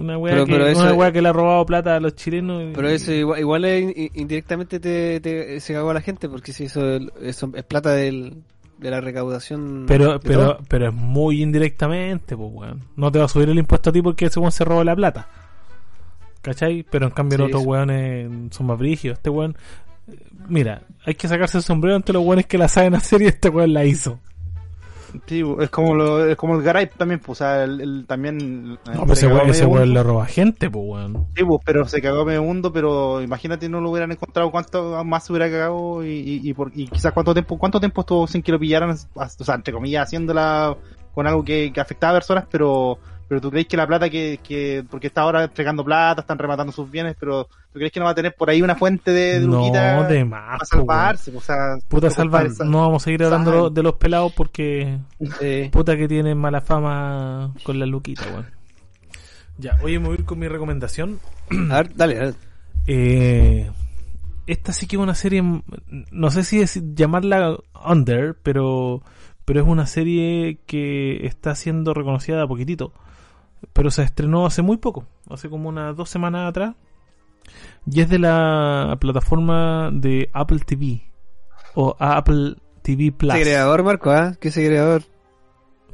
[0.00, 2.60] una weá Pero- que, pero una weá que le ha robado plata a los chilenos.
[2.64, 6.28] y- Pero eso igual, igual es in- indirectamente te, te- se cagó a la gente
[6.28, 8.42] porque si eso, eso es plata del,
[8.78, 9.84] de la recaudación.
[9.86, 10.58] Pero, pero, todo.
[10.68, 12.80] pero es muy indirectamente, pues weón.
[12.96, 14.96] No te va a subir el impuesto a ti porque ese weón se robó la
[14.96, 15.28] plata.
[16.42, 16.82] ¿Cachai?
[16.90, 17.68] Pero en cambio los Sí, otros sí.
[17.68, 19.18] weones son más brígidos.
[19.18, 19.56] Este weón,
[20.48, 23.48] mira, hay que sacarse el sombrero ante los weones que la saben hacer y este
[23.48, 24.18] weón la hizo.
[25.26, 28.72] Sí, es como lo, es como el Garay también, pues, o sea, el, el- también...
[28.92, 31.26] No, pues ese weón, ese weón le roba gente, pues weón.
[31.36, 35.24] Sí, pues, pero se cagó medio mundo, pero imagínate no lo hubieran encontrado cuánto más
[35.24, 38.42] se hubiera cagado y, y, y, por, y quizás cuánto tiempo, cuánto tiempo estuvo sin
[38.42, 40.76] que lo pillaran, o sea, entre comillas, haciéndola
[41.14, 42.98] con algo que, que afectaba a personas, pero
[43.34, 46.72] pero tú crees que la plata que, que porque está ahora entregando plata, están rematando
[46.72, 49.40] sus bienes, pero tú crees que no va a tener por ahí una fuente de,
[49.40, 52.14] de No, de más, para salvarse, o sea, Puta compadre,
[52.50, 53.74] salvan, sal- no vamos a seguir hablando sal.
[53.74, 54.98] de los pelados porque
[55.72, 58.46] puta que tienen mala fama con la luquita, weón.
[59.58, 61.18] Ya, oye, me voy a ir con mi recomendación.
[61.70, 62.34] A ver, dale, dale.
[62.86, 63.68] Eh,
[64.46, 65.42] esta sí que es una serie,
[66.12, 69.02] no sé si es llamarla under, pero,
[69.44, 72.92] pero es una serie que está siendo reconocida de a poquitito.
[73.72, 76.74] Pero se estrenó hace muy poco, hace como unas dos semanas atrás.
[77.86, 81.02] Y es de la plataforma de Apple TV.
[81.74, 83.32] O Apple TV Plus.
[83.32, 84.34] Segregador, Marco, ¿ah?
[84.40, 85.02] ¿Qué segregador?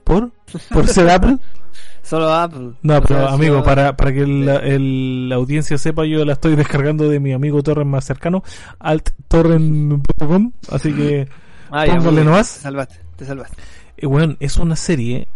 [0.05, 0.31] ¿Por?
[0.73, 1.39] ¿Por ser Apple?
[2.03, 2.73] Solo Apple.
[2.83, 6.33] No, O pero sea, amigo, solo- para, para que el- la audiencia sepa, yo la
[6.33, 8.43] estoy descargando de mi amigo Torrent más cercano,
[8.79, 11.29] alttorrent.com, así que,
[11.71, 12.55] Ah, póngale nomás.
[12.55, 13.57] Te salvaste, te salvaste.
[13.97, 15.29] eh, bueno, es una serie,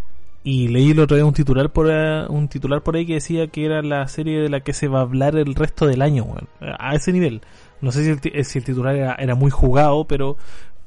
[0.46, 3.46] y leí el otro día un titular por ahí, un titular por ahí que decía
[3.48, 6.24] que era la serie de la que se va a hablar el resto del año,
[6.24, 7.40] weón, a ese nivel.
[7.80, 10.36] No sé si el, eh, si el titular era, era muy jugado, pero,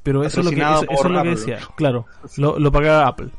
[0.04, 2.06] pero eso es lo que, eso, eso es lo que decía, claro,
[2.38, 3.32] lo, lo pagaba Apple.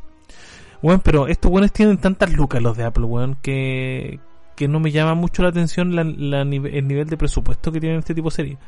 [0.83, 4.19] Bueno, pero estos weones tienen tantas lucas los de Apple, weón, que,
[4.57, 8.15] que no me llama mucho la atención la, el nivel de presupuesto que tienen este
[8.15, 8.59] tipo de serie.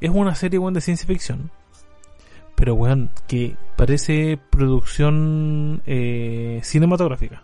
[0.00, 1.52] Es una serie, weón, de ciencia ficción.
[2.60, 7.42] Pero, weón, que parece producción eh, cinematográfica.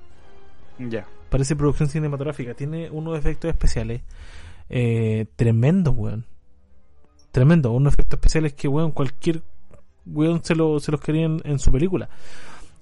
[0.79, 1.07] Ya.
[1.31, 2.53] Parece producción cinematográfica.
[2.53, 4.03] Tiene unos efectos especiales
[4.69, 6.27] eh, tremendos, weón.
[7.33, 7.73] Tremendo.
[7.73, 9.41] Unos efectos especiales que, weón, cualquier
[10.05, 12.11] weón se, lo, se los quería en, su película.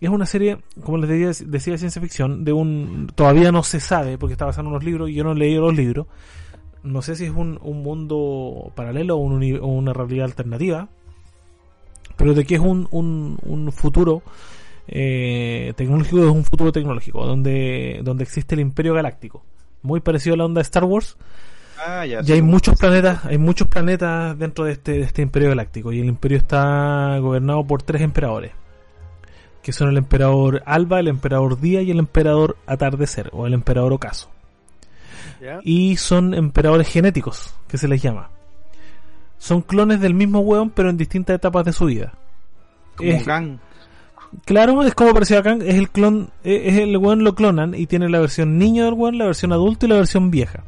[0.00, 3.10] Es una serie, como les decía, decía de ciencia ficción, de un...
[3.14, 5.62] Todavía no se sabe, porque está basado en unos libros y yo no he leído
[5.62, 6.08] los libros.
[6.82, 10.88] No sé si es un, un mundo paralelo o, un uni- o una realidad alternativa.
[12.16, 14.22] Pero de que es un, un, un futuro
[14.86, 19.42] eh, tecnológico, es un futuro tecnológico, donde, donde existe el imperio galáctico.
[19.82, 21.16] Muy parecido a la onda de Star Wars,
[21.86, 22.20] Ah, ya.
[22.24, 26.00] y hay muchos planetas, hay muchos planetas dentro de este, de este imperio galáctico y
[26.00, 28.52] el imperio está gobernado por tres emperadores,
[29.60, 33.92] que son el emperador Alba, el emperador Día y el emperador Atardecer o el emperador
[33.92, 34.30] Ocaso.
[35.42, 35.58] ¿Ya?
[35.62, 38.30] Y son emperadores genéticos, que se les llama.
[39.44, 42.14] Son clones del mismo hueón, pero en distintas etapas de su vida.
[42.96, 43.58] como es- Kang.
[44.46, 47.74] Claro, es como parecido a Kang, es el clon, eh, es el weón lo clonan
[47.74, 50.64] y tiene la versión niño del weón, la versión adulto y la versión vieja.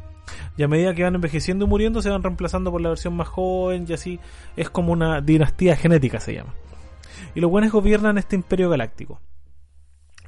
[0.57, 3.27] Y a medida que van envejeciendo y muriendo se van reemplazando por la versión más
[3.27, 4.19] joven y así
[4.55, 6.53] es como una dinastía genética se llama.
[7.33, 9.19] Y los buenos gobiernan este imperio galáctico.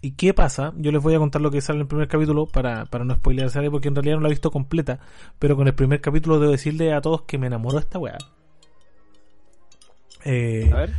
[0.02, 0.74] ¿Y qué pasa?
[0.78, 3.14] Yo les voy a contar lo que sale en el primer capítulo para, para no
[3.14, 5.00] spoilear porque en realidad no la he visto completa,
[5.38, 8.18] pero con el primer capítulo debo decirle a todos que me enamoró esta weá.
[10.26, 10.94] Eh, A ver.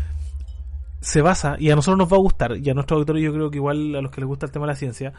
[1.00, 3.50] se basa, y a nosotros nos va a gustar, y a nuestro auditorio yo creo
[3.50, 5.12] que igual a los que les gusta el tema de la ciencia,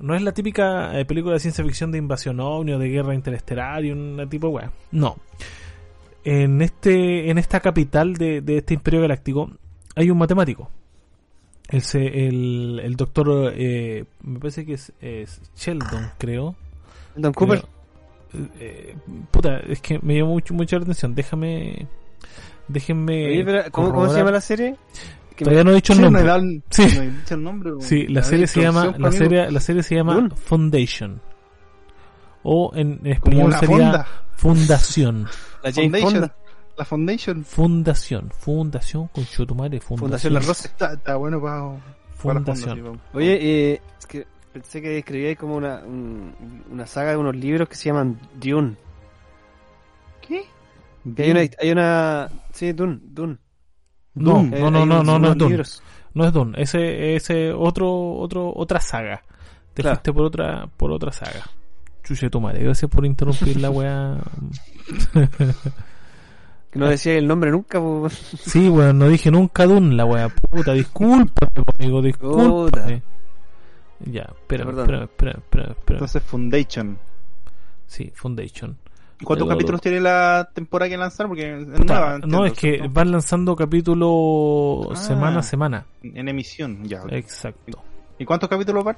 [0.00, 3.14] no es la típica eh, película de ciencia ficción de invasión ovni o de guerra
[3.14, 4.72] interestelar y un tipo de weá.
[4.92, 5.16] No.
[6.24, 9.50] En este, en esta capital de, de este imperio galáctico
[9.94, 10.70] hay un matemático.
[11.68, 16.54] El, el, el doctor, eh, me parece que es, es Sheldon, creo.
[17.16, 17.60] Don Cooper.
[17.60, 18.48] Creo.
[18.60, 18.96] Eh,
[19.30, 21.14] puta, es que me llamó mucho, mucho la atención.
[21.14, 21.86] Déjame.
[22.68, 23.26] Déjenme.
[23.26, 24.76] Oye, pero, ¿cómo, ¿Cómo se llama la serie?
[25.36, 26.62] Que me- Todavía no he dicho el no nombre.
[26.70, 26.82] Sí.
[26.96, 27.70] no he dicho el nombre.
[27.70, 27.82] weón.
[27.82, 30.28] Sí, la serie se llama la serie la serie se llama.
[30.44, 31.20] Foundation
[32.42, 34.06] o en, español sería fonda.
[34.36, 35.26] Fundación.
[35.62, 36.12] La Foundation.
[36.12, 36.36] Fonda.
[36.78, 37.44] La Foundation.
[37.44, 40.32] Fundación, Fundación con Chotumare, Fundación Fundación.
[40.34, 40.68] La Rosa.
[40.68, 41.60] Está, está bueno para,
[42.14, 42.94] fonda, Fundación.
[42.94, 43.00] sí.
[43.14, 43.38] Oye,
[43.72, 46.34] eh, es que pensé que escribíais como una, un-
[46.70, 48.76] una saga de unos libros que se llaman Dune.
[50.20, 50.44] ¿Qué?
[51.14, 53.36] Que hay una, hay una, sí, Dune, Dune.
[54.14, 55.50] No, no, Eh, no, no, no, es Dune.
[55.50, 55.82] libros.
[56.14, 59.22] No es Dune, ese ese otro otro otra saga.
[59.74, 59.96] Te Claro.
[59.96, 61.44] fuiste por otra por otra saga.
[62.02, 64.16] Chuche tu madre, gracias por interrumpir la weá.
[66.70, 68.08] Que no decía el nombre nunca, po.
[68.10, 70.28] Sí, weón, no dije nunca Dune, la weá.
[70.28, 73.02] Puta, discúlpame, amigo, discúlpame.
[74.00, 75.74] Ya, espera, espera, espera, espera.
[75.88, 76.98] Entonces Foundation.
[77.86, 78.76] Sí, Foundation.
[79.18, 81.26] ¿Y ¿Cuántos capítulos tiene la temporada que lanzar?
[81.26, 84.96] Porque es nueva, no, es que van lanzando capítulos Ah.
[84.96, 85.86] semana a semana.
[86.02, 87.00] en emisión, ya.
[87.10, 87.82] Exacto.
[88.18, 88.96] ¿Y cuántos capítulos van?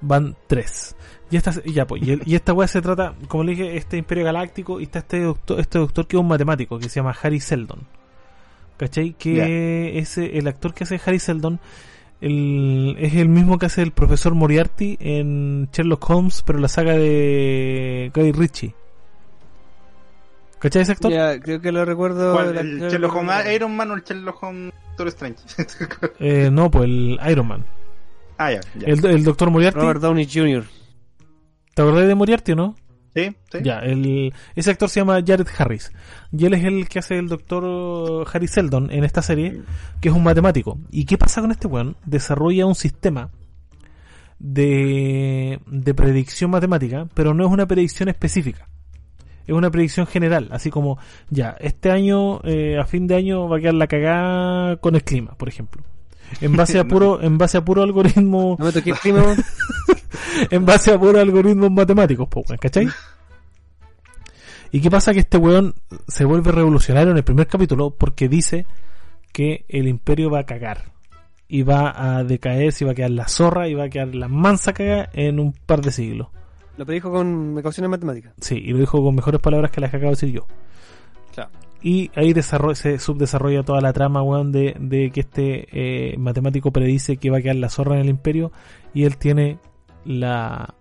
[0.00, 0.94] Van tres.
[1.30, 4.78] Y esta, ya, pues, y, esta weá se trata, como le dije, este Imperio Galáctico
[4.80, 7.80] y está este doctor, este doctor que es un matemático que se llama Harry Seldon.
[8.76, 9.14] ¿Cachai?
[9.14, 11.58] Que ese, el actor que hace Harry Seldon
[12.20, 16.92] el- es el mismo que hace el profesor Moriarty en Sherlock Holmes, pero la saga
[16.94, 18.74] de Guy Ritchie.
[20.64, 21.12] ¿Cachai ese actor?
[21.12, 22.40] Ya, creo que lo recuerdo.
[22.40, 23.52] ¿El Sherlock Holmes recuerdo.
[23.52, 25.38] Iron Man o el Sherlock Holmes Doctor Strange?
[26.20, 27.66] Eh, no, pues el Iron Man.
[28.38, 28.86] ah, ya, ya.
[28.86, 29.78] El, el doctor Moriarty.
[29.78, 30.64] Robert Downey Jr.
[31.74, 32.76] ¿Te acordás de Moriarty o no?
[33.14, 33.36] ¿Sí?
[33.52, 33.58] ¿Sí?
[33.62, 35.92] Ya, el, ese actor se llama Jared Harris.
[36.32, 39.60] Y él es el que hace el doctor Harry Seldon en esta serie,
[40.00, 40.78] que es un matemático.
[40.90, 41.94] ¿Y qué pasa con este weón?
[42.06, 43.28] Desarrolla un sistema
[44.38, 48.66] de, de predicción matemática, pero no es una predicción específica.
[49.46, 50.98] Es una predicción general, así como,
[51.28, 55.04] ya, este año, eh, a fin de año va a quedar la cagada con el
[55.04, 55.82] clima, por ejemplo.
[56.40, 59.22] En base a puro, en base a puro algoritmo, No me toqué el clima,
[60.50, 62.88] en base a puros algoritmos matemáticos, po, ¿cachai?
[64.74, 65.12] ¿Y qué pasa?
[65.12, 65.74] Que este weón
[66.08, 68.66] se vuelve revolucionario en el primer capítulo porque dice
[69.32, 70.92] que el imperio va a cagar.
[71.46, 74.26] Y va a decaer, si va a quedar la zorra y va a quedar la
[74.26, 76.28] mansa caga en un par de siglos.
[76.76, 78.34] Lo predijo con ecuaciones matemáticas.
[78.40, 80.46] Sí, y lo dijo con mejores palabras que las que acabo de decir yo.
[81.32, 81.50] Claro.
[81.82, 86.72] Y ahí desarrolla, se subdesarrolla toda la trama, weón, de, de que este eh, matemático
[86.72, 88.52] predice que va a quedar la zorra en el imperio
[88.94, 89.58] y él tiene
[90.04, 90.74] la,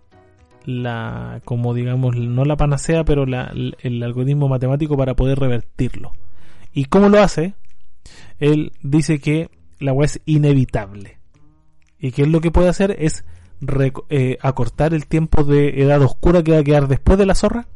[0.66, 6.12] la como digamos, no la panacea, pero la, el, el algoritmo matemático para poder revertirlo.
[6.74, 7.54] ¿Y cómo lo hace?
[8.40, 9.50] Él dice que
[9.80, 11.20] la weá es inevitable.
[12.00, 13.26] Y que él lo que puede hacer es
[14.10, 17.68] eh, acortar el tiempo de edad oscura que va a quedar después de la zorra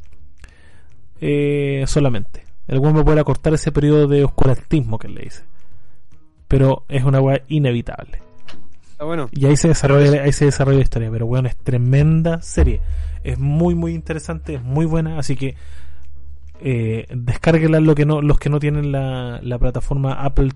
[1.20, 2.44] eh, solamente.
[2.66, 5.44] El weón va a poder acortar ese periodo de oscurantismo que le dice.
[6.46, 8.20] Pero es una weá inevitable.
[8.90, 9.28] Está bueno.
[9.32, 11.10] Y ahí se desarrolla, ahí se desarrolla la historia.
[11.10, 12.80] Pero bueno, es tremenda serie.
[13.24, 15.56] Es muy muy interesante, es muy buena, así que
[16.60, 20.50] eh, descárguenla lo que no, los que no tienen la, la plataforma Apple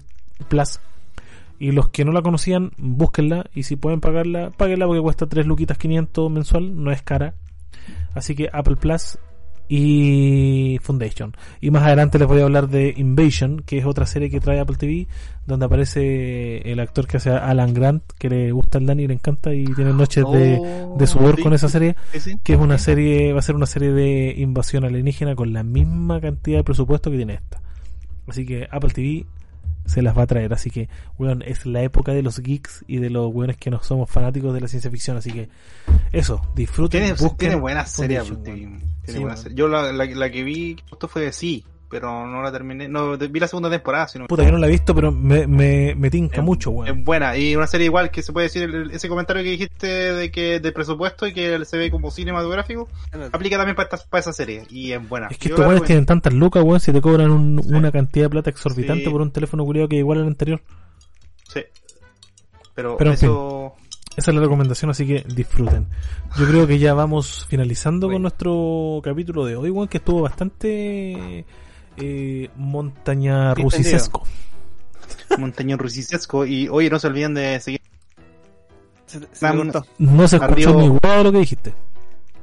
[0.48, 0.80] Plus.
[1.62, 3.46] Y los que no la conocían, búsquenla.
[3.54, 7.36] Y si pueden pagarla, páguenla porque cuesta 3 luquitas 500 mensual, no es cara.
[8.14, 9.16] Así que Apple Plus
[9.68, 11.36] y Foundation.
[11.60, 14.58] Y más adelante les voy a hablar de Invasion, que es otra serie que trae
[14.58, 15.06] Apple TV,
[15.46, 19.54] donde aparece el actor que hace Alan Grant, que le gusta al Dani, le encanta
[19.54, 22.40] y tiene noches de, Oh, de sudor sí, con esa serie, sí.
[22.42, 26.20] que es una serie, va a ser una serie de invasión alienígena con la misma
[26.20, 27.62] cantidad de presupuesto que tiene esta.
[28.26, 29.26] Así que Apple TV
[29.86, 30.88] se las va a traer, así que,
[31.18, 34.54] weón, es la época de los geeks y de los weones que no somos fanáticos
[34.54, 35.48] de la ciencia ficción, así que
[36.12, 38.32] eso, disfruten, Tiene, buenas series.
[38.42, 39.36] Tiene Sí, weón.
[39.36, 39.56] series.
[39.56, 42.88] Yo la, la, la que vi justo fue de sí, pero no la terminé.
[42.88, 45.94] No, vi la segunda temporada, sino Puta, yo no la he visto, pero me, me,
[45.94, 46.88] me tinca Es- mucho, weón.
[46.98, 49.86] Es buena, y una serie igual que se puede decir, el- ese comentario que dijiste
[49.86, 52.88] de que de presupuesto y que se ve como cinematográfico,
[53.30, 55.28] aplica también para, esta- para esa serie, y es buena.
[55.30, 57.68] Es que Yo estos weones tienen tantas lucas, weón, si te cobran un- Sí.
[57.74, 59.10] una cantidad de plata exorbitante Sí.
[59.10, 60.62] por un teléfono culiado que es igual al anterior.
[61.48, 61.60] Sí.
[62.74, 63.74] Pero, Pero en eso...
[64.14, 65.86] Esa es la recomendación, así que disfruten.
[66.38, 68.16] Yo creo que ya vamos finalizando Bueno.
[68.16, 71.46] con nuestro capítulo de hoy, weón, que estuvo bastante
[71.96, 74.24] eh, montaña rusicesco.
[75.38, 77.80] Montañón rusicesco, y oye, no se olviden de seguir
[79.06, 79.52] Se, se.
[79.98, 80.72] No se escuchó Arriba.
[80.72, 81.74] ni huevo de lo que dijiste.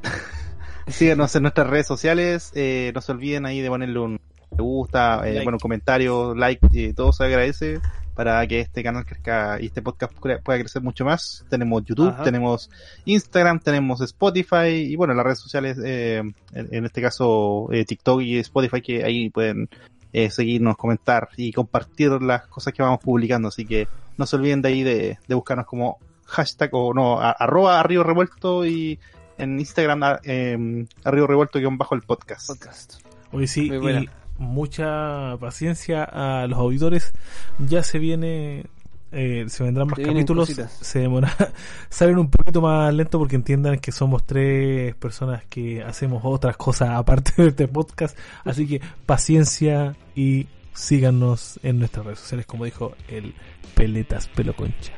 [0.87, 2.51] Síganos en nuestras redes sociales.
[2.55, 4.19] Eh, no se olviden ahí de ponerle un
[4.51, 5.43] me gusta, eh, Like.
[5.43, 7.79] bueno, comentario, like, eh, todo se agradece
[8.19, 11.45] para que este canal crezca y este podcast cre- pueda crecer mucho más.
[11.49, 12.23] Tenemos YouTube, Ajá.
[12.23, 12.69] tenemos
[13.05, 16.17] Instagram, tenemos Spotify y bueno, las redes sociales, eh,
[16.51, 19.69] en, en este caso eh, TikTok y Spotify, que ahí pueden
[20.11, 23.47] eh, seguirnos, comentar y compartir las cosas que vamos publicando.
[23.47, 23.87] Así que
[24.17, 28.03] no se olviden de ahí de, de buscarnos como hashtag o no, a- arroba arriba
[28.03, 28.99] revuelto y
[29.37, 32.47] en Instagram eh, arriba revuelto guion bajo el podcast.
[32.47, 32.95] Podcast.
[33.31, 34.01] Hoy sí, Muy buena.
[34.01, 34.09] y
[34.39, 37.13] mucha paciencia a los auditores.
[37.59, 38.65] Ya se viene,
[39.11, 40.47] eh, se vendrán más Se capítulos.
[40.49, 40.71] cositas.
[40.81, 41.31] Se demora,
[41.89, 46.89] salen un poquito más lento porque entiendan que somos tres personas que hacemos otras cosas
[46.91, 48.17] aparte de este podcast.
[48.45, 53.33] Así que paciencia y síganos en nuestras redes sociales, como dijo el
[53.75, 54.93] Peletas Peloconcha.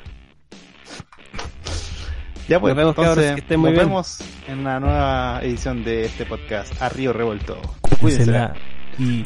[2.48, 3.88] Ya pues, Nos vemos, cabros, entonces, que estén muy nos bien.
[3.88, 7.58] vemos en una nueva edición de este podcast, A Río Revuelto.
[8.02, 8.54] Cuídensela
[9.02, 9.24] y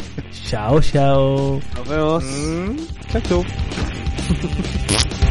[0.49, 1.59] chao, chao.
[1.75, 2.23] Nos vemos.
[2.23, 2.75] Mm,
[3.11, 3.43] chao, chao.